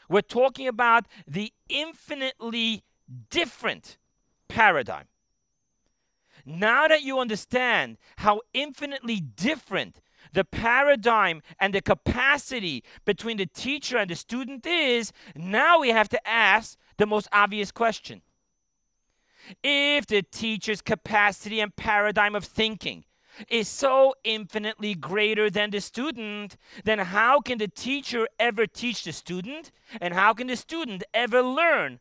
We're 0.10 0.22
talking 0.22 0.68
about 0.68 1.06
the 1.26 1.54
infinitely 1.70 2.84
different 3.30 3.98
paradigm. 4.50 5.06
Now 6.46 6.88
that 6.88 7.04
you 7.04 7.20
understand 7.20 7.98
how 8.18 8.42
infinitely 8.54 9.20
different 9.20 10.02
the 10.34 10.44
paradigm 10.44 11.42
and 11.60 11.74
the 11.74 11.82
capacity 11.82 12.84
between 13.06 13.38
the 13.38 13.46
teacher 13.46 13.98
and 13.98 14.10
the 14.10 14.16
student 14.16 14.66
is, 14.66 15.12
now 15.36 15.80
we 15.80 15.90
have 15.90 16.10
to 16.10 16.28
ask 16.28 16.78
the 16.98 17.06
most 17.06 17.28
obvious 17.32 17.72
question. 17.72 18.22
If 19.64 20.06
the 20.06 20.22
teacher's 20.22 20.82
capacity 20.82 21.60
and 21.60 21.76
paradigm 21.76 22.36
of 22.36 22.46
thinking 22.46 23.06
is 23.50 23.68
so 23.68 24.14
infinitely 24.24 24.94
greater 24.94 25.50
than 25.50 25.72
the 25.72 25.82
student, 25.82 26.58
then 26.84 27.00
how 27.00 27.40
can 27.40 27.58
the 27.58 27.68
teacher 27.68 28.28
ever 28.40 28.68
teach 28.68 29.04
the 29.04 29.12
student? 29.12 29.72
And 30.00 30.14
how 30.14 30.34
can 30.34 30.48
the 30.48 30.56
student 30.56 31.04
ever 31.14 31.42
learn 31.42 32.00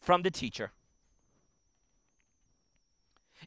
from 0.00 0.22
the 0.22 0.30
teacher? 0.30 0.72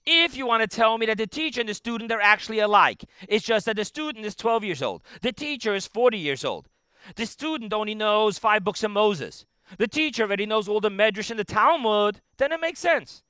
If 0.05 0.35
you 0.35 0.45
want 0.45 0.61
to 0.61 0.75
tell 0.75 0.97
me 0.97 1.05
that 1.05 1.17
the 1.17 1.27
teacher 1.27 1.61
and 1.61 1.69
the 1.69 1.73
student 1.73 2.11
are 2.11 2.21
actually 2.21 2.59
alike, 2.59 3.05
it's 3.27 3.45
just 3.45 3.65
that 3.65 3.75
the 3.75 3.85
student 3.85 4.25
is 4.25 4.35
12 4.35 4.63
years 4.63 4.81
old, 4.81 5.03
the 5.21 5.31
teacher 5.31 5.75
is 5.75 5.87
40 5.87 6.17
years 6.17 6.43
old. 6.43 6.67
The 7.15 7.25
student 7.25 7.73
only 7.73 7.95
knows 7.95 8.39
five 8.39 8.63
books 8.63 8.83
of 8.83 8.91
Moses. 8.91 9.45
The 9.77 9.87
teacher 9.87 10.23
already 10.23 10.45
knows 10.45 10.67
all 10.67 10.79
the 10.79 10.89
Medrash 10.89 11.29
and 11.29 11.39
the 11.39 11.43
Talmud, 11.43 12.21
then 12.37 12.51
it 12.51 12.61
makes 12.61 12.79
sense. 12.79 13.23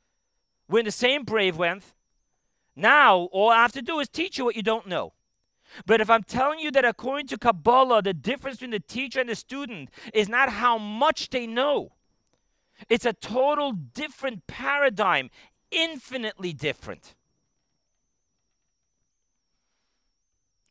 We're 0.68 0.80
in 0.80 0.86
the 0.86 0.92
same 0.92 1.24
brave 1.24 1.58
wavelength. 1.58 1.94
Now, 2.76 3.30
all 3.32 3.50
I 3.50 3.62
have 3.62 3.72
to 3.74 3.82
do 3.82 4.00
is 4.00 4.10
teach 4.10 4.38
you 4.38 4.46
what 4.46 4.56
you 4.56 4.64
don't 4.64 4.88
know. 4.88 5.14
But 5.86 6.02
if 6.02 6.10
I'm 6.10 6.24
telling 6.24 6.60
you 6.60 6.72
that 6.72 6.86
according 6.86 7.28
to 7.28 7.38
Kabbalah, 7.38 8.02
the 8.02 8.14
difference 8.14 8.58
between 8.58 8.72
the 8.72 8.80
teacher 8.80 9.20
and 9.20 9.30
the 9.30 9.36
student 9.36 9.90
is 10.14 10.30
not 10.30 10.50
how 10.50 10.78
much 10.78 11.30
they 11.30 11.48
know, 11.48 11.94
it's 12.90 13.06
a 13.06 13.14
total 13.14 13.72
different 13.72 14.46
paradigm, 14.48 15.30
infinitely 15.74 16.54
different. 16.54 17.16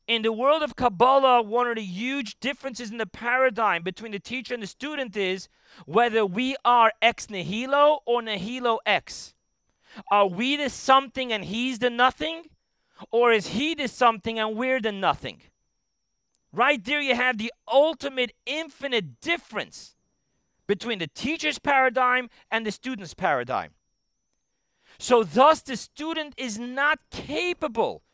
In 0.09 0.23
the 0.23 0.33
world 0.33 0.63
of 0.63 0.77
Kabbalah, 0.77 1.43
one 1.43 1.69
of 1.69 1.77
the 1.77 1.83
huge 1.83 2.39
differences 2.41 2.91
in 2.91 2.99
the 2.99 3.07
paradigm 3.07 3.83
between 3.83 4.13
the 4.13 4.19
teacher 4.19 4.53
and 4.53 4.63
the 4.63 4.67
student 4.67 5.17
is 5.17 5.49
whether 5.87 6.27
we 6.27 6.57
are 6.65 6.93
ex 7.01 7.31
nihilo 7.31 8.01
or 8.05 8.21
nihilo 8.21 8.79
ex. 8.85 9.35
Are 10.11 10.27
we 10.27 10.57
the 10.57 10.69
something 10.71 11.33
and 11.33 11.45
he's 11.45 11.79
the 11.79 11.91
nothing? 11.91 12.43
Or 13.11 13.33
is 13.33 13.49
he 13.49 13.75
the 13.75 13.89
something 13.89 14.39
and 14.39 14.57
we're 14.57 14.81
the 14.81 14.93
nothing? 14.93 15.43
Right 16.53 16.85
there, 16.85 17.01
you 17.01 17.15
have 17.15 17.39
the 17.39 17.53
ultimate 17.67 18.33
infinite 18.45 19.21
difference 19.21 19.95
between 20.67 20.99
the 20.99 21.07
teacher's 21.07 21.59
paradigm 21.59 22.29
and 22.51 22.67
the 22.67 22.71
student's 22.71 23.15
paradigm. 23.15 23.71
So, 25.03 25.25
thus, 25.25 25.63
the 25.63 25.77
student 25.77 26.33
is 26.37 26.61
not 26.61 27.01
capable 27.11 28.05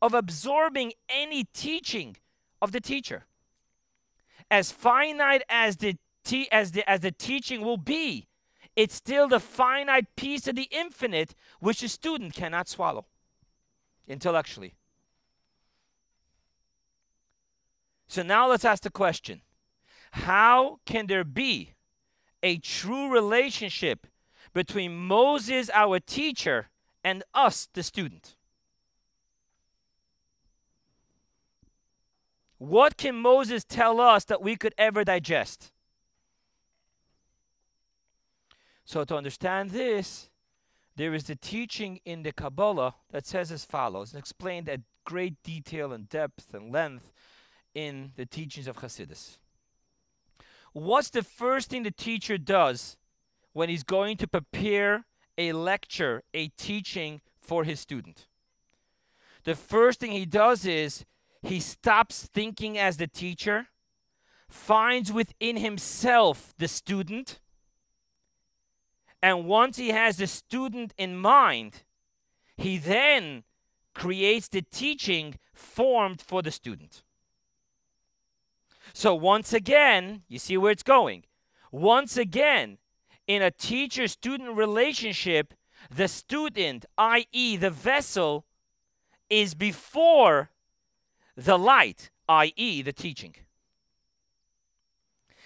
of 0.00 0.14
absorbing 0.14 0.92
any 1.08 1.42
teaching 1.42 2.18
of 2.62 2.70
the 2.70 2.80
teacher. 2.80 3.26
As 4.48 4.70
finite 4.70 5.42
as 5.48 5.78
the, 5.78 5.96
te- 6.22 6.48
as 6.52 6.70
the, 6.70 6.88
as 6.88 7.00
the 7.00 7.10
teaching 7.10 7.62
will 7.62 7.78
be, 7.78 8.28
it's 8.76 8.94
still 8.94 9.26
the 9.26 9.40
finite 9.40 10.14
piece 10.14 10.46
of 10.46 10.54
the 10.54 10.68
infinite 10.70 11.34
which 11.58 11.80
the 11.80 11.88
student 11.88 12.32
cannot 12.32 12.68
swallow 12.68 13.06
intellectually. 14.06 14.74
So 18.06 18.22
now 18.22 18.48
let's 18.48 18.64
ask 18.64 18.84
the 18.84 18.90
question 18.90 19.42
How 20.12 20.78
can 20.86 21.08
there 21.08 21.24
be 21.24 21.72
a 22.40 22.58
true 22.58 23.08
relationship 23.08 24.06
between 24.56 24.96
Moses, 24.96 25.68
our 25.74 26.00
teacher, 26.00 26.70
and 27.04 27.22
us, 27.34 27.68
the 27.74 27.82
student? 27.82 28.36
What 32.56 32.96
can 32.96 33.16
Moses 33.16 33.64
tell 33.64 34.00
us 34.00 34.24
that 34.24 34.40
we 34.40 34.56
could 34.56 34.72
ever 34.78 35.04
digest? 35.04 35.72
So, 38.86 39.04
to 39.04 39.14
understand 39.14 39.72
this, 39.72 40.30
there 40.96 41.12
is 41.12 41.24
the 41.24 41.36
teaching 41.36 42.00
in 42.06 42.22
the 42.22 42.32
Kabbalah 42.32 42.94
that 43.10 43.26
says 43.26 43.52
as 43.52 43.66
follows, 43.66 44.14
and 44.14 44.18
explained 44.18 44.70
at 44.70 44.80
great 45.04 45.34
detail 45.42 45.92
and 45.92 46.08
depth 46.08 46.54
and 46.54 46.72
length 46.72 47.12
in 47.74 48.12
the 48.16 48.24
teachings 48.24 48.68
of 48.68 48.78
Hasidus. 48.78 49.36
What's 50.72 51.10
the 51.10 51.22
first 51.22 51.68
thing 51.68 51.82
the 51.82 51.90
teacher 51.90 52.38
does 52.38 52.96
when 53.56 53.70
he's 53.70 53.84
going 53.84 54.18
to 54.18 54.26
prepare 54.26 55.06
a 55.38 55.50
lecture, 55.54 56.22
a 56.34 56.48
teaching 56.58 57.22
for 57.40 57.64
his 57.64 57.80
student? 57.80 58.26
The 59.44 59.54
first 59.54 59.98
thing 59.98 60.10
he 60.10 60.26
does 60.26 60.66
is 60.66 61.06
he 61.40 61.58
stops 61.60 62.28
thinking 62.34 62.76
as 62.76 62.98
the 62.98 63.06
teacher, 63.06 63.68
finds 64.46 65.10
within 65.10 65.56
himself 65.56 66.52
the 66.58 66.68
student, 66.68 67.40
and 69.22 69.46
once 69.46 69.78
he 69.78 69.88
has 69.88 70.18
the 70.18 70.26
student 70.26 70.92
in 70.98 71.16
mind, 71.16 71.84
he 72.58 72.76
then 72.76 73.44
creates 73.94 74.48
the 74.48 74.60
teaching 74.60 75.36
formed 75.54 76.20
for 76.20 76.42
the 76.42 76.50
student. 76.50 77.04
So, 78.92 79.14
once 79.14 79.54
again, 79.54 80.24
you 80.28 80.38
see 80.38 80.58
where 80.58 80.72
it's 80.72 80.82
going. 80.82 81.24
Once 81.72 82.18
again, 82.18 82.76
in 83.26 83.42
a 83.42 83.50
teacher 83.50 84.08
student 84.08 84.56
relationship, 84.56 85.54
the 85.94 86.08
student, 86.08 86.84
i.e., 86.98 87.56
the 87.56 87.70
vessel, 87.70 88.44
is 89.28 89.54
before 89.54 90.50
the 91.36 91.58
light, 91.58 92.10
i.e., 92.28 92.82
the 92.82 92.92
teaching. 92.92 93.34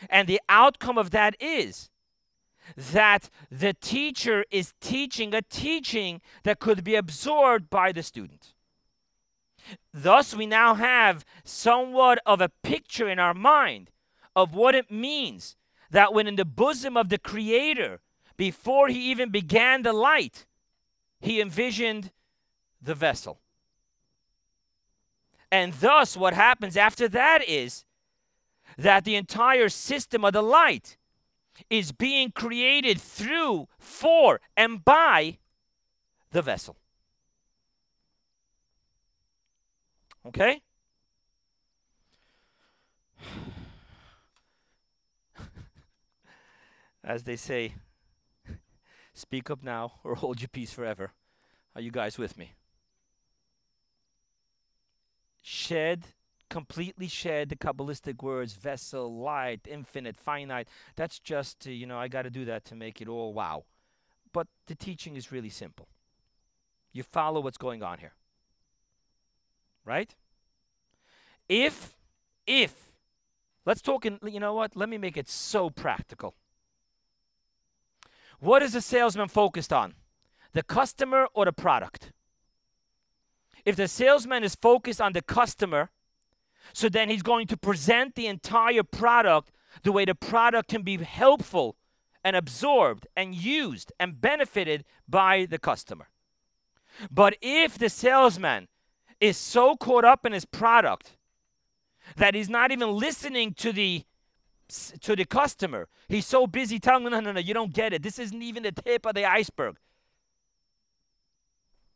And 0.08 0.28
the 0.28 0.40
outcome 0.48 0.98
of 0.98 1.10
that 1.10 1.36
is 1.40 1.90
that 2.76 3.28
the 3.50 3.74
teacher 3.74 4.44
is 4.50 4.72
teaching 4.80 5.34
a 5.34 5.42
teaching 5.42 6.20
that 6.44 6.60
could 6.60 6.84
be 6.84 6.94
absorbed 6.94 7.68
by 7.68 7.92
the 7.92 8.02
student. 8.02 8.54
Thus, 9.92 10.34
we 10.34 10.46
now 10.46 10.74
have 10.74 11.24
somewhat 11.44 12.18
of 12.24 12.40
a 12.40 12.50
picture 12.62 13.08
in 13.08 13.18
our 13.18 13.34
mind 13.34 13.90
of 14.34 14.54
what 14.54 14.74
it 14.74 14.90
means 14.90 15.56
that 15.90 16.14
when 16.14 16.26
in 16.26 16.36
the 16.36 16.44
bosom 16.44 16.96
of 16.96 17.08
the 17.08 17.18
Creator, 17.18 18.00
before 18.36 18.88
he 18.88 19.10
even 19.10 19.30
began 19.30 19.82
the 19.82 19.92
light, 19.92 20.46
he 21.20 21.40
envisioned 21.40 22.10
the 22.80 22.94
vessel. 22.94 23.40
And 25.52 25.72
thus, 25.74 26.16
what 26.16 26.32
happens 26.32 26.76
after 26.76 27.08
that 27.08 27.46
is 27.46 27.84
that 28.78 29.04
the 29.04 29.16
entire 29.16 29.68
system 29.68 30.24
of 30.24 30.32
the 30.32 30.42
light 30.42 30.96
is 31.68 31.92
being 31.92 32.30
created 32.30 33.00
through, 33.00 33.68
for, 33.78 34.40
and 34.56 34.84
by 34.84 35.38
the 36.30 36.40
vessel. 36.40 36.76
Okay? 40.26 40.62
As 47.10 47.24
they 47.24 47.34
say, 47.34 47.74
speak 49.12 49.50
up 49.50 49.64
now 49.64 49.94
or 50.04 50.14
hold 50.22 50.40
your 50.40 50.48
peace 50.48 50.72
forever. 50.72 51.10
Are 51.74 51.80
you 51.80 51.90
guys 51.90 52.18
with 52.18 52.38
me? 52.38 52.54
Shed 55.42 56.04
completely 56.48 57.08
shed 57.08 57.48
the 57.48 57.56
Kabbalistic 57.56 58.22
words 58.22 58.52
vessel, 58.52 59.12
light, 59.12 59.66
infinite, 59.68 60.16
finite. 60.16 60.68
That's 60.94 61.18
just, 61.18 61.66
you 61.66 61.84
know, 61.84 61.98
I 61.98 62.06
got 62.06 62.22
to 62.22 62.30
do 62.30 62.44
that 62.44 62.64
to 62.66 62.76
make 62.76 63.00
it 63.00 63.08
all 63.08 63.34
wow. 63.34 63.64
But 64.32 64.46
the 64.68 64.76
teaching 64.76 65.16
is 65.16 65.32
really 65.32 65.48
simple. 65.48 65.88
You 66.92 67.02
follow 67.02 67.40
what's 67.40 67.58
going 67.58 67.82
on 67.82 67.98
here. 67.98 68.14
Right? 69.84 70.14
If, 71.48 71.96
if, 72.46 72.92
let's 73.66 73.82
talk 73.82 74.06
in, 74.06 74.20
you 74.24 74.38
know 74.38 74.54
what? 74.54 74.76
Let 74.76 74.88
me 74.88 74.96
make 74.96 75.16
it 75.16 75.28
so 75.28 75.70
practical. 75.70 76.36
What 78.40 78.62
is 78.62 78.74
a 78.74 78.80
salesman 78.80 79.28
focused 79.28 79.72
on? 79.72 79.94
The 80.52 80.62
customer 80.62 81.28
or 81.34 81.44
the 81.44 81.52
product? 81.52 82.12
If 83.64 83.76
the 83.76 83.86
salesman 83.86 84.42
is 84.42 84.54
focused 84.54 85.00
on 85.00 85.12
the 85.12 85.22
customer, 85.22 85.90
so 86.72 86.88
then 86.88 87.10
he's 87.10 87.22
going 87.22 87.46
to 87.48 87.56
present 87.56 88.14
the 88.14 88.26
entire 88.26 88.82
product 88.82 89.52
the 89.82 89.92
way 89.92 90.04
the 90.04 90.14
product 90.14 90.70
can 90.70 90.82
be 90.82 90.96
helpful 90.96 91.76
and 92.24 92.34
absorbed 92.34 93.06
and 93.16 93.34
used 93.34 93.92
and 94.00 94.20
benefited 94.20 94.84
by 95.08 95.46
the 95.48 95.58
customer. 95.58 96.08
But 97.10 97.36
if 97.40 97.78
the 97.78 97.88
salesman 97.88 98.68
is 99.20 99.36
so 99.36 99.76
caught 99.76 100.04
up 100.04 100.26
in 100.26 100.32
his 100.32 100.44
product 100.44 101.16
that 102.16 102.34
he's 102.34 102.48
not 102.48 102.72
even 102.72 102.90
listening 102.90 103.54
to 103.54 103.72
the 103.72 104.04
to 105.00 105.16
the 105.16 105.24
customer, 105.24 105.88
he's 106.08 106.26
so 106.26 106.46
busy 106.46 106.78
telling 106.78 107.04
them, 107.04 107.12
no, 107.12 107.20
no, 107.20 107.32
no, 107.32 107.40
you 107.40 107.54
don't 107.54 107.72
get 107.72 107.92
it. 107.92 108.02
This 108.02 108.18
isn't 108.18 108.42
even 108.42 108.62
the 108.62 108.72
tip 108.72 109.06
of 109.06 109.14
the 109.14 109.24
iceberg. 109.24 109.76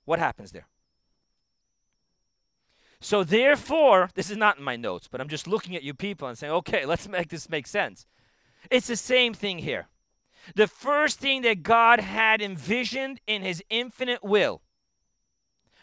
What 0.04 0.18
happens 0.18 0.52
there? 0.52 0.66
So 3.00 3.22
therefore, 3.22 4.08
this 4.14 4.30
is 4.30 4.36
not 4.36 4.58
in 4.58 4.64
my 4.64 4.76
notes, 4.76 5.08
but 5.10 5.20
I'm 5.20 5.28
just 5.28 5.46
looking 5.46 5.76
at 5.76 5.82
you 5.82 5.92
people 5.92 6.28
and 6.28 6.38
saying, 6.38 6.52
okay, 6.52 6.86
let's 6.86 7.08
make 7.08 7.28
this 7.28 7.48
make 7.48 7.66
sense. 7.66 8.06
It's 8.70 8.86
the 8.86 8.96
same 8.96 9.34
thing 9.34 9.58
here. 9.58 9.88
The 10.54 10.66
first 10.66 11.20
thing 11.20 11.42
that 11.42 11.62
God 11.62 12.00
had 12.00 12.42
envisioned 12.42 13.20
in 13.26 13.42
his 13.42 13.62
infinite 13.70 14.22
will 14.22 14.62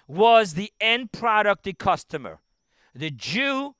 was 0.08 0.54
the 0.54 0.72
end 0.80 1.12
product, 1.12 1.64
the 1.64 1.74
customer, 1.74 2.40
the 2.94 3.12
Jew 3.12 3.76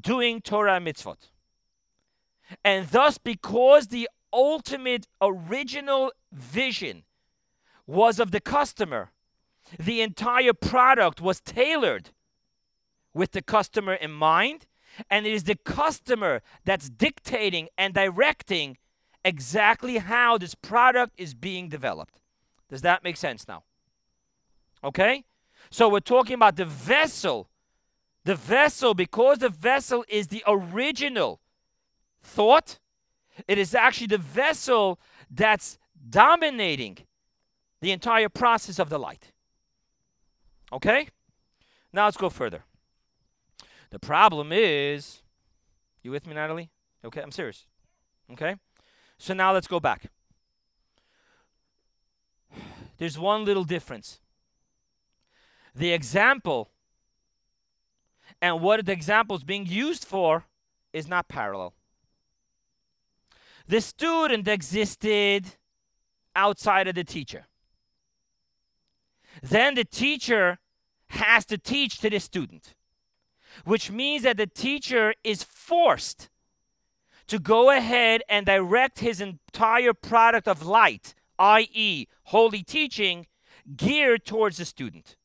doing 0.00 0.40
Torah 0.40 0.80
mitzvot. 0.80 1.28
And 2.64 2.88
thus, 2.88 3.18
because 3.18 3.88
the 3.88 4.08
ultimate 4.32 5.06
original 5.20 6.12
vision 6.32 7.04
was 7.86 8.18
of 8.18 8.30
the 8.30 8.40
customer, 8.40 9.12
the 9.78 10.02
entire 10.02 10.52
product 10.52 11.20
was 11.20 11.40
tailored 11.40 12.10
with 13.12 13.32
the 13.32 13.42
customer 13.42 13.94
in 13.94 14.10
mind, 14.10 14.66
and 15.10 15.26
it 15.26 15.32
is 15.32 15.44
the 15.44 15.56
customer 15.56 16.42
that's 16.64 16.88
dictating 16.88 17.68
and 17.78 17.94
directing 17.94 18.76
exactly 19.24 19.98
how 19.98 20.36
this 20.36 20.54
product 20.54 21.14
is 21.16 21.34
being 21.34 21.68
developed. 21.68 22.20
Does 22.68 22.82
that 22.82 23.04
make 23.04 23.16
sense 23.16 23.46
now? 23.48 23.62
Okay? 24.82 25.24
So 25.70 25.88
we're 25.88 26.00
talking 26.00 26.34
about 26.34 26.56
the 26.56 26.64
vessel. 26.64 27.48
The 28.24 28.34
vessel, 28.34 28.94
because 28.94 29.38
the 29.38 29.48
vessel 29.48 30.04
is 30.08 30.28
the 30.28 30.42
original 30.46 31.40
thought, 32.24 32.78
it 33.46 33.58
is 33.58 33.74
actually 33.74 34.08
the 34.08 34.18
vessel 34.18 34.98
that's 35.30 35.78
dominating 36.08 36.98
the 37.80 37.92
entire 37.92 38.28
process 38.28 38.78
of 38.78 38.88
the 38.88 38.98
light. 38.98 39.32
Okay? 40.72 41.08
Now 41.92 42.06
let's 42.06 42.16
go 42.16 42.30
further. 42.30 42.64
The 43.90 43.98
problem 43.98 44.50
is, 44.52 45.22
you 46.02 46.10
with 46.10 46.26
me, 46.26 46.34
Natalie? 46.34 46.70
Okay, 47.04 47.20
I'm 47.20 47.30
serious. 47.30 47.66
Okay? 48.32 48.56
So 49.18 49.34
now 49.34 49.52
let's 49.52 49.68
go 49.68 49.78
back. 49.78 50.10
There's 52.98 53.18
one 53.18 53.44
little 53.44 53.64
difference. 53.64 54.20
The 55.74 55.92
example 55.92 56.70
and 58.40 58.60
what 58.60 58.84
the 58.84 58.92
example 58.92 59.36
is 59.36 59.44
being 59.44 59.66
used 59.66 60.04
for 60.04 60.44
is 60.92 61.08
not 61.08 61.28
parallel. 61.28 61.74
The 63.66 63.80
student 63.80 64.46
existed 64.46 65.56
outside 66.36 66.88
of 66.88 66.94
the 66.94 67.04
teacher. 67.04 67.46
Then 69.42 69.74
the 69.74 69.84
teacher 69.84 70.58
has 71.08 71.44
to 71.46 71.58
teach 71.58 71.98
to 71.98 72.10
the 72.10 72.20
student, 72.20 72.74
which 73.64 73.90
means 73.90 74.22
that 74.24 74.36
the 74.36 74.46
teacher 74.46 75.14
is 75.24 75.42
forced 75.42 76.28
to 77.26 77.38
go 77.38 77.70
ahead 77.70 78.22
and 78.28 78.46
direct 78.46 79.00
his 79.00 79.20
entire 79.20 79.94
product 79.94 80.46
of 80.46 80.64
light, 80.64 81.14
i.e., 81.38 82.06
holy 82.24 82.62
teaching, 82.62 83.26
geared 83.76 84.26
towards 84.26 84.58
the 84.58 84.64
student. 84.64 85.16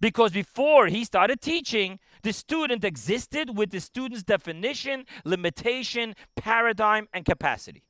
Because 0.00 0.32
before 0.32 0.86
he 0.86 1.04
started 1.04 1.40
teaching, 1.40 1.98
the 2.22 2.32
student 2.32 2.84
existed 2.84 3.56
with 3.56 3.70
the 3.70 3.80
student's 3.80 4.22
definition, 4.22 5.04
limitation, 5.24 6.14
paradigm, 6.36 7.08
and 7.12 7.24
capacity. 7.24 7.82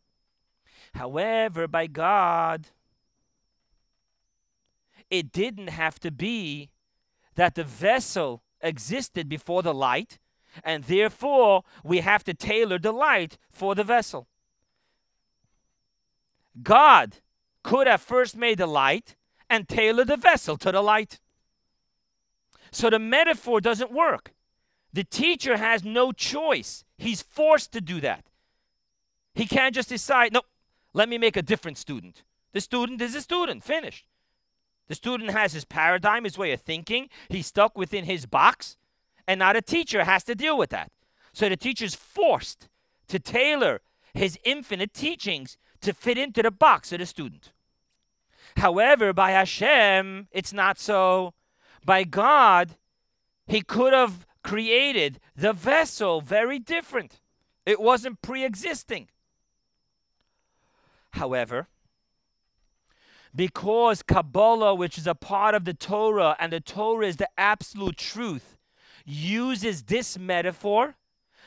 However, 0.95 1.69
by 1.69 1.87
God, 1.87 2.69
it 5.11 5.33
didn't 5.33 5.69
have 5.69 6.01
to 6.01 6.11
be 6.11 6.71
that 7.35 7.55
the 7.55 7.65
vessel 7.65 8.43
existed 8.61 9.29
before 9.29 9.63
the 9.63 9.75
light, 9.75 10.19
and 10.63 10.85
therefore 10.85 11.65
we 11.83 11.99
have 11.99 12.25
to 12.25 12.35
tailor 12.35 12.79
the 12.79 12.93
light 12.93 13.39
for 13.51 13.75
the 13.75 13.85
vessel. 13.85 14.29
God 16.63 17.17
could 17.63 17.87
have 17.87 18.03
first 18.03 18.37
made 18.37 18.59
the 18.59 18.67
light 18.67 19.17
and 19.49 19.69
tailored 19.69 20.09
the 20.09 20.17
vessel 20.17 20.57
to 20.59 20.73
the 20.73 20.83
light. 20.83 21.21
So 22.73 22.91
the 22.91 22.99
metaphor 22.99 23.61
doesn't 23.61 23.93
work. 23.93 24.33
The 24.93 25.05
teacher 25.05 25.57
has 25.57 25.85
no 25.85 26.11
choice. 26.11 26.85
He's 26.99 27.23
forced 27.23 27.73
to 27.73 27.81
do 27.81 28.01
that. 28.01 28.25
He 29.35 29.47
can't 29.47 29.75
just 29.75 29.89
decide, 29.89 30.33
no, 30.33 30.43
let 30.93 31.09
me 31.09 31.19
make 31.19 31.37
a 31.37 31.43
different 31.43 31.79
student. 31.79 32.23
The 32.53 32.61
student 32.61 33.01
is 33.01 33.15
a 33.15 33.21
student, 33.23 33.63
finished. 33.63 34.07
The 34.89 34.95
student 34.95 35.31
has 35.31 35.53
his 35.53 35.65
paradigm, 35.65 36.25
his 36.25 36.37
way 36.37 36.53
of 36.53 36.61
thinking. 36.61 37.09
He's 37.29 37.47
stuck 37.47 37.79
within 37.79 38.05
his 38.05 38.27
box, 38.27 38.77
and 39.27 39.39
now 39.39 39.53
the 39.53 39.63
teacher 39.63 40.05
has 40.05 40.25
to 40.25 40.35
deal 40.35 40.59
with 40.59 40.71
that. 40.71 40.91
So 41.33 41.49
the 41.49 41.57
teacher's 41.57 41.95
forced 41.95 42.69
to 43.09 43.19
tailor 43.19 43.81
his 44.13 44.39
infinite 44.45 44.93
teachings 44.93 45.57
to 45.81 45.95
fit 45.95 46.19
into 46.19 46.43
the 46.43 46.51
box 46.51 46.93
of 46.93 46.99
the 46.99 47.07
student. 47.07 47.53
However, 48.59 49.13
by 49.15 49.31
Hashem, 49.31 50.29
it's 50.33 50.53
not 50.53 50.79
so. 50.79 51.33
By 51.85 52.05
God, 52.05 52.77
He 53.47 53.61
could 53.61 53.93
have 53.93 54.27
created 54.43 55.21
the 55.37 55.53
vessel 55.53 56.21
very 56.21 56.59
different. 56.59 57.21
It 57.65 57.81
wasn't 57.81 58.23
pre 58.23 58.45
existing. 58.45 59.09
However, 61.13 61.69
because 63.35 64.03
Kabbalah, 64.03 64.75
which 64.75 64.99
is 64.99 65.07
a 65.07 65.15
part 65.15 65.55
of 65.55 65.65
the 65.65 65.75
Torah, 65.75 66.37
and 66.39 66.53
the 66.53 66.61
Torah 66.61 67.07
is 67.07 67.17
the 67.17 67.29
absolute 67.39 67.97
truth, 67.97 68.59
uses 69.05 69.85
this 69.85 70.19
metaphor, 70.19 70.97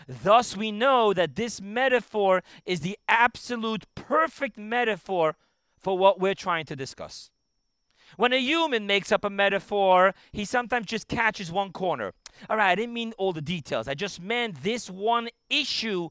thus 0.08 0.58
we 0.58 0.72
know 0.72 1.14
that 1.14 1.36
this 1.36 1.62
metaphor 1.62 2.44
is 2.66 2.82
the 2.82 2.98
absolute 3.08 3.86
perfect 3.96 4.58
metaphor 4.58 5.36
for 5.78 5.98
what 5.98 6.20
we're 6.20 6.36
trying 6.36 6.66
to 6.66 6.76
discuss. 6.76 7.30
When 8.18 8.34
a 8.34 8.38
human 8.38 8.88
makes 8.88 9.12
up 9.12 9.24
a 9.24 9.30
metaphor, 9.30 10.14
he 10.32 10.46
sometimes 10.46 10.86
just 10.88 11.08
catches 11.08 11.52
one 11.52 11.72
corner. 11.72 12.14
All 12.50 12.58
right, 12.58 12.72
I 12.72 12.76
didn't 12.76 12.94
mean 12.94 13.14
all 13.18 13.34
the 13.34 13.42
details. 13.42 13.88
I 13.88 13.94
just 13.94 14.22
meant 14.22 14.64
this 14.64 14.90
one 14.90 15.30
issue, 15.50 16.10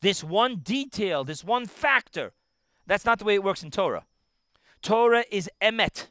this 0.00 0.22
one 0.22 0.56
detail, 0.56 1.24
this 1.24 1.44
one 1.44 1.66
factor. 1.66 2.32
That's 2.86 3.04
not 3.04 3.18
the 3.18 3.24
way 3.24 3.34
it 3.34 3.44
works 3.44 3.62
in 3.62 3.70
Torah. 3.70 4.04
Torah 4.82 5.24
is 5.30 5.50
emet. 5.60 6.08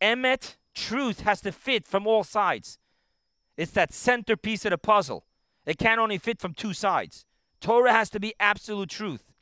Emet, 0.00 0.56
truth, 0.74 1.20
has 1.20 1.40
to 1.42 1.52
fit 1.52 1.86
from 1.86 2.06
all 2.06 2.24
sides. 2.24 2.78
It's 3.56 3.72
that 3.72 3.92
centerpiece 3.92 4.64
of 4.64 4.70
the 4.70 4.78
puzzle. 4.78 5.24
It 5.66 5.78
can't 5.78 6.00
only 6.00 6.18
fit 6.18 6.40
from 6.40 6.54
two 6.54 6.74
sides. 6.74 7.24
Torah 7.60 7.92
has 7.92 8.10
to 8.10 8.20
be 8.20 8.34
absolute 8.38 8.90
truth. 8.90 9.32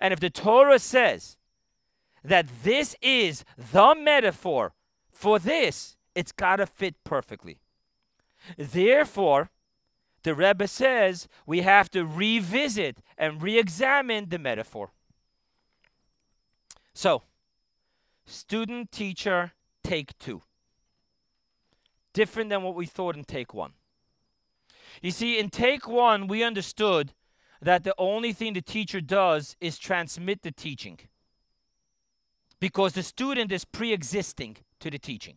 And 0.00 0.12
if 0.12 0.20
the 0.20 0.30
Torah 0.30 0.78
says 0.78 1.36
that 2.24 2.46
this 2.64 2.96
is 3.02 3.44
the 3.56 3.94
metaphor 3.94 4.72
for 5.10 5.38
this, 5.38 5.96
it's 6.14 6.32
got 6.32 6.56
to 6.56 6.66
fit 6.66 6.96
perfectly. 7.04 7.58
Therefore, 8.56 9.50
the 10.22 10.34
Rebbe 10.34 10.66
says 10.66 11.28
we 11.46 11.60
have 11.60 11.90
to 11.90 12.04
revisit 12.04 12.98
and 13.18 13.42
re 13.42 13.58
examine 13.58 14.28
the 14.28 14.38
metaphor. 14.38 14.90
So, 16.94 17.22
student 18.24 18.90
teacher 18.90 19.52
take 19.82 20.18
two. 20.18 20.42
Different 22.12 22.48
than 22.50 22.62
what 22.62 22.74
we 22.74 22.86
thought 22.86 23.16
in 23.16 23.24
take 23.24 23.52
one. 23.52 23.72
You 25.02 25.10
see, 25.10 25.38
in 25.38 25.50
take 25.50 25.88
one, 25.88 26.28
we 26.28 26.42
understood 26.42 27.12
that 27.60 27.82
the 27.82 27.94
only 27.98 28.32
thing 28.32 28.52
the 28.52 28.62
teacher 28.62 29.00
does 29.00 29.56
is 29.60 29.78
transmit 29.78 30.42
the 30.42 30.52
teaching 30.52 30.98
because 32.64 32.94
the 32.94 33.02
student 33.02 33.52
is 33.52 33.62
pre 33.66 33.92
existing 33.92 34.56
to 34.80 34.88
the 34.90 34.98
teaching. 34.98 35.36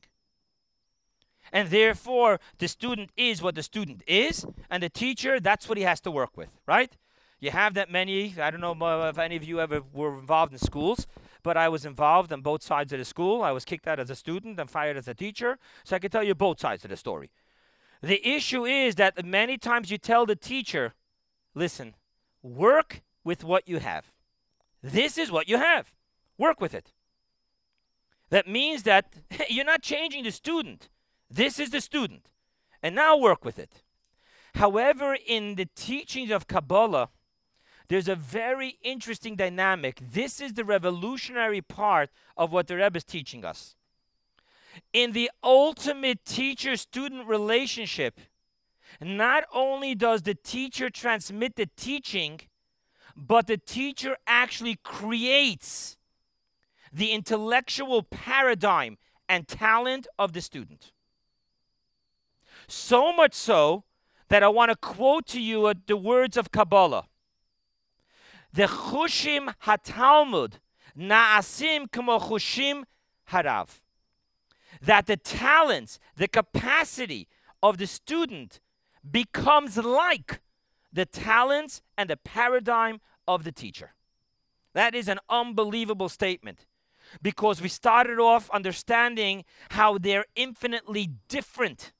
And 1.51 1.69
therefore, 1.69 2.39
the 2.57 2.69
student 2.69 3.09
is 3.17 3.41
what 3.41 3.55
the 3.55 3.63
student 3.63 4.01
is, 4.07 4.45
and 4.69 4.81
the 4.81 4.87
teacher, 4.87 5.37
that's 5.41 5.67
what 5.67 5.77
he 5.77 5.83
has 5.83 5.99
to 6.05 6.09
work 6.19 6.37
with, 6.37 6.47
right? 6.65 6.95
You 7.41 7.51
have 7.51 7.73
that 7.73 7.91
many, 7.91 8.33
I 8.39 8.49
don't 8.49 8.61
know 8.61 9.09
if 9.09 9.19
any 9.19 9.35
of 9.35 9.43
you 9.43 9.59
ever 9.59 9.81
were 9.91 10.17
involved 10.17 10.53
in 10.53 10.59
schools, 10.59 11.05
but 11.43 11.57
I 11.57 11.67
was 11.67 11.83
involved 11.83 12.31
on 12.31 12.39
both 12.39 12.63
sides 12.63 12.93
of 12.93 12.99
the 12.99 13.03
school. 13.03 13.43
I 13.43 13.51
was 13.51 13.65
kicked 13.65 13.89
out 13.89 13.99
as 13.99 14.09
a 14.09 14.15
student 14.15 14.57
and 14.57 14.71
fired 14.71 14.95
as 14.95 15.09
a 15.09 15.13
teacher, 15.13 15.57
so 15.83 15.97
I 15.97 15.99
can 15.99 16.09
tell 16.09 16.23
you 16.23 16.33
both 16.33 16.61
sides 16.61 16.85
of 16.85 16.91
the 16.91 16.95
story. 16.95 17.29
The 18.01 18.25
issue 18.25 18.63
is 18.65 18.95
that 18.95 19.25
many 19.25 19.57
times 19.57 19.91
you 19.91 19.97
tell 19.97 20.25
the 20.25 20.37
teacher, 20.37 20.93
listen, 21.53 21.95
work 22.41 23.01
with 23.25 23.43
what 23.43 23.67
you 23.67 23.79
have. 23.79 24.13
This 24.81 25.17
is 25.17 25.29
what 25.29 25.49
you 25.49 25.57
have. 25.57 25.91
Work 26.37 26.61
with 26.61 26.73
it. 26.73 26.93
That 28.29 28.47
means 28.47 28.83
that 28.83 29.13
you're 29.49 29.65
not 29.65 29.81
changing 29.81 30.23
the 30.23 30.31
student. 30.31 30.89
This 31.29 31.59
is 31.59 31.69
the 31.69 31.81
student. 31.81 32.29
And 32.83 32.95
now 32.95 33.17
work 33.17 33.43
with 33.43 33.59
it. 33.59 33.83
However, 34.55 35.17
in 35.27 35.55
the 35.55 35.67
teachings 35.75 36.31
of 36.31 36.47
Kabbalah, 36.47 37.09
there's 37.89 38.07
a 38.07 38.15
very 38.15 38.77
interesting 38.83 39.35
dynamic. 39.35 40.01
This 40.01 40.41
is 40.41 40.53
the 40.53 40.65
revolutionary 40.65 41.61
part 41.61 42.09
of 42.35 42.51
what 42.51 42.67
the 42.67 42.75
Rebbe 42.75 42.97
is 42.97 43.03
teaching 43.03 43.45
us. 43.45 43.75
In 44.93 45.13
the 45.13 45.31
ultimate 45.43 46.25
teacher 46.25 46.75
student 46.75 47.27
relationship, 47.27 48.19
not 49.01 49.45
only 49.53 49.95
does 49.95 50.23
the 50.23 50.35
teacher 50.35 50.89
transmit 50.89 51.55
the 51.55 51.69
teaching, 51.77 52.41
but 53.15 53.47
the 53.47 53.57
teacher 53.57 54.17
actually 54.27 54.77
creates 54.83 55.96
the 56.91 57.11
intellectual 57.11 58.03
paradigm 58.03 58.97
and 59.29 59.47
talent 59.47 60.07
of 60.17 60.33
the 60.33 60.41
student. 60.41 60.91
So 62.67 63.13
much 63.13 63.33
so 63.33 63.83
that 64.29 64.43
I 64.43 64.49
want 64.49 64.71
to 64.71 64.75
quote 64.75 65.25
to 65.27 65.41
you 65.41 65.67
uh, 65.67 65.73
the 65.85 65.97
words 65.97 66.37
of 66.37 66.51
Kabbalah. 66.51 67.05
The 68.53 68.63
Chushim 68.63 69.53
HaTalmid 69.63 70.53
Na'asim 70.97 71.87
Kmo 71.89 72.19
Chushim 72.19 72.83
Harav. 73.31 73.79
That 74.81 75.05
the 75.07 75.17
talents, 75.17 75.99
the 76.15 76.27
capacity 76.27 77.27
of 77.63 77.77
the 77.77 77.87
student 77.87 78.59
becomes 79.09 79.77
like 79.77 80.41
the 80.91 81.05
talents 81.05 81.81
and 81.97 82.09
the 82.09 82.17
paradigm 82.17 82.99
of 83.27 83.43
the 83.43 83.51
teacher. 83.51 83.93
That 84.73 84.93
is 84.93 85.07
an 85.07 85.19
unbelievable 85.29 86.09
statement 86.09 86.65
because 87.21 87.61
we 87.61 87.69
started 87.69 88.19
off 88.19 88.49
understanding 88.51 89.43
how 89.71 89.97
they're 89.97 90.25
infinitely 90.35 91.11
different. 91.27 91.93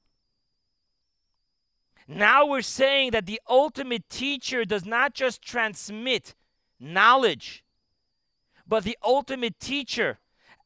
Now 2.06 2.46
we're 2.46 2.62
saying 2.62 3.10
that 3.10 3.26
the 3.26 3.40
ultimate 3.48 4.08
teacher 4.08 4.64
does 4.64 4.86
not 4.86 5.14
just 5.14 5.42
transmit 5.42 6.34
knowledge, 6.80 7.64
but 8.66 8.84
the 8.84 8.96
ultimate 9.04 9.60
teacher 9.60 10.18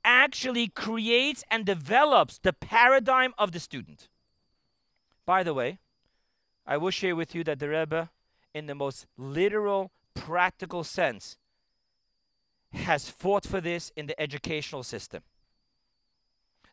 actually 0.04 0.68
creates 0.68 1.44
and 1.50 1.64
develops 1.64 2.38
the 2.38 2.52
paradigm 2.52 3.34
of 3.38 3.52
the 3.52 3.60
student. 3.60 4.08
By 5.24 5.42
the 5.42 5.54
way, 5.54 5.78
I 6.66 6.76
will 6.76 6.90
share 6.90 7.16
with 7.16 7.34
you 7.34 7.44
that 7.44 7.58
the 7.58 7.68
Rebbe, 7.68 8.10
in 8.54 8.66
the 8.66 8.74
most 8.74 9.06
literal, 9.16 9.90
practical 10.14 10.84
sense, 10.84 11.36
has 12.72 13.08
fought 13.08 13.46
for 13.46 13.60
this 13.60 13.92
in 13.96 14.06
the 14.06 14.20
educational 14.20 14.82
system. 14.82 15.22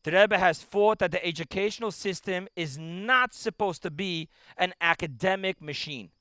The 0.03 0.11
Rebbe 0.11 0.37
has 0.37 0.61
fought 0.61 0.99
that 0.99 1.11
the 1.11 1.25
educational 1.25 1.91
system 1.91 2.47
is 2.55 2.77
not 2.77 3.33
supposed 3.33 3.81
to 3.83 3.91
be 3.91 4.29
an 4.57 4.73
academic 4.79 5.61
machine. 5.61 6.11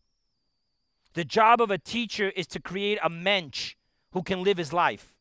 The 1.14 1.25
job 1.25 1.61
of 1.61 1.71
a 1.71 1.79
teacher 1.79 2.31
is 2.31 2.47
to 2.49 2.61
create 2.61 2.99
a 3.03 3.09
mensch 3.09 3.77
who 4.12 4.23
can 4.23 4.43
live 4.43 4.57
his 4.57 4.73
life, 4.73 5.14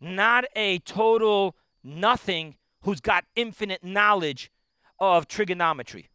not 0.00 0.44
a 0.56 0.78
total 0.80 1.56
nothing 1.82 2.56
who's 2.82 3.00
got 3.00 3.24
infinite 3.36 3.84
knowledge 3.84 4.50
of 4.98 5.28
trigonometry. 5.28 6.08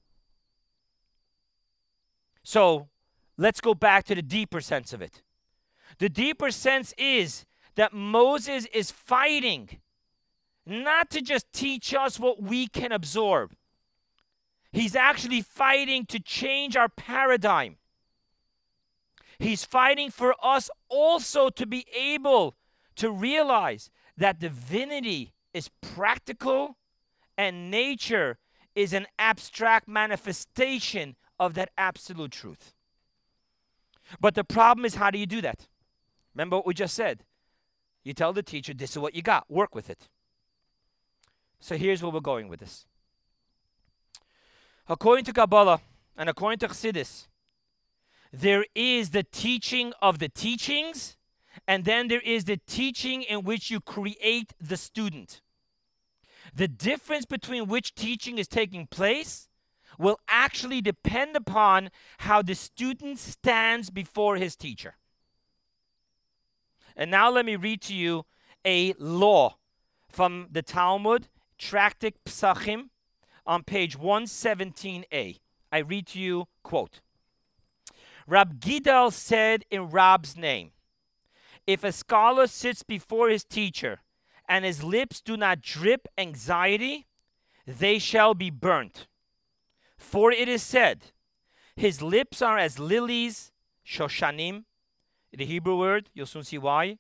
So 2.44 2.90
let's 3.38 3.62
go 3.62 3.74
back 3.74 4.06
to 4.06 4.16
the 4.16 4.22
deeper 4.22 4.62
sense 4.62 4.94
of 4.94 5.02
it. 5.02 5.24
The 5.98 6.10
deeper 6.10 6.52
sense 6.52 6.94
is 6.98 7.46
that 7.76 7.94
Moses 7.94 8.68
is 8.74 8.92
fighting 8.92 9.80
not 10.66 11.10
to 11.12 11.22
just 11.22 11.52
teach 11.54 11.94
us 11.94 12.20
what 12.20 12.42
we 12.42 12.68
can 12.68 12.92
absorb. 12.92 13.54
He's 14.72 14.96
actually 14.96 15.42
fighting 15.42 16.06
to 16.08 16.20
change 16.20 16.76
our 16.76 16.90
paradigm. 16.90 17.78
He's 19.38 19.64
fighting 19.64 20.12
for 20.12 20.36
us 20.44 20.70
also 20.90 21.50
to 21.50 21.66
be 21.66 21.86
able 21.96 22.56
to 22.96 23.12
realize 23.12 23.90
that 24.18 24.40
divinity 24.40 25.34
is 25.54 25.70
practical 25.82 26.78
and 27.38 27.70
nature 27.70 28.38
is 28.76 28.94
an 28.94 29.08
abstract 29.20 29.88
manifestation 29.88 31.16
of 31.40 31.54
that 31.54 31.70
absolute 31.78 32.32
truth. 32.32 32.74
But 34.20 34.36
the 34.36 34.44
problem 34.44 34.86
is, 34.86 34.96
how 34.96 35.12
do 35.12 35.18
you 35.18 35.26
do 35.26 35.42
that? 35.42 35.68
Remember 36.36 36.58
what 36.58 36.66
we 36.66 36.74
just 36.74 36.94
said. 36.94 37.24
You 38.04 38.14
tell 38.14 38.34
the 38.34 38.44
teacher, 38.44 38.74
this 38.74 38.92
is 38.92 39.00
what 39.00 39.16
you 39.16 39.22
got, 39.22 39.50
work 39.50 39.74
with 39.74 39.90
it. 39.90 40.10
So 41.60 41.78
here's 41.78 42.04
where 42.04 42.12
we're 42.12 42.20
going 42.20 42.50
with 42.50 42.60
this. 42.60 42.86
According 44.88 45.26
to 45.26 45.34
Kabbalah 45.34 45.80
and 46.16 46.30
according 46.30 46.60
to 46.60 46.68
Chassidus, 46.68 47.28
there 48.32 48.66
is 48.76 49.12
the 49.12 49.24
teaching 49.24 49.94
of 50.02 50.20
the 50.20 50.30
teachings, 50.30 51.16
and 51.68 51.86
then 51.86 52.10
there 52.10 52.22
is 52.22 52.44
the 52.44 52.58
teaching 52.68 53.24
in 53.24 53.44
which 53.44 53.72
you 53.72 53.80
create 53.80 54.54
the 54.60 54.78
student. 54.78 55.42
The 56.54 56.68
difference 56.68 57.26
between 57.26 57.68
which 57.68 57.96
teaching 57.96 58.38
is 58.38 58.48
taking 58.48 58.88
place 58.88 59.48
will 59.98 60.20
actually 60.28 60.82
depend 60.82 61.36
upon 61.36 61.90
how 62.20 62.42
the 62.42 62.56
student 62.56 63.18
stands 63.18 63.90
before 63.90 64.36
his 64.36 64.56
teacher. 64.56 64.96
And 66.96 67.12
now 67.12 67.30
let 67.30 67.46
me 67.46 67.56
read 67.56 67.82
to 67.84 67.94
you 67.94 68.26
a 68.64 68.94
law 68.98 69.58
from 70.08 70.48
the 70.52 70.62
Talmud, 70.62 71.28
Tractate 71.58 72.24
Psachim, 72.26 72.90
on 73.46 73.64
page 73.64 73.98
117a. 73.98 75.40
I 75.72 75.78
read 75.80 76.08
to 76.08 76.20
you, 76.20 76.48
quote, 76.64 77.02
Rab 78.28 78.60
Gidal 78.60 79.12
said 79.12 79.66
in 79.70 79.90
Rab's 79.90 80.36
name, 80.36 80.72
if 81.68 81.84
a 81.84 81.92
scholar 81.92 82.48
sits 82.48 82.84
before 82.84 83.30
his 83.30 83.44
teacher 83.44 84.02
and 84.48 84.64
his 84.64 84.84
lips 84.84 85.22
do 85.22 85.36
not 85.36 85.62
drip 85.62 86.08
anxiety, 86.18 87.08
they 87.66 88.00
shall 88.00 88.34
be 88.34 88.50
burnt. 88.50 89.08
For 89.98 90.32
it 90.32 90.48
is 90.48 90.62
said, 90.62 91.12
His 91.76 92.02
lips 92.02 92.42
are 92.42 92.58
as 92.58 92.80
lilies, 92.80 93.52
shoshanim, 93.86 94.66
the 95.38 95.46
Hebrew 95.46 95.78
word, 95.78 96.10
you'll 96.14 96.26
soon 96.26 96.44
see 96.44 96.58
why, 96.58 96.98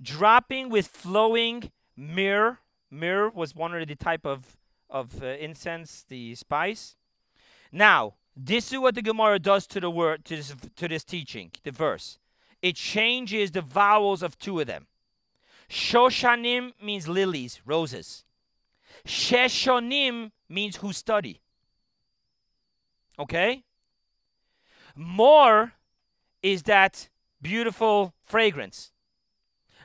dropping 0.00 0.68
with 0.68 0.86
flowing 0.86 1.70
myrrh. 1.96 2.58
Myrrh 2.90 3.30
was 3.30 3.54
one 3.54 3.74
of 3.74 3.86
the 3.86 3.96
type 3.96 4.24
of, 4.24 4.56
of 4.88 5.22
uh, 5.22 5.26
incense, 5.26 6.04
the 6.08 6.34
spice. 6.34 6.96
Now, 7.72 8.14
this 8.36 8.72
is 8.72 8.78
what 8.78 8.94
the 8.94 9.02
Gemara 9.02 9.38
does 9.38 9.66
to 9.68 9.80
the 9.80 9.90
word 9.90 10.24
to 10.26 10.36
this, 10.36 10.54
to 10.76 10.88
this 10.88 11.04
teaching, 11.04 11.50
the 11.62 11.70
verse. 11.70 12.18
It 12.62 12.76
changes 12.76 13.50
the 13.50 13.60
vowels 13.60 14.22
of 14.22 14.38
two 14.38 14.60
of 14.60 14.66
them. 14.66 14.86
Shoshanim 15.68 16.72
means 16.82 17.08
lilies, 17.08 17.60
roses. 17.64 18.24
Sheshonim 19.06 20.30
means 20.48 20.76
who 20.76 20.92
study. 20.92 21.40
Okay? 23.18 23.64
Mor 24.96 25.72
is 26.42 26.62
that 26.64 27.08
beautiful 27.44 28.14
fragrance. 28.24 28.90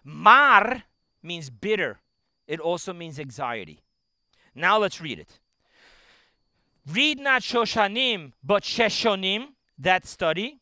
Mar 0.04 0.84
means 1.22 1.50
bitter. 1.52 2.00
It 2.48 2.60
also 2.60 2.94
means 2.94 3.20
anxiety. 3.20 3.84
Now 4.56 4.80
let's 4.80 5.00
read 5.00 5.20
it. 5.20 5.40
Read 6.88 7.20
not 7.20 7.44
Shoshanim, 7.44 8.32
but 8.44 8.64
Sheshonim, 8.64 9.50
that 9.78 10.08
study. 10.08 10.62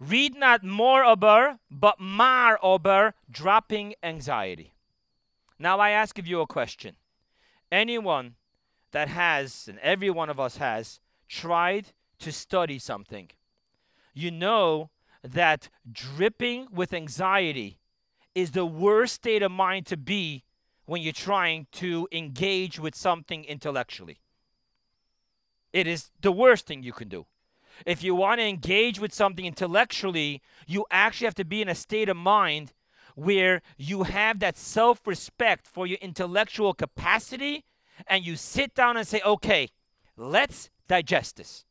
Read 0.00 0.34
not 0.34 0.64
mor 0.64 1.04
ober, 1.04 1.58
but 1.70 2.00
mar 2.00 2.58
ober, 2.62 3.14
dropping 3.30 3.94
anxiety. 4.02 4.72
Now 5.58 5.78
I 5.78 5.90
ask 5.90 6.18
of 6.18 6.26
you 6.26 6.40
a 6.40 6.46
question. 6.46 6.96
Anyone 7.70 8.34
that 8.90 9.08
has, 9.08 9.68
and 9.68 9.78
every 9.80 10.10
one 10.10 10.30
of 10.30 10.40
us 10.40 10.56
has, 10.56 10.98
tried 11.28 11.88
to 12.18 12.32
study 12.32 12.78
something, 12.78 13.30
you 14.14 14.30
know 14.30 14.90
that 15.22 15.68
dripping 15.90 16.68
with 16.72 16.92
anxiety 16.92 17.78
is 18.34 18.52
the 18.52 18.66
worst 18.66 19.14
state 19.14 19.42
of 19.42 19.52
mind 19.52 19.86
to 19.86 19.96
be 19.96 20.44
when 20.86 21.02
you're 21.02 21.12
trying 21.12 21.66
to 21.72 22.08
engage 22.10 22.78
with 22.78 22.94
something 22.94 23.44
intellectually. 23.44 24.18
It 25.72 25.86
is 25.86 26.10
the 26.20 26.32
worst 26.32 26.66
thing 26.66 26.82
you 26.82 26.92
can 26.92 27.08
do. 27.08 27.26
If 27.86 28.02
you 28.02 28.14
want 28.14 28.40
to 28.40 28.46
engage 28.46 29.00
with 29.00 29.14
something 29.14 29.46
intellectually, 29.46 30.42
you 30.66 30.84
actually 30.90 31.26
have 31.26 31.34
to 31.36 31.44
be 31.44 31.62
in 31.62 31.68
a 31.68 31.74
state 31.74 32.08
of 32.08 32.16
mind 32.16 32.72
where 33.14 33.62
you 33.76 34.04
have 34.04 34.38
that 34.40 34.56
self 34.56 35.06
respect 35.06 35.66
for 35.66 35.86
your 35.86 35.98
intellectual 36.00 36.74
capacity 36.74 37.64
and 38.06 38.24
you 38.24 38.36
sit 38.36 38.74
down 38.74 38.96
and 38.96 39.06
say, 39.06 39.20
okay, 39.24 39.68
let's 40.16 40.70
digest 40.88 41.36
this. 41.36 41.64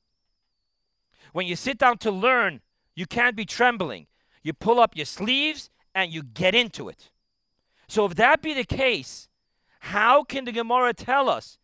When 1.34 1.48
you 1.48 1.56
sit 1.56 1.78
down 1.78 1.98
to 2.00 2.12
learn, 2.12 2.62
you 2.96 3.06
can't 3.06 3.36
be 3.36 3.46
trembling. 3.46 4.08
You 4.44 4.54
pull 4.54 4.80
up 4.80 4.96
your 4.96 5.06
sleeves 5.06 5.70
and 5.94 6.12
you 6.12 6.24
get 6.24 6.56
into 6.56 6.90
it. 6.90 7.10
So, 7.88 8.06
if 8.06 8.16
that 8.16 8.42
be 8.42 8.54
the 8.54 8.64
case, 8.64 9.28
how 9.80 10.24
can 10.24 10.46
the 10.46 10.52
Gemara 10.52 10.94
tell 10.94 11.30
us 11.30 11.58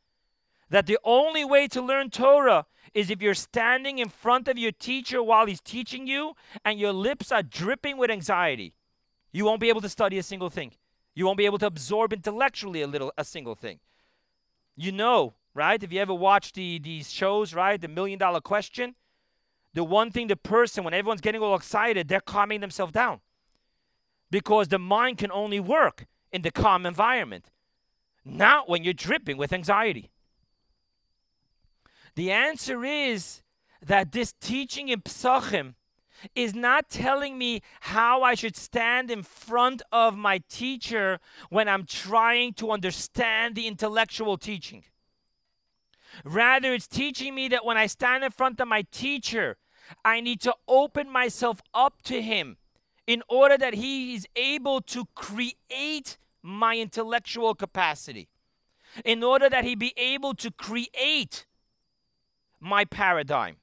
that 0.70 0.86
the 0.86 1.00
only 1.04 1.46
way 1.46 1.68
to 1.70 1.82
learn 1.82 2.10
Torah 2.10 2.66
is 2.94 3.10
if 3.10 3.22
you're 3.22 3.34
standing 3.34 4.00
in 4.00 4.10
front 4.10 4.48
of 4.48 4.58
your 4.58 4.72
teacher 4.72 5.22
while 5.22 5.46
he's 5.46 5.62
teaching 5.62 6.08
you 6.08 6.34
and 6.66 6.80
your 6.80 6.92
lips 6.94 7.32
are 7.32 7.44
dripping 7.44 7.98
with 7.98 8.12
anxiety? 8.12 8.74
You 9.32 9.46
won't 9.46 9.62
be 9.62 9.70
able 9.70 9.82
to 9.82 9.90
study 9.90 10.18
a 10.18 10.24
single 10.24 10.50
thing. 10.50 10.74
You 11.14 11.26
won't 11.26 11.38
be 11.38 11.46
able 11.46 11.60
to 11.60 11.66
absorb 11.68 12.14
intellectually 12.14 12.82
a 12.82 12.88
little 12.88 13.14
a 13.18 13.24
single 13.24 13.56
thing. 13.56 13.80
You 14.76 14.92
know, 14.92 15.34
right? 15.54 15.82
If 15.82 15.92
you 15.92 16.00
ever 16.00 16.14
watch 16.14 16.54
the 16.54 16.80
these 16.80 17.12
shows, 17.12 17.54
right? 17.54 17.80
The 17.80 17.88
million 17.88 18.20
dollar 18.20 18.42
question, 18.42 18.96
the 19.78 19.84
one 19.84 20.10
thing 20.10 20.26
the 20.26 20.36
person 20.36 20.84
when 20.84 20.96
everyone's 20.96 21.22
getting 21.22 21.40
all 21.40 21.54
excited, 21.54 22.08
they're 22.08 22.20
calming 22.20 22.62
themselves 22.62 22.92
down. 22.92 23.20
Because 24.32 24.70
the 24.70 24.80
mind 24.80 25.20
can 25.20 25.32
only 25.32 25.60
work 25.60 26.08
in 26.32 26.42
the 26.42 26.50
calm 26.50 26.84
environment, 26.84 27.52
not 28.26 28.68
when 28.68 28.84
you're 28.84 28.92
dripping 28.92 29.38
with 29.38 29.54
anxiety. 29.54 30.10
The 32.16 32.32
answer 32.32 32.84
is 32.84 33.44
that 33.86 34.14
this 34.14 34.34
teaching 34.42 34.90
in 34.90 35.02
Psachim 35.02 35.76
is 36.34 36.56
not 36.56 36.90
telling 36.90 37.38
me 37.38 37.62
how 37.82 38.24
I 38.24 38.34
should 38.34 38.56
stand 38.56 39.12
in 39.12 39.22
front 39.22 39.84
of 39.92 40.18
my 40.18 40.42
teacher 40.50 41.20
when 41.52 41.70
I'm 41.70 41.86
trying 41.86 42.54
to 42.54 42.72
understand 42.72 43.54
the 43.54 43.68
intellectual 43.68 44.38
teaching. 44.38 44.86
Rather, 46.24 46.74
it's 46.74 46.88
teaching 46.88 47.36
me 47.36 47.48
that 47.50 47.64
when 47.64 47.78
I 47.78 47.86
stand 47.86 48.24
in 48.24 48.32
front 48.32 48.60
of 48.60 48.68
my 48.68 48.82
teacher, 48.90 49.56
I 50.04 50.22
need 50.22 50.42
to 50.42 50.56
open 50.68 51.10
myself 51.10 51.62
up 51.74 52.02
to 52.04 52.22
him 52.22 52.58
in 53.06 53.24
order 53.30 53.58
that 53.58 53.76
he 53.76 54.16
is 54.16 54.28
able 54.36 54.82
to 54.82 55.06
create 55.16 56.18
my 56.42 56.78
intellectual 56.78 57.56
capacity, 57.56 58.30
in 59.06 59.24
order 59.24 59.50
that 59.50 59.64
he 59.64 59.76
be 59.76 59.94
able 59.98 60.34
to 60.36 60.52
create 60.52 61.46
my 62.60 62.86
paradigm. 62.86 63.58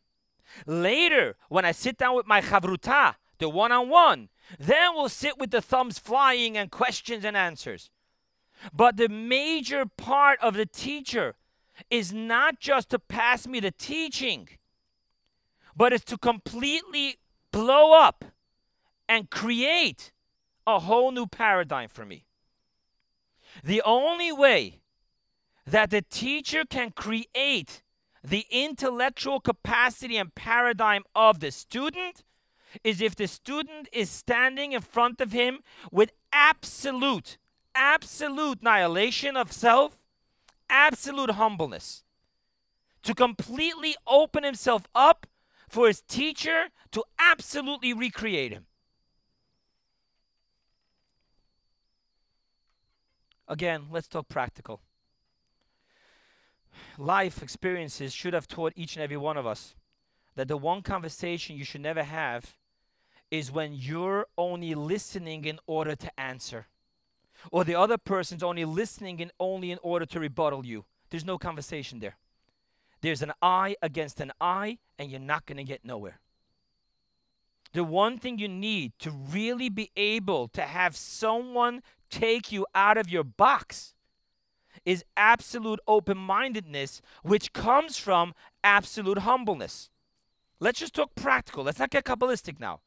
Later, 0.67 1.37
when 1.49 1.65
I 1.65 1.73
sit 1.73 1.99
down 1.99 2.17
with 2.17 2.27
my 2.27 2.41
chavruta, 2.41 3.17
the 3.39 3.49
one 3.49 3.73
on 3.73 3.89
one, 3.89 4.29
then 4.59 4.95
we'll 4.95 5.09
sit 5.09 5.39
with 5.39 5.51
the 5.51 5.63
thumbs 5.63 5.99
flying 5.99 6.57
and 6.57 6.71
questions 6.71 7.25
and 7.25 7.37
answers. 7.37 7.91
But 8.73 8.97
the 8.97 9.09
major 9.09 9.85
part 9.85 10.39
of 10.41 10.55
the 10.55 10.67
teacher 10.67 11.35
is 11.91 12.13
not 12.13 12.61
just 12.61 12.91
to 12.91 12.99
pass 12.99 13.47
me 13.47 13.61
the 13.61 13.73
teaching, 13.73 14.49
but 15.77 15.93
it's 15.93 16.05
to 16.05 16.19
completely 16.19 17.17
blow 17.51 17.93
up 17.93 18.25
and 19.09 19.31
create 19.31 20.13
a 20.67 20.81
whole 20.81 21.11
new 21.11 21.27
paradigm 21.27 21.89
for 21.89 22.05
me. 22.05 22.27
The 23.63 23.83
only 23.83 24.33
way 24.33 24.81
that 25.67 25.91
the 25.91 26.03
teacher 26.03 26.65
can 26.69 26.91
create 26.91 27.83
the 28.23 28.47
intellectual 28.51 29.41
capacity 29.41 30.17
and 30.17 30.35
paradigm 30.35 31.05
of 31.15 31.41
the 31.41 31.51
student 31.51 32.25
is 32.83 33.01
if 33.01 33.15
the 33.15 33.29
student 33.29 33.89
is 33.93 34.11
standing 34.11 34.73
in 34.73 34.81
front 34.81 35.21
of 35.21 35.33
him 35.33 35.61
with 35.93 36.11
absolute, 36.33 37.39
absolute 37.75 38.61
annihilation 38.63 39.37
of 39.37 39.53
self, 39.53 39.99
absolute 40.69 41.33
humbleness, 41.33 42.03
to 43.03 43.15
completely 43.15 43.95
open 44.07 44.43
himself 44.43 44.89
up 44.95 45.27
for 45.75 45.89
his 45.89 46.03
teacher 46.03 46.69
to 46.93 47.03
absolutely 47.19 47.93
recreate 47.93 48.53
him. 48.53 48.67
Again, 53.49 53.87
let's 53.91 54.07
talk 54.07 54.29
practical 54.29 54.81
life 56.97 57.43
experiences 57.43 58.13
should 58.13 58.35
have 58.35 58.47
taught 58.47 58.73
each 58.77 58.95
and 58.95 59.03
every 59.03 59.17
one 59.17 59.37
of 59.37 59.47
us 59.47 59.75
that 60.37 60.47
the 60.47 60.57
one 60.57 60.81
conversation 60.81 61.57
you 61.57 61.65
should 61.65 61.81
never 61.81 62.05
have 62.05 62.55
is 63.31 63.51
when 63.51 63.73
you're 63.73 64.27
only 64.39 64.75
listening 64.77 65.45
in 65.45 65.59
order 65.67 65.97
to 65.97 66.21
answer, 66.21 66.67
or 67.51 67.65
the 67.65 67.75
other 67.75 67.99
person's 67.99 68.45
only 68.45 68.65
listening 68.65 69.19
in 69.19 69.31
only 69.41 69.73
in 69.73 69.79
order 69.83 70.07
to 70.07 70.21
rebuttal 70.21 70.65
you. 70.65 70.85
There's 71.11 71.25
no 71.25 71.37
conversation 71.37 71.99
there. 71.99 72.17
There's 73.05 73.21
an 73.21 73.33
eye 73.43 73.77
against 73.83 74.19
an 74.19 74.33
eye, 74.41 74.79
and 74.99 75.11
you're 75.11 75.21
not 75.21 75.45
going 75.45 75.59
to 75.59 75.63
get 75.63 75.85
nowhere. 75.85 76.21
The 77.75 77.85
one 77.85 78.17
thing 78.17 78.39
you 78.39 78.49
need 78.49 78.95
to 79.01 79.11
really 79.11 79.69
be 79.69 79.91
able 79.95 80.49
to 80.49 80.63
have 80.63 80.97
someone 80.97 81.83
take 82.09 82.51
you 82.51 82.67
out 82.75 82.97
of 82.97 83.11
your 83.11 83.23
box 83.23 83.93
is 84.87 85.05
absolute 85.19 85.81
open 85.87 86.17
mindedness, 86.17 87.03
which 87.23 87.53
comes 87.53 87.99
from 87.99 88.33
absolute 88.63 89.19
humbleness. 89.19 89.91
Let's 90.59 90.81
just 90.81 90.95
talk 90.95 91.15
practical. 91.15 91.63
Let's 91.63 91.81
not 91.81 91.91
get 91.91 92.05
Kabbalistic 92.05 92.59
now. 92.59 92.81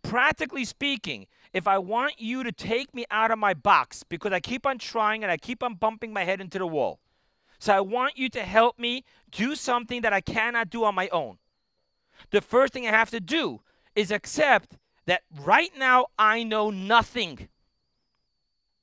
Practically 0.00 0.64
speaking, 0.64 1.26
if 1.52 1.66
I 1.66 1.78
want 1.78 2.20
you 2.20 2.44
to 2.44 2.52
take 2.52 2.94
me 2.94 3.04
out 3.10 3.32
of 3.32 3.40
my 3.40 3.52
box 3.52 4.04
because 4.04 4.32
I 4.32 4.38
keep 4.38 4.64
on 4.64 4.78
trying 4.78 5.24
and 5.24 5.32
I 5.32 5.36
keep 5.36 5.64
on 5.64 5.74
bumping 5.74 6.12
my 6.12 6.22
head 6.22 6.40
into 6.40 6.60
the 6.60 6.68
wall, 6.68 7.00
so 7.58 7.74
I 7.74 7.80
want 7.80 8.18
you 8.18 8.28
to 8.30 8.42
help 8.42 8.78
me 8.78 9.04
do 9.30 9.54
something 9.54 10.02
that 10.02 10.12
I 10.12 10.20
cannot 10.20 10.70
do 10.70 10.84
on 10.84 10.94
my 10.94 11.08
own. 11.08 11.38
The 12.30 12.40
first 12.40 12.72
thing 12.72 12.86
I 12.86 12.90
have 12.90 13.10
to 13.10 13.20
do 13.20 13.60
is 13.94 14.10
accept 14.10 14.76
that 15.06 15.22
right 15.40 15.70
now 15.76 16.06
I 16.18 16.42
know 16.42 16.70
nothing. 16.70 17.48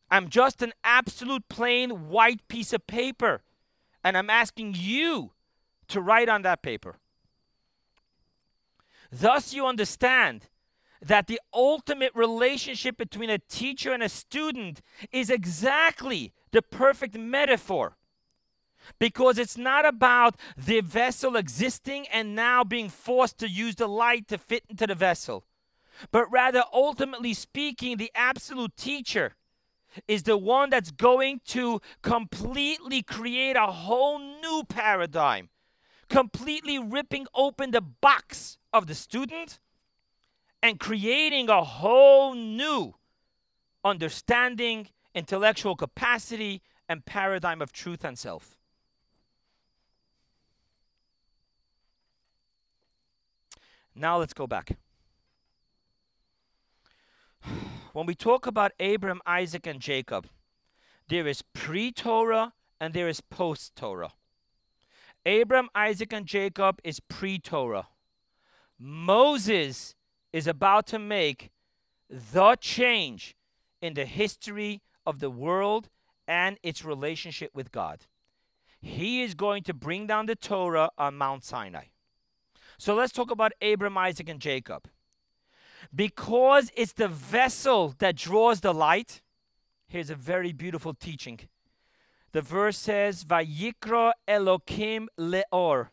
I'm 0.09 0.29
just 0.29 0.61
an 0.61 0.73
absolute 0.83 1.47
plain 1.49 2.09
white 2.09 2.47
piece 2.47 2.73
of 2.73 2.85
paper. 2.87 3.41
And 4.03 4.17
I'm 4.17 4.29
asking 4.29 4.75
you 4.77 5.31
to 5.87 6.01
write 6.01 6.29
on 6.29 6.41
that 6.41 6.61
paper. 6.61 6.97
Thus, 9.11 9.53
you 9.53 9.65
understand 9.65 10.49
that 11.01 11.27
the 11.27 11.39
ultimate 11.53 12.11
relationship 12.15 12.97
between 12.97 13.29
a 13.29 13.37
teacher 13.37 13.91
and 13.91 14.01
a 14.01 14.09
student 14.09 14.81
is 15.11 15.29
exactly 15.29 16.33
the 16.51 16.61
perfect 16.61 17.15
metaphor. 17.17 17.97
Because 18.99 19.37
it's 19.37 19.57
not 19.57 19.85
about 19.85 20.35
the 20.57 20.81
vessel 20.81 21.35
existing 21.35 22.07
and 22.07 22.35
now 22.35 22.63
being 22.63 22.89
forced 22.89 23.37
to 23.39 23.49
use 23.49 23.75
the 23.75 23.87
light 23.87 24.27
to 24.27 24.37
fit 24.37 24.63
into 24.69 24.87
the 24.87 24.95
vessel, 24.95 25.45
but 26.11 26.31
rather, 26.31 26.63
ultimately 26.73 27.33
speaking, 27.33 27.97
the 27.97 28.11
absolute 28.15 28.75
teacher 28.75 29.35
is 30.07 30.23
the 30.23 30.37
one 30.37 30.69
that's 30.69 30.91
going 30.91 31.39
to 31.45 31.79
completely 32.01 33.01
create 33.01 33.55
a 33.55 33.67
whole 33.67 34.19
new 34.19 34.63
paradigm, 34.67 35.49
completely 36.09 36.79
ripping 36.79 37.27
open 37.33 37.71
the 37.71 37.81
box 37.81 38.57
of 38.71 38.87
the 38.87 38.95
student 38.95 39.59
and 40.61 40.79
creating 40.79 41.49
a 41.49 41.63
whole 41.63 42.33
new 42.33 42.95
understanding, 43.83 44.87
intellectual 45.13 45.75
capacity, 45.75 46.61
and 46.87 47.05
paradigm 47.05 47.61
of 47.61 47.71
truth 47.71 48.03
and 48.03 48.17
self. 48.17 48.57
Now 53.95 54.17
let's 54.17 54.33
go 54.33 54.47
back 54.47 54.77
when 57.93 58.05
we 58.05 58.15
talk 58.15 58.47
about 58.47 58.71
Abraham, 58.79 59.21
Isaac, 59.25 59.67
and 59.67 59.79
Jacob, 59.79 60.27
there 61.09 61.27
is 61.27 61.41
pre 61.53 61.91
Torah 61.91 62.53
and 62.79 62.93
there 62.93 63.07
is 63.07 63.21
post 63.21 63.75
Torah. 63.75 64.13
Abraham, 65.25 65.69
Isaac, 65.73 66.11
and 66.11 66.25
Jacob 66.25 66.79
is 66.83 66.99
pre 66.99 67.39
Torah. 67.39 67.87
Moses 68.77 69.95
is 70.33 70.47
about 70.47 70.87
to 70.87 70.99
make 70.99 71.51
the 72.09 72.55
change 72.59 73.35
in 73.81 73.93
the 73.93 74.05
history 74.05 74.81
of 75.05 75.19
the 75.19 75.29
world 75.29 75.89
and 76.27 76.57
its 76.63 76.83
relationship 76.83 77.51
with 77.53 77.71
God. 77.71 78.05
He 78.81 79.21
is 79.21 79.33
going 79.33 79.63
to 79.63 79.73
bring 79.73 80.07
down 80.07 80.25
the 80.25 80.35
Torah 80.35 80.89
on 80.97 81.15
Mount 81.17 81.43
Sinai. 81.43 81.85
So 82.77 82.95
let's 82.95 83.13
talk 83.13 83.31
about 83.31 83.53
Abraham, 83.61 83.97
Isaac, 83.97 84.29
and 84.29 84.39
Jacob 84.39 84.87
because 85.93 86.71
it's 86.75 86.93
the 86.93 87.07
vessel 87.07 87.95
that 87.99 88.15
draws 88.15 88.61
the 88.61 88.73
light. 88.73 89.21
Here's 89.87 90.09
a 90.09 90.15
very 90.15 90.51
beautiful 90.51 90.93
teaching. 90.93 91.39
The 92.31 92.41
verse 92.41 92.77
says, 92.77 93.23
Vayikra 93.23 94.13
Elokim 94.27 95.07
leor, 95.19 95.89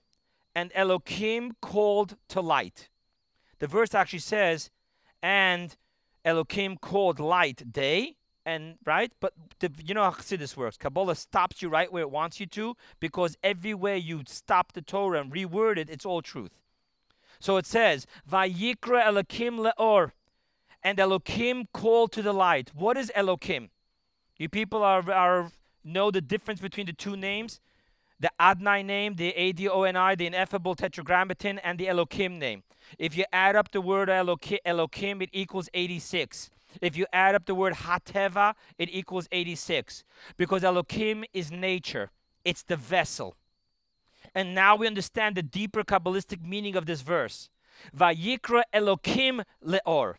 and 0.55 0.73
Elokim 0.73 1.53
called 1.61 2.17
to 2.29 2.41
light. 2.41 2.89
The 3.59 3.67
verse 3.67 3.95
actually 3.95 4.21
says, 4.21 4.71
and 5.23 5.77
Elokim 6.25 6.81
called 6.81 7.21
light 7.21 7.71
day, 7.71 8.17
and 8.47 8.77
right, 8.87 9.13
but 9.21 9.35
the, 9.59 9.71
you 9.85 9.93
know 9.93 10.05
how 10.05 10.17
this 10.19 10.57
works. 10.57 10.79
Kabbalah 10.79 11.15
stops 11.15 11.61
you 11.61 11.69
right 11.69 11.93
where 11.93 12.03
it 12.03 12.11
wants 12.11 12.41
you 12.41 12.47
to 12.47 12.75
because 13.01 13.37
everywhere 13.45 13.97
you 13.97 14.23
stop 14.27 14.73
the 14.73 14.81
Torah 14.81 15.21
and 15.21 15.31
reword 15.31 15.77
it, 15.77 15.91
it's 15.91 16.07
all 16.07 16.23
truth. 16.23 16.59
So 17.41 17.57
it 17.57 17.67
says, 17.67 18.07
Vayikra 18.31 19.03
Elokim 19.03 19.73
leor, 19.73 20.13
and 20.83 20.99
Elokim 20.99 21.67
called 21.73 22.13
to 22.13 22.23
the 22.23 22.33
light. 22.33 22.71
What 22.75 22.97
is 22.97 23.11
Elokim? 23.17 23.71
You 24.39 24.49
people 24.49 24.83
are, 24.83 25.11
are 25.11 25.51
know 25.83 26.11
the 26.11 26.21
difference 26.21 26.61
between 26.61 26.87
the 26.87 26.93
two 26.93 27.17
names? 27.17 27.61
The 28.21 28.31
Adonai 28.39 28.83
name, 28.83 29.15
the 29.15 29.31
A-D-O-N-I, 29.31 30.15
the 30.15 30.27
ineffable 30.27 30.75
tetragrammaton, 30.75 31.59
and 31.61 31.79
the 31.79 31.87
Elokim 31.87 32.39
name. 32.39 32.63
If 32.99 33.17
you 33.17 33.25
add 33.33 33.57
up 33.57 33.71
the 33.73 33.81
word 33.81 34.09
Elokim, 34.11 34.59
Elokim 34.67 35.23
it 35.23 35.31
equals 35.33 35.71
86. 35.73 36.51
If 36.83 36.97
you 36.97 37.07
add 37.13 37.35
up 37.35 37.47
the 37.47 37.55
word 37.55 37.75
Hateva, 37.75 38.55
it 38.79 38.91
equals 38.93 39.27
86. 39.33 40.05
Because 40.37 40.63
Elokim 40.63 41.25
is 41.33 41.51
nature. 41.51 42.11
It's 42.45 42.63
the 42.63 42.77
vessel. 42.77 43.37
And 44.35 44.55
now 44.55 44.77
we 44.77 44.87
understand 44.87 45.37
the 45.37 45.43
deeper 45.43 45.83
Kabbalistic 45.83 46.45
meaning 46.45 46.77
of 46.77 46.87
this 46.87 47.01
verse. 47.01 47.51
Vayikra 47.97 48.63
Elokim 48.75 49.45
leor. 49.65 50.15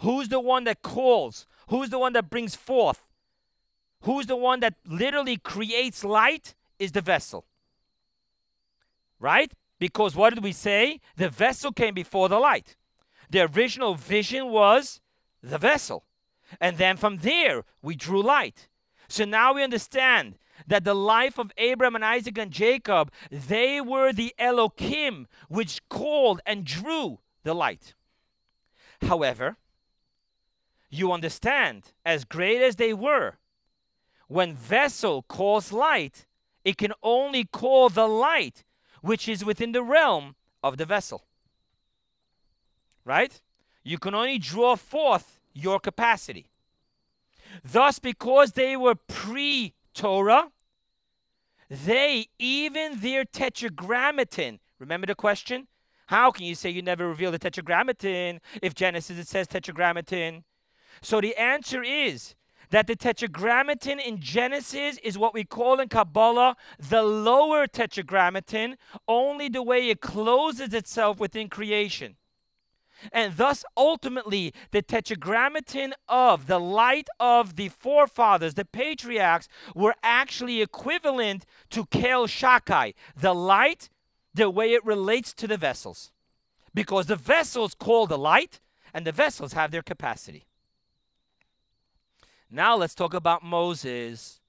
Who's 0.00 0.28
the 0.28 0.40
one 0.40 0.64
that 0.64 0.82
calls? 0.82 1.46
Who's 1.68 1.90
the 1.90 1.98
one 1.98 2.12
that 2.14 2.30
brings 2.30 2.56
forth? 2.56 3.12
Who's 4.02 4.26
the 4.26 4.36
one 4.36 4.60
that 4.60 4.74
literally 4.86 5.36
creates 5.36 6.04
light? 6.04 6.54
Is 6.78 6.92
the 6.92 7.02
vessel. 7.02 7.44
Right? 9.18 9.52
Because 9.78 10.16
what 10.16 10.34
did 10.34 10.42
we 10.42 10.52
say? 10.52 11.00
The 11.16 11.28
vessel 11.28 11.72
came 11.72 11.92
before 11.92 12.30
the 12.30 12.38
light. 12.38 12.76
The 13.28 13.42
original 13.42 13.94
vision 13.94 14.48
was 14.48 15.00
the 15.42 15.58
vessel. 15.58 16.04
And 16.60 16.78
then 16.78 16.96
from 16.96 17.18
there, 17.18 17.64
we 17.82 17.96
drew 17.96 18.22
light. 18.22 18.68
So 19.08 19.24
now 19.24 19.54
we 19.54 19.62
understand 19.62 20.36
that 20.66 20.84
the 20.84 20.94
life 20.94 21.38
of 21.38 21.52
Abraham 21.56 21.94
and 21.94 22.04
Isaac 22.04 22.38
and 22.38 22.50
Jacob, 22.50 23.10
they 23.30 23.80
were 23.80 24.12
the 24.12 24.34
Elohim 24.38 25.26
which 25.48 25.80
called 25.88 26.40
and 26.46 26.64
drew 26.64 27.18
the 27.42 27.54
light. 27.54 27.94
However, 29.02 29.56
you 30.90 31.12
understand, 31.12 31.92
as 32.04 32.24
great 32.24 32.60
as 32.60 32.76
they 32.76 32.92
were, 32.92 33.34
when 34.28 34.54
vessel 34.54 35.22
calls 35.22 35.72
light, 35.72 36.26
it 36.64 36.76
can 36.76 36.92
only 37.02 37.44
call 37.44 37.88
the 37.88 38.08
light 38.08 38.64
which 39.00 39.28
is 39.28 39.44
within 39.44 39.72
the 39.72 39.82
realm 39.82 40.34
of 40.62 40.76
the 40.76 40.84
vessel. 40.84 41.24
Right? 43.04 43.40
You 43.82 43.98
can 43.98 44.14
only 44.14 44.38
draw 44.38 44.76
forth 44.76 45.40
your 45.52 45.80
capacity. 45.80 46.46
Thus, 47.64 47.98
because 47.98 48.52
they 48.52 48.76
were 48.76 48.94
pre 48.94 49.74
Torah, 49.94 50.50
they, 51.68 52.26
even 52.38 53.00
their 53.00 53.24
tetragrammaton, 53.24 54.58
remember 54.78 55.06
the 55.06 55.14
question? 55.14 55.68
How 56.06 56.32
can 56.32 56.44
you 56.44 56.56
say 56.56 56.70
you 56.70 56.82
never 56.82 57.08
revealed 57.08 57.34
the 57.34 57.38
tetragrammaton 57.38 58.40
if 58.60 58.74
Genesis 58.74 59.18
it 59.18 59.28
says 59.28 59.46
tetragrammaton? 59.46 60.42
So 61.02 61.20
the 61.20 61.36
answer 61.36 61.84
is 61.84 62.34
that 62.70 62.86
the 62.86 62.96
tetragrammaton 62.96 64.00
in 64.00 64.20
Genesis 64.20 64.98
is 65.04 65.18
what 65.18 65.34
we 65.34 65.44
call 65.44 65.80
in 65.80 65.88
Kabbalah 65.88 66.56
the 66.78 67.02
lower 67.02 67.66
tetragrammaton, 67.66 68.76
only 69.06 69.48
the 69.48 69.62
way 69.62 69.88
it 69.88 70.00
closes 70.00 70.74
itself 70.74 71.20
within 71.20 71.48
creation. 71.48 72.16
And 73.12 73.36
thus, 73.36 73.64
ultimately, 73.76 74.52
the 74.70 74.82
tetragrammaton 74.82 75.94
of 76.08 76.46
the 76.46 76.58
light 76.58 77.08
of 77.18 77.56
the 77.56 77.68
forefathers, 77.68 78.54
the 78.54 78.64
patriarchs, 78.64 79.48
were 79.74 79.94
actually 80.02 80.60
equivalent 80.60 81.46
to 81.70 81.86
Kel 81.86 82.26
Shakai, 82.26 82.94
the 83.16 83.34
light, 83.34 83.88
the 84.34 84.50
way 84.50 84.72
it 84.72 84.84
relates 84.84 85.32
to 85.34 85.46
the 85.46 85.56
vessels. 85.56 86.12
Because 86.72 87.06
the 87.06 87.16
vessels 87.16 87.74
call 87.74 88.06
the 88.06 88.18
light, 88.18 88.60
and 88.92 89.06
the 89.06 89.12
vessels 89.12 89.52
have 89.52 89.70
their 89.70 89.82
capacity. 89.82 90.46
Now 92.50 92.76
let's 92.76 92.94
talk 92.94 93.14
about 93.14 93.44
Moses. 93.44 94.40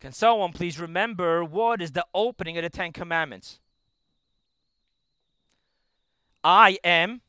Can 0.00 0.12
someone 0.12 0.52
please 0.52 0.78
remember 0.78 1.44
what 1.44 1.80
is 1.82 1.92
the 1.92 2.06
opening 2.14 2.56
of 2.58 2.62
the 2.62 2.70
Ten 2.70 2.92
Commandments? 2.92 3.58
I 6.42 6.78
am 6.84 7.20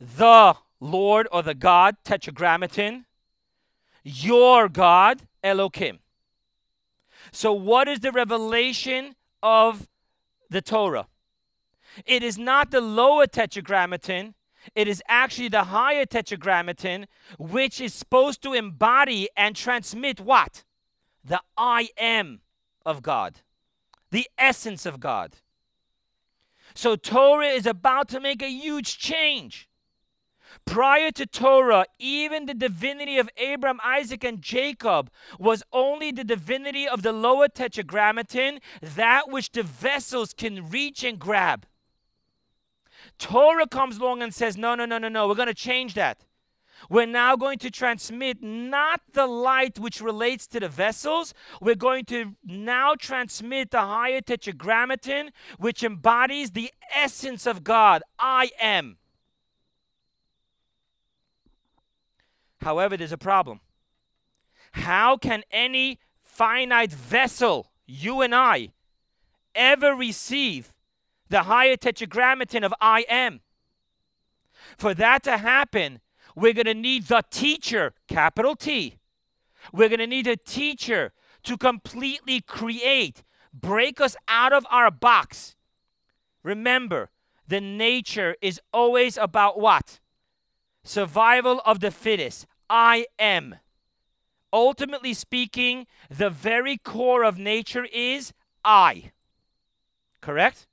the 0.00 0.56
Lord 0.80 1.28
or 1.32 1.42
the 1.42 1.54
God, 1.54 1.96
Tetragrammaton, 2.04 3.06
your 4.04 4.68
God, 4.68 5.22
Elohim. 5.42 5.98
So, 7.32 7.52
what 7.52 7.88
is 7.88 8.00
the 8.00 8.12
revelation 8.12 9.14
of 9.42 9.88
the 10.48 10.62
Torah? 10.62 11.06
It 12.06 12.22
is 12.22 12.38
not 12.38 12.70
the 12.70 12.80
lower 12.80 13.26
Tetragrammaton, 13.26 14.34
it 14.74 14.88
is 14.88 15.02
actually 15.08 15.48
the 15.48 15.64
higher 15.64 16.04
tetragrammaton, 16.04 17.06
which 17.38 17.80
is 17.80 17.94
supposed 17.94 18.42
to 18.42 18.52
embody 18.52 19.28
and 19.36 19.54
transmit 19.54 20.20
what? 20.20 20.64
The 21.24 21.40
I 21.56 21.88
am 21.98 22.40
of 22.84 23.02
God, 23.02 23.40
the 24.10 24.28
essence 24.38 24.86
of 24.86 25.00
God. 25.00 25.36
So 26.74 26.96
Torah 26.96 27.48
is 27.48 27.66
about 27.66 28.08
to 28.10 28.20
make 28.20 28.42
a 28.42 28.50
huge 28.50 28.98
change. 28.98 29.68
Prior 30.68 31.10
to 31.12 31.24
Torah, 31.24 31.86
even 31.98 32.44
the 32.44 32.52
divinity 32.52 33.16
of 33.16 33.30
Abraham, 33.38 33.80
Isaac, 33.82 34.22
and 34.22 34.42
Jacob 34.42 35.10
was 35.38 35.62
only 35.72 36.12
the 36.12 36.24
divinity 36.24 36.86
of 36.86 37.02
the 37.02 37.12
lower 37.12 37.48
tetragrammaton, 37.48 38.60
that 38.82 39.30
which 39.30 39.50
the 39.50 39.62
vessels 39.62 40.34
can 40.34 40.68
reach 40.68 41.02
and 41.02 41.18
grab. 41.18 41.64
Torah 43.18 43.66
comes 43.66 43.96
along 43.96 44.22
and 44.22 44.34
says, 44.34 44.58
no, 44.58 44.74
no, 44.74 44.84
no, 44.84 44.98
no, 44.98 45.08
no, 45.08 45.26
we're 45.26 45.34
going 45.34 45.48
to 45.48 45.54
change 45.54 45.94
that. 45.94 46.26
We're 46.90 47.06
now 47.06 47.34
going 47.34 47.58
to 47.60 47.70
transmit 47.70 48.42
not 48.42 49.00
the 49.14 49.26
light 49.26 49.78
which 49.78 50.02
relates 50.02 50.46
to 50.48 50.60
the 50.60 50.68
vessels. 50.68 51.32
We're 51.62 51.74
going 51.76 52.04
to 52.06 52.36
now 52.44 52.94
transmit 52.94 53.70
the 53.70 53.80
higher 53.80 54.20
tetragrammaton, 54.20 55.30
which 55.58 55.82
embodies 55.82 56.50
the 56.50 56.70
essence 56.94 57.46
of 57.46 57.64
God. 57.64 58.02
I 58.18 58.50
am. 58.60 58.98
However, 62.68 62.98
there's 62.98 63.12
a 63.12 63.16
problem. 63.16 63.60
How 64.72 65.16
can 65.16 65.42
any 65.50 66.00
finite 66.22 66.92
vessel, 66.92 67.72
you 67.86 68.20
and 68.20 68.34
I, 68.34 68.72
ever 69.54 69.94
receive 69.94 70.74
the 71.30 71.44
higher 71.44 71.76
tetragrammaton 71.76 72.64
of 72.64 72.74
I 72.78 73.06
am. 73.08 73.40
For 74.76 74.92
that 74.92 75.22
to 75.22 75.38
happen, 75.38 76.00
we're 76.36 76.52
going 76.52 76.66
to 76.66 76.74
need 76.74 77.06
the 77.06 77.24
teacher, 77.30 77.94
capital 78.06 78.54
T. 78.54 78.98
We're 79.72 79.88
going 79.88 80.00
to 80.00 80.06
need 80.06 80.26
a 80.26 80.36
teacher 80.36 81.12
to 81.44 81.56
completely 81.56 82.42
create, 82.42 83.22
break 83.54 83.98
us 83.98 84.14
out 84.28 84.52
of 84.52 84.66
our 84.70 84.90
box. 84.90 85.56
Remember, 86.42 87.08
the 87.46 87.62
nature 87.62 88.36
is 88.42 88.60
always 88.74 89.16
about 89.16 89.58
what? 89.58 90.00
Survival 90.84 91.62
of 91.64 91.80
the 91.80 91.90
fittest. 91.90 92.46
I 92.68 93.06
am. 93.18 93.56
Ultimately 94.52 95.14
speaking, 95.14 95.86
the 96.10 96.30
very 96.30 96.76
core 96.78 97.22
of 97.22 97.38
nature 97.38 97.86
is 97.92 98.32
I. 98.64 99.12
Correct? 100.20 100.66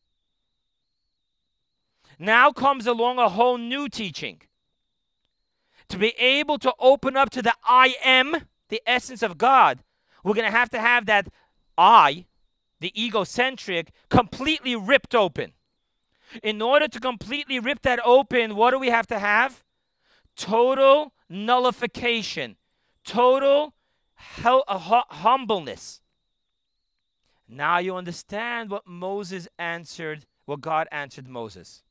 Now 2.17 2.51
comes 2.51 2.87
along 2.87 3.19
a 3.19 3.29
whole 3.29 3.57
new 3.57 3.89
teaching. 3.89 4.41
To 5.89 5.97
be 5.97 6.13
able 6.17 6.57
to 6.59 6.73
open 6.79 7.15
up 7.17 7.29
to 7.31 7.41
the 7.41 7.53
I 7.67 7.95
am, 8.03 8.35
the 8.69 8.81
essence 8.87 9.21
of 9.21 9.37
God, 9.37 9.83
we're 10.23 10.33
going 10.33 10.49
to 10.49 10.57
have 10.57 10.69
to 10.71 10.79
have 10.79 11.05
that 11.05 11.27
I, 11.77 12.25
the 12.79 12.91
egocentric, 13.01 13.91
completely 14.09 14.75
ripped 14.75 15.13
open. 15.13 15.53
In 16.41 16.61
order 16.61 16.87
to 16.87 16.99
completely 16.99 17.59
rip 17.59 17.81
that 17.83 17.99
open, 18.03 18.55
what 18.55 18.71
do 18.71 18.79
we 18.79 18.89
have 18.89 19.07
to 19.07 19.19
have? 19.19 19.63
Total 20.35 21.13
nullification, 21.29 22.55
total 23.03 23.73
uh, 24.43 25.01
humbleness. 25.09 26.01
Now 27.47 27.77
you 27.77 27.95
understand 27.95 28.69
what 28.69 28.87
Moses 28.87 29.47
answered, 29.59 30.25
what 30.45 30.61
God 30.61 30.87
answered 30.91 31.27
Moses. 31.27 31.83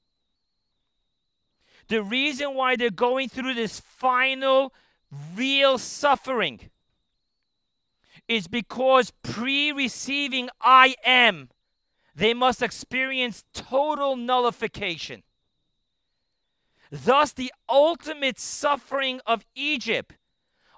The 1.88 2.02
reason 2.02 2.54
why 2.54 2.76
they're 2.76 2.90
going 2.90 3.28
through 3.28 3.54
this 3.54 3.78
final, 3.80 4.72
real 5.36 5.78
suffering 5.78 6.70
is 8.26 8.48
because 8.48 9.12
pre 9.22 9.70
receiving 9.70 10.48
I 10.60 10.94
am, 11.04 11.50
they 12.16 12.32
must 12.32 12.62
experience 12.62 13.44
total 13.52 14.16
nullification. 14.16 15.22
Thus, 16.94 17.32
the 17.32 17.52
ultimate 17.68 18.38
suffering 18.38 19.20
of 19.26 19.44
Egypt 19.56 20.14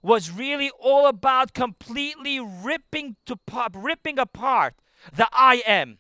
was 0.03 0.31
really 0.31 0.71
all 0.79 1.09
about 1.09 1.53
completely 1.53 2.41
ripping 2.41 3.17
to 3.27 3.37
pop, 3.37 3.75
ripping 3.77 4.19
apart 4.19 4.77
the 5.15 5.29
I 5.31 5.63
am. 5.67 5.99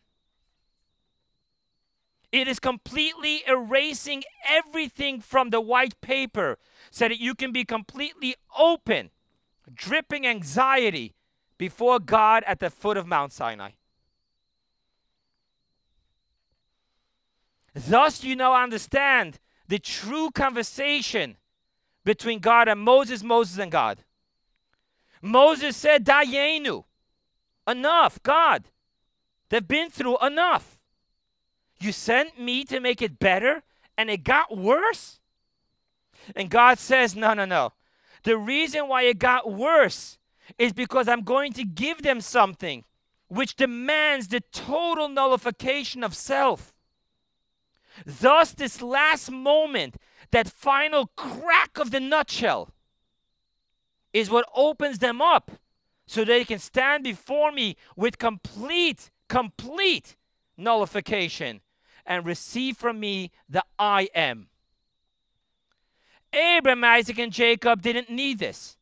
It 2.32 2.48
is 2.48 2.58
completely 2.58 3.42
erasing 3.46 4.22
everything 4.48 5.20
from 5.20 5.50
the 5.50 5.60
white 5.60 6.00
paper 6.00 6.56
so 6.90 7.08
that 7.08 7.20
you 7.20 7.34
can 7.34 7.52
be 7.52 7.66
completely 7.66 8.36
open, 8.58 9.10
dripping 9.74 10.26
anxiety 10.26 11.14
before 11.58 11.98
God 11.98 12.42
at 12.46 12.60
the 12.60 12.70
foot 12.70 12.96
of 12.96 13.06
Mount 13.06 13.34
Sinai. 13.34 13.72
Thus, 17.74 18.24
you 18.24 18.34
now 18.34 18.54
understand 18.54 19.38
the 19.68 19.78
true 19.78 20.30
conversation 20.30 21.36
between 22.04 22.38
God 22.38 22.68
and 22.68 22.80
Moses, 22.80 23.22
Moses 23.22 23.58
and 23.58 23.70
God. 23.70 24.04
Moses 25.20 25.76
said, 25.76 26.04
Dayenu, 26.04 26.84
enough, 27.66 28.22
God. 28.22 28.64
They've 29.48 29.66
been 29.66 29.90
through 29.90 30.18
enough. 30.18 30.78
You 31.78 31.92
sent 31.92 32.38
me 32.38 32.64
to 32.64 32.80
make 32.80 33.02
it 33.02 33.18
better, 33.18 33.62
and 33.98 34.10
it 34.10 34.24
got 34.24 34.56
worse? 34.56 35.20
And 36.34 36.48
God 36.50 36.78
says, 36.78 37.14
No, 37.14 37.34
no, 37.34 37.44
no. 37.44 37.72
The 38.22 38.36
reason 38.36 38.88
why 38.88 39.02
it 39.02 39.18
got 39.18 39.52
worse 39.52 40.18
is 40.58 40.72
because 40.72 41.08
I'm 41.08 41.22
going 41.22 41.52
to 41.54 41.64
give 41.64 42.02
them 42.02 42.20
something 42.20 42.84
which 43.28 43.56
demands 43.56 44.28
the 44.28 44.40
total 44.52 45.08
nullification 45.08 46.04
of 46.04 46.14
self. 46.14 46.72
Thus, 48.05 48.53
this 48.53 48.82
last 48.82 49.30
moment, 49.30 49.97
that 50.30 50.49
final 50.49 51.07
crack 51.16 51.78
of 51.78 51.90
the 51.90 52.01
nutshell, 52.01 52.70
is 54.12 54.30
what 54.30 54.49
opens 54.55 54.99
them 54.99 55.20
up 55.20 55.51
so 56.07 56.24
they 56.24 56.44
can 56.44 56.59
stand 56.59 57.05
before 57.05 57.53
me 57.53 57.76
with 57.97 58.18
complete, 58.18 59.11
complete 59.28 60.16
nullification 60.57 61.61
and 62.07 62.24
receive 62.24 62.76
from 62.76 62.99
me 63.01 63.30
the 63.49 63.62
I 63.78 64.09
am. 64.14 64.49
Abraham, 66.32 66.84
Isaac, 66.84 67.18
and 67.18 67.32
Jacob 67.32 67.82
didn't 67.82 68.09
need 68.09 68.38
this. 68.38 68.76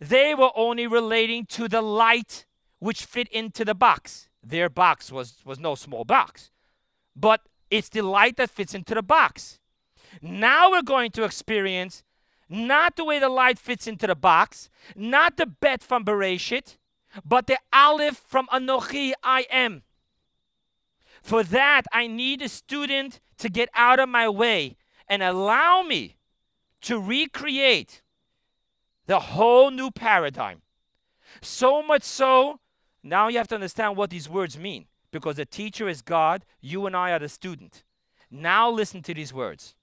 They 0.00 0.34
were 0.34 0.50
only 0.54 0.86
relating 0.86 1.46
to 1.46 1.68
the 1.68 1.82
light 1.82 2.44
which 2.78 3.04
fit 3.04 3.28
into 3.28 3.64
the 3.64 3.74
box. 3.74 4.28
Their 4.42 4.68
box 4.68 5.10
was, 5.10 5.36
was 5.44 5.58
no 5.58 5.74
small 5.74 6.04
box, 6.04 6.50
but 7.16 7.47
it's 7.70 7.88
the 7.88 8.02
light 8.02 8.36
that 8.36 8.50
fits 8.50 8.74
into 8.74 8.94
the 8.94 9.02
box. 9.02 9.58
Now 10.22 10.70
we're 10.70 10.82
going 10.82 11.10
to 11.12 11.24
experience 11.24 12.02
not 12.48 12.96
the 12.96 13.04
way 13.04 13.18
the 13.18 13.28
light 13.28 13.58
fits 13.58 13.86
into 13.86 14.06
the 14.06 14.14
box, 14.14 14.70
not 14.96 15.36
the 15.36 15.46
bet 15.46 15.82
from 15.82 16.04
Bereshit, 16.04 16.76
but 17.24 17.46
the 17.46 17.58
Aleph 17.72 18.16
from 18.16 18.46
Anochi 18.48 19.12
I 19.22 19.46
am. 19.50 19.82
For 21.22 21.42
that, 21.42 21.82
I 21.92 22.06
need 22.06 22.40
a 22.40 22.48
student 22.48 23.20
to 23.38 23.48
get 23.48 23.68
out 23.74 24.00
of 24.00 24.08
my 24.08 24.28
way 24.28 24.76
and 25.08 25.22
allow 25.22 25.82
me 25.82 26.16
to 26.82 27.00
recreate 27.00 28.02
the 29.06 29.20
whole 29.20 29.70
new 29.70 29.90
paradigm. 29.90 30.62
So 31.40 31.82
much 31.82 32.02
so, 32.02 32.60
now 33.02 33.28
you 33.28 33.38
have 33.38 33.48
to 33.48 33.54
understand 33.54 33.96
what 33.96 34.10
these 34.10 34.28
words 34.28 34.58
mean 34.58 34.86
because 35.10 35.36
the 35.36 35.46
teacher 35.46 35.88
is 35.88 36.02
God, 36.02 36.44
you 36.60 36.86
and 36.86 36.96
I 36.96 37.12
are 37.12 37.18
the 37.18 37.28
student. 37.28 37.84
Now 38.30 38.70
listen 38.70 39.02
to 39.02 39.14
these 39.14 39.32
words. 39.32 39.74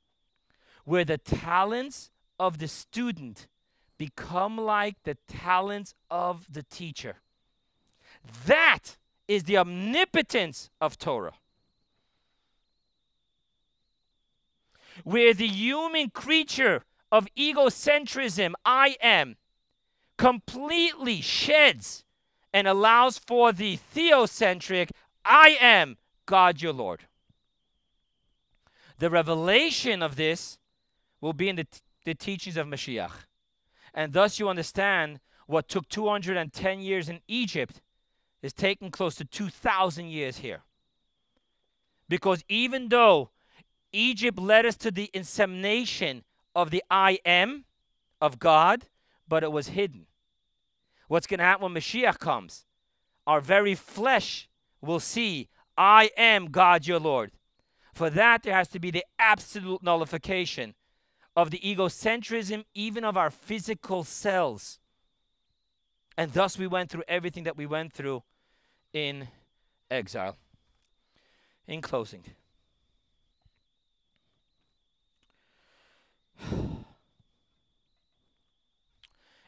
Where 0.84 1.06
the 1.06 1.18
talents 1.18 2.12
of 2.40 2.60
the 2.60 2.68
student 2.68 3.48
become 3.98 4.58
like 4.58 4.96
the 5.04 5.18
talents 5.28 5.96
of 6.12 6.46
the 6.52 6.64
teacher. 6.64 7.18
That 8.46 8.98
is 9.28 9.44
the 9.44 9.58
omnipotence 9.58 10.70
of 10.80 10.98
Torah. 10.98 11.34
Where 15.04 15.34
the 15.34 15.48
human 15.48 16.10
creature 16.10 16.84
of 17.12 17.28
egocentrism, 17.38 18.54
I 18.64 18.96
am, 19.02 19.38
completely 20.18 21.22
sheds 21.22 22.04
and 22.54 22.68
allows 22.68 23.18
for 23.18 23.52
the 23.52 23.78
theocentric, 23.94 24.92
I 25.26 25.58
am 25.60 25.98
God 26.26 26.62
your 26.62 26.74
Lord. 26.74 27.02
The 29.00 29.10
revelation 29.10 30.02
of 30.02 30.16
this 30.16 30.58
will 31.20 31.34
be 31.34 31.50
in 31.50 31.58
the, 31.58 31.64
t- 31.66 31.80
the 32.06 32.14
teachings 32.14 32.56
of 32.56 32.68
Mashiach. 32.68 33.26
And 33.94 34.14
thus 34.14 34.40
you 34.40 34.48
understand 34.48 35.20
what 35.48 35.68
took 35.68 35.90
210 35.90 36.80
years 36.80 37.10
in 37.10 37.20
Egypt 37.28 37.82
is 38.42 38.54
taking 38.54 38.92
close 38.92 39.16
to 39.16 39.26
2,000 39.26 40.08
years 40.08 40.38
here. 40.38 40.62
Because 42.08 42.44
even 42.48 42.90
though 42.90 43.32
Egypt 43.92 44.38
led 44.38 44.66
us 44.66 44.76
to 44.78 44.92
the 44.92 45.10
insemination 45.14 46.24
of 46.54 46.70
the 46.70 46.84
I 46.90 47.20
am 47.26 47.66
of 48.22 48.40
God, 48.40 48.86
but 49.28 49.44
it 49.44 49.52
was 49.52 49.70
hidden. 49.70 50.06
What's 51.08 51.28
going 51.28 51.40
to 51.40 51.46
happen 51.46 51.64
when 51.64 51.74
Mashiach 51.74 52.20
comes? 52.20 52.66
Our 53.26 53.42
very 53.42 53.76
flesh 53.76 54.48
will 54.82 55.00
see, 55.00 55.50
I 55.78 56.12
am 56.18 56.48
God 56.48 56.88
your 56.88 57.00
Lord. 57.00 57.32
For 57.94 58.10
that, 58.10 58.44
there 58.44 58.54
has 58.54 58.68
to 58.70 58.80
be 58.80 58.92
the 58.92 59.06
absolute 59.18 59.82
nullification 59.82 60.76
of 61.36 61.52
the 61.52 61.60
egocentrism, 61.60 62.66
even 62.74 63.04
of 63.04 63.18
our 63.18 63.30
physical 63.30 64.04
cells. 64.04 64.80
And 66.18 66.32
thus, 66.34 66.58
we 66.58 66.68
went 66.68 66.90
through 66.90 67.04
everything 67.08 67.44
that 67.44 67.58
we 67.58 67.66
went 67.66 67.94
through 67.94 68.24
in 68.94 69.28
exile. 69.92 70.38
In 71.68 71.82
closing, 71.82 72.24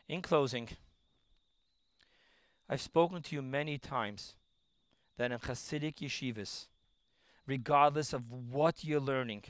in 0.09 0.23
closing, 0.23 0.69
I've 2.67 2.81
spoken 2.81 3.21
to 3.21 3.35
you 3.35 3.43
many 3.43 3.77
times 3.77 4.33
that 5.17 5.31
in 5.31 5.39
Hasidic 5.39 5.95
yeshivas, 5.95 6.67
regardless 7.45 8.13
of 8.13 8.31
what 8.31 8.83
you're 8.83 8.99
learning, 8.99 9.43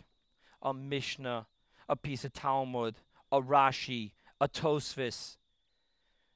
a 0.62 0.74
Mishnah, 0.74 1.48
a 1.90 1.96
piece 1.96 2.26
of 2.26 2.34
Talmud, 2.34 2.96
a 3.32 3.42
Rashi, 3.42 4.12
a 4.40 4.48
Tosfos, 4.48 5.38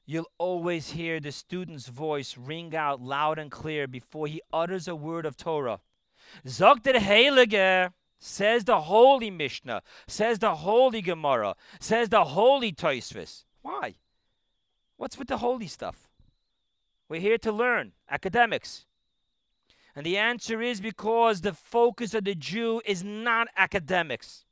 you'll 0.06 0.30
always 0.38 0.92
hear 0.92 1.20
the 1.20 1.32
student's 1.32 1.88
voice 1.88 2.38
ring 2.38 2.76
out 2.76 3.02
loud 3.02 3.40
and 3.40 3.52
clear 3.52 3.88
before 3.88 4.28
he 4.28 4.42
utters 4.52 4.88
a 4.88 4.96
word 4.96 5.26
of 5.26 5.38
Torah. 5.38 5.80
Zog 6.48 6.84
der 6.84 7.00
Heilige, 7.00 7.92
says 8.20 8.66
the 8.66 8.82
holy 8.82 9.32
Mishnah, 9.32 9.82
says 10.08 10.40
the 10.40 10.56
holy 10.56 11.02
Gemara, 11.02 11.56
says 11.80 12.10
the 12.10 12.24
holy 12.24 12.72
Tosfos. 12.72 13.46
Why? 13.62 13.96
What's 14.98 15.18
with 15.18 15.28
the 15.28 15.38
holy 15.38 15.68
stuff? 15.68 16.08
We're 17.10 17.20
here 17.20 17.40
to 17.40 17.52
learn, 17.52 17.94
academics. 18.10 18.86
And 19.96 20.06
the 20.06 20.18
answer 20.18 20.62
is 20.62 20.80
because 20.80 21.42
the 21.42 21.54
focus 21.54 22.14
of 22.14 22.24
the 22.24 22.36
Jew 22.36 22.82
is 22.86 23.04
not 23.04 23.48
academics. 23.58 24.46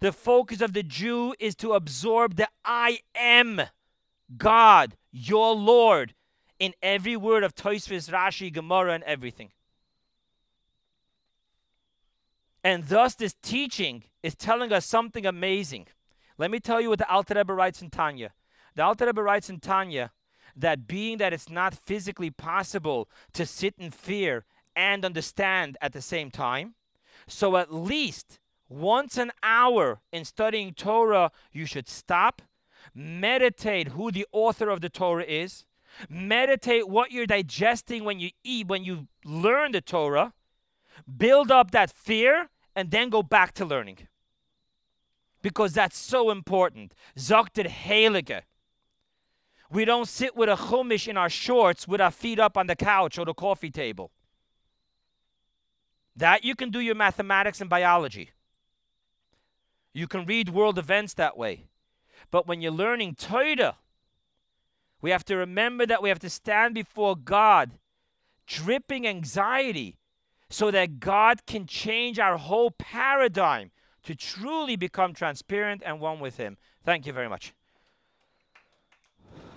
The 0.00 0.12
focus 0.12 0.60
of 0.60 0.72
the 0.72 0.82
Jew 0.82 1.34
is 1.38 1.54
to 1.56 1.72
absorb 1.72 2.36
the 2.36 2.48
I 2.64 3.00
am 3.14 3.62
God, 4.36 4.96
your 5.10 5.54
Lord, 5.54 6.14
in 6.58 6.74
every 6.82 7.16
word 7.16 7.44
of 7.44 7.54
Tosfos, 7.54 8.10
Rashi, 8.10 8.52
Gemara, 8.52 8.94
and 8.94 9.04
everything. 9.04 9.50
And 12.64 12.84
thus, 12.84 13.14
this 13.14 13.34
teaching 13.42 14.04
is 14.22 14.34
telling 14.34 14.72
us 14.72 14.84
something 14.84 15.24
amazing. 15.24 15.86
Let 16.36 16.50
me 16.50 16.60
tell 16.60 16.80
you 16.80 16.90
what 16.90 16.98
the 16.98 17.10
Alter 17.10 17.34
Rebbe 17.34 17.52
writes 17.52 17.82
in 17.82 17.90
Tanya. 17.90 18.32
The 18.74 18.82
Alter 18.82 19.06
Rebbe 19.06 19.22
writes 19.22 19.48
in 19.50 19.60
Tanya 19.60 20.12
that 20.58 20.86
being 20.86 21.18
that 21.18 21.32
it's 21.32 21.48
not 21.48 21.74
physically 21.74 22.30
possible 22.30 23.08
to 23.32 23.46
sit 23.46 23.74
in 23.78 23.90
fear 23.90 24.44
and 24.74 25.04
understand 25.04 25.76
at 25.80 25.92
the 25.92 26.02
same 26.02 26.30
time, 26.30 26.74
so 27.26 27.56
at 27.56 27.72
least 27.72 28.38
once 28.68 29.16
an 29.16 29.32
hour 29.42 30.00
in 30.12 30.24
studying 30.24 30.74
Torah, 30.74 31.30
you 31.52 31.64
should 31.64 31.88
stop, 31.88 32.42
meditate 32.94 33.88
who 33.88 34.10
the 34.10 34.26
author 34.32 34.68
of 34.68 34.80
the 34.80 34.88
Torah 34.88 35.24
is, 35.24 35.64
meditate 36.08 36.88
what 36.88 37.10
you're 37.10 37.26
digesting 37.26 38.04
when 38.04 38.20
you 38.20 38.30
eat, 38.44 38.66
when 38.66 38.84
you 38.84 39.08
learn 39.24 39.72
the 39.72 39.80
Torah, 39.80 40.34
build 41.16 41.50
up 41.50 41.70
that 41.70 41.90
fear, 41.90 42.50
and 42.74 42.90
then 42.90 43.08
go 43.08 43.22
back 43.22 43.52
to 43.54 43.64
learning. 43.64 44.08
Because 45.40 45.72
that's 45.72 45.96
so 45.96 46.30
important. 46.30 46.92
Zog 47.18 47.52
der 47.52 47.64
Heilige. 47.64 48.42
We 49.70 49.84
don't 49.84 50.08
sit 50.08 50.34
with 50.34 50.48
a 50.48 50.56
chumash 50.56 51.08
in 51.08 51.16
our 51.16 51.28
shorts 51.28 51.86
with 51.86 52.00
our 52.00 52.10
feet 52.10 52.38
up 52.38 52.56
on 52.56 52.66
the 52.66 52.76
couch 52.76 53.18
or 53.18 53.24
the 53.24 53.34
coffee 53.34 53.70
table. 53.70 54.10
That 56.16 56.42
you 56.42 56.54
can 56.54 56.70
do 56.70 56.80
your 56.80 56.94
mathematics 56.94 57.60
and 57.60 57.68
biology. 57.68 58.30
You 59.92 60.06
can 60.06 60.24
read 60.24 60.48
world 60.48 60.78
events 60.78 61.14
that 61.14 61.36
way. 61.36 61.66
But 62.30 62.46
when 62.46 62.60
you're 62.60 62.72
learning 62.72 63.16
Torah, 63.16 63.76
we 65.00 65.10
have 65.10 65.24
to 65.26 65.36
remember 65.36 65.86
that 65.86 66.02
we 66.02 66.08
have 66.08 66.18
to 66.20 66.30
stand 66.30 66.74
before 66.74 67.14
God, 67.16 67.78
dripping 68.46 69.06
anxiety, 69.06 69.96
so 70.50 70.70
that 70.70 70.98
God 70.98 71.46
can 71.46 71.66
change 71.66 72.18
our 72.18 72.38
whole 72.38 72.70
paradigm 72.70 73.70
to 74.02 74.14
truly 74.14 74.76
become 74.76 75.12
transparent 75.12 75.82
and 75.84 76.00
one 76.00 76.20
with 76.20 76.38
Him. 76.38 76.56
Thank 76.84 77.06
you 77.06 77.12
very 77.12 77.28
much. 77.28 77.52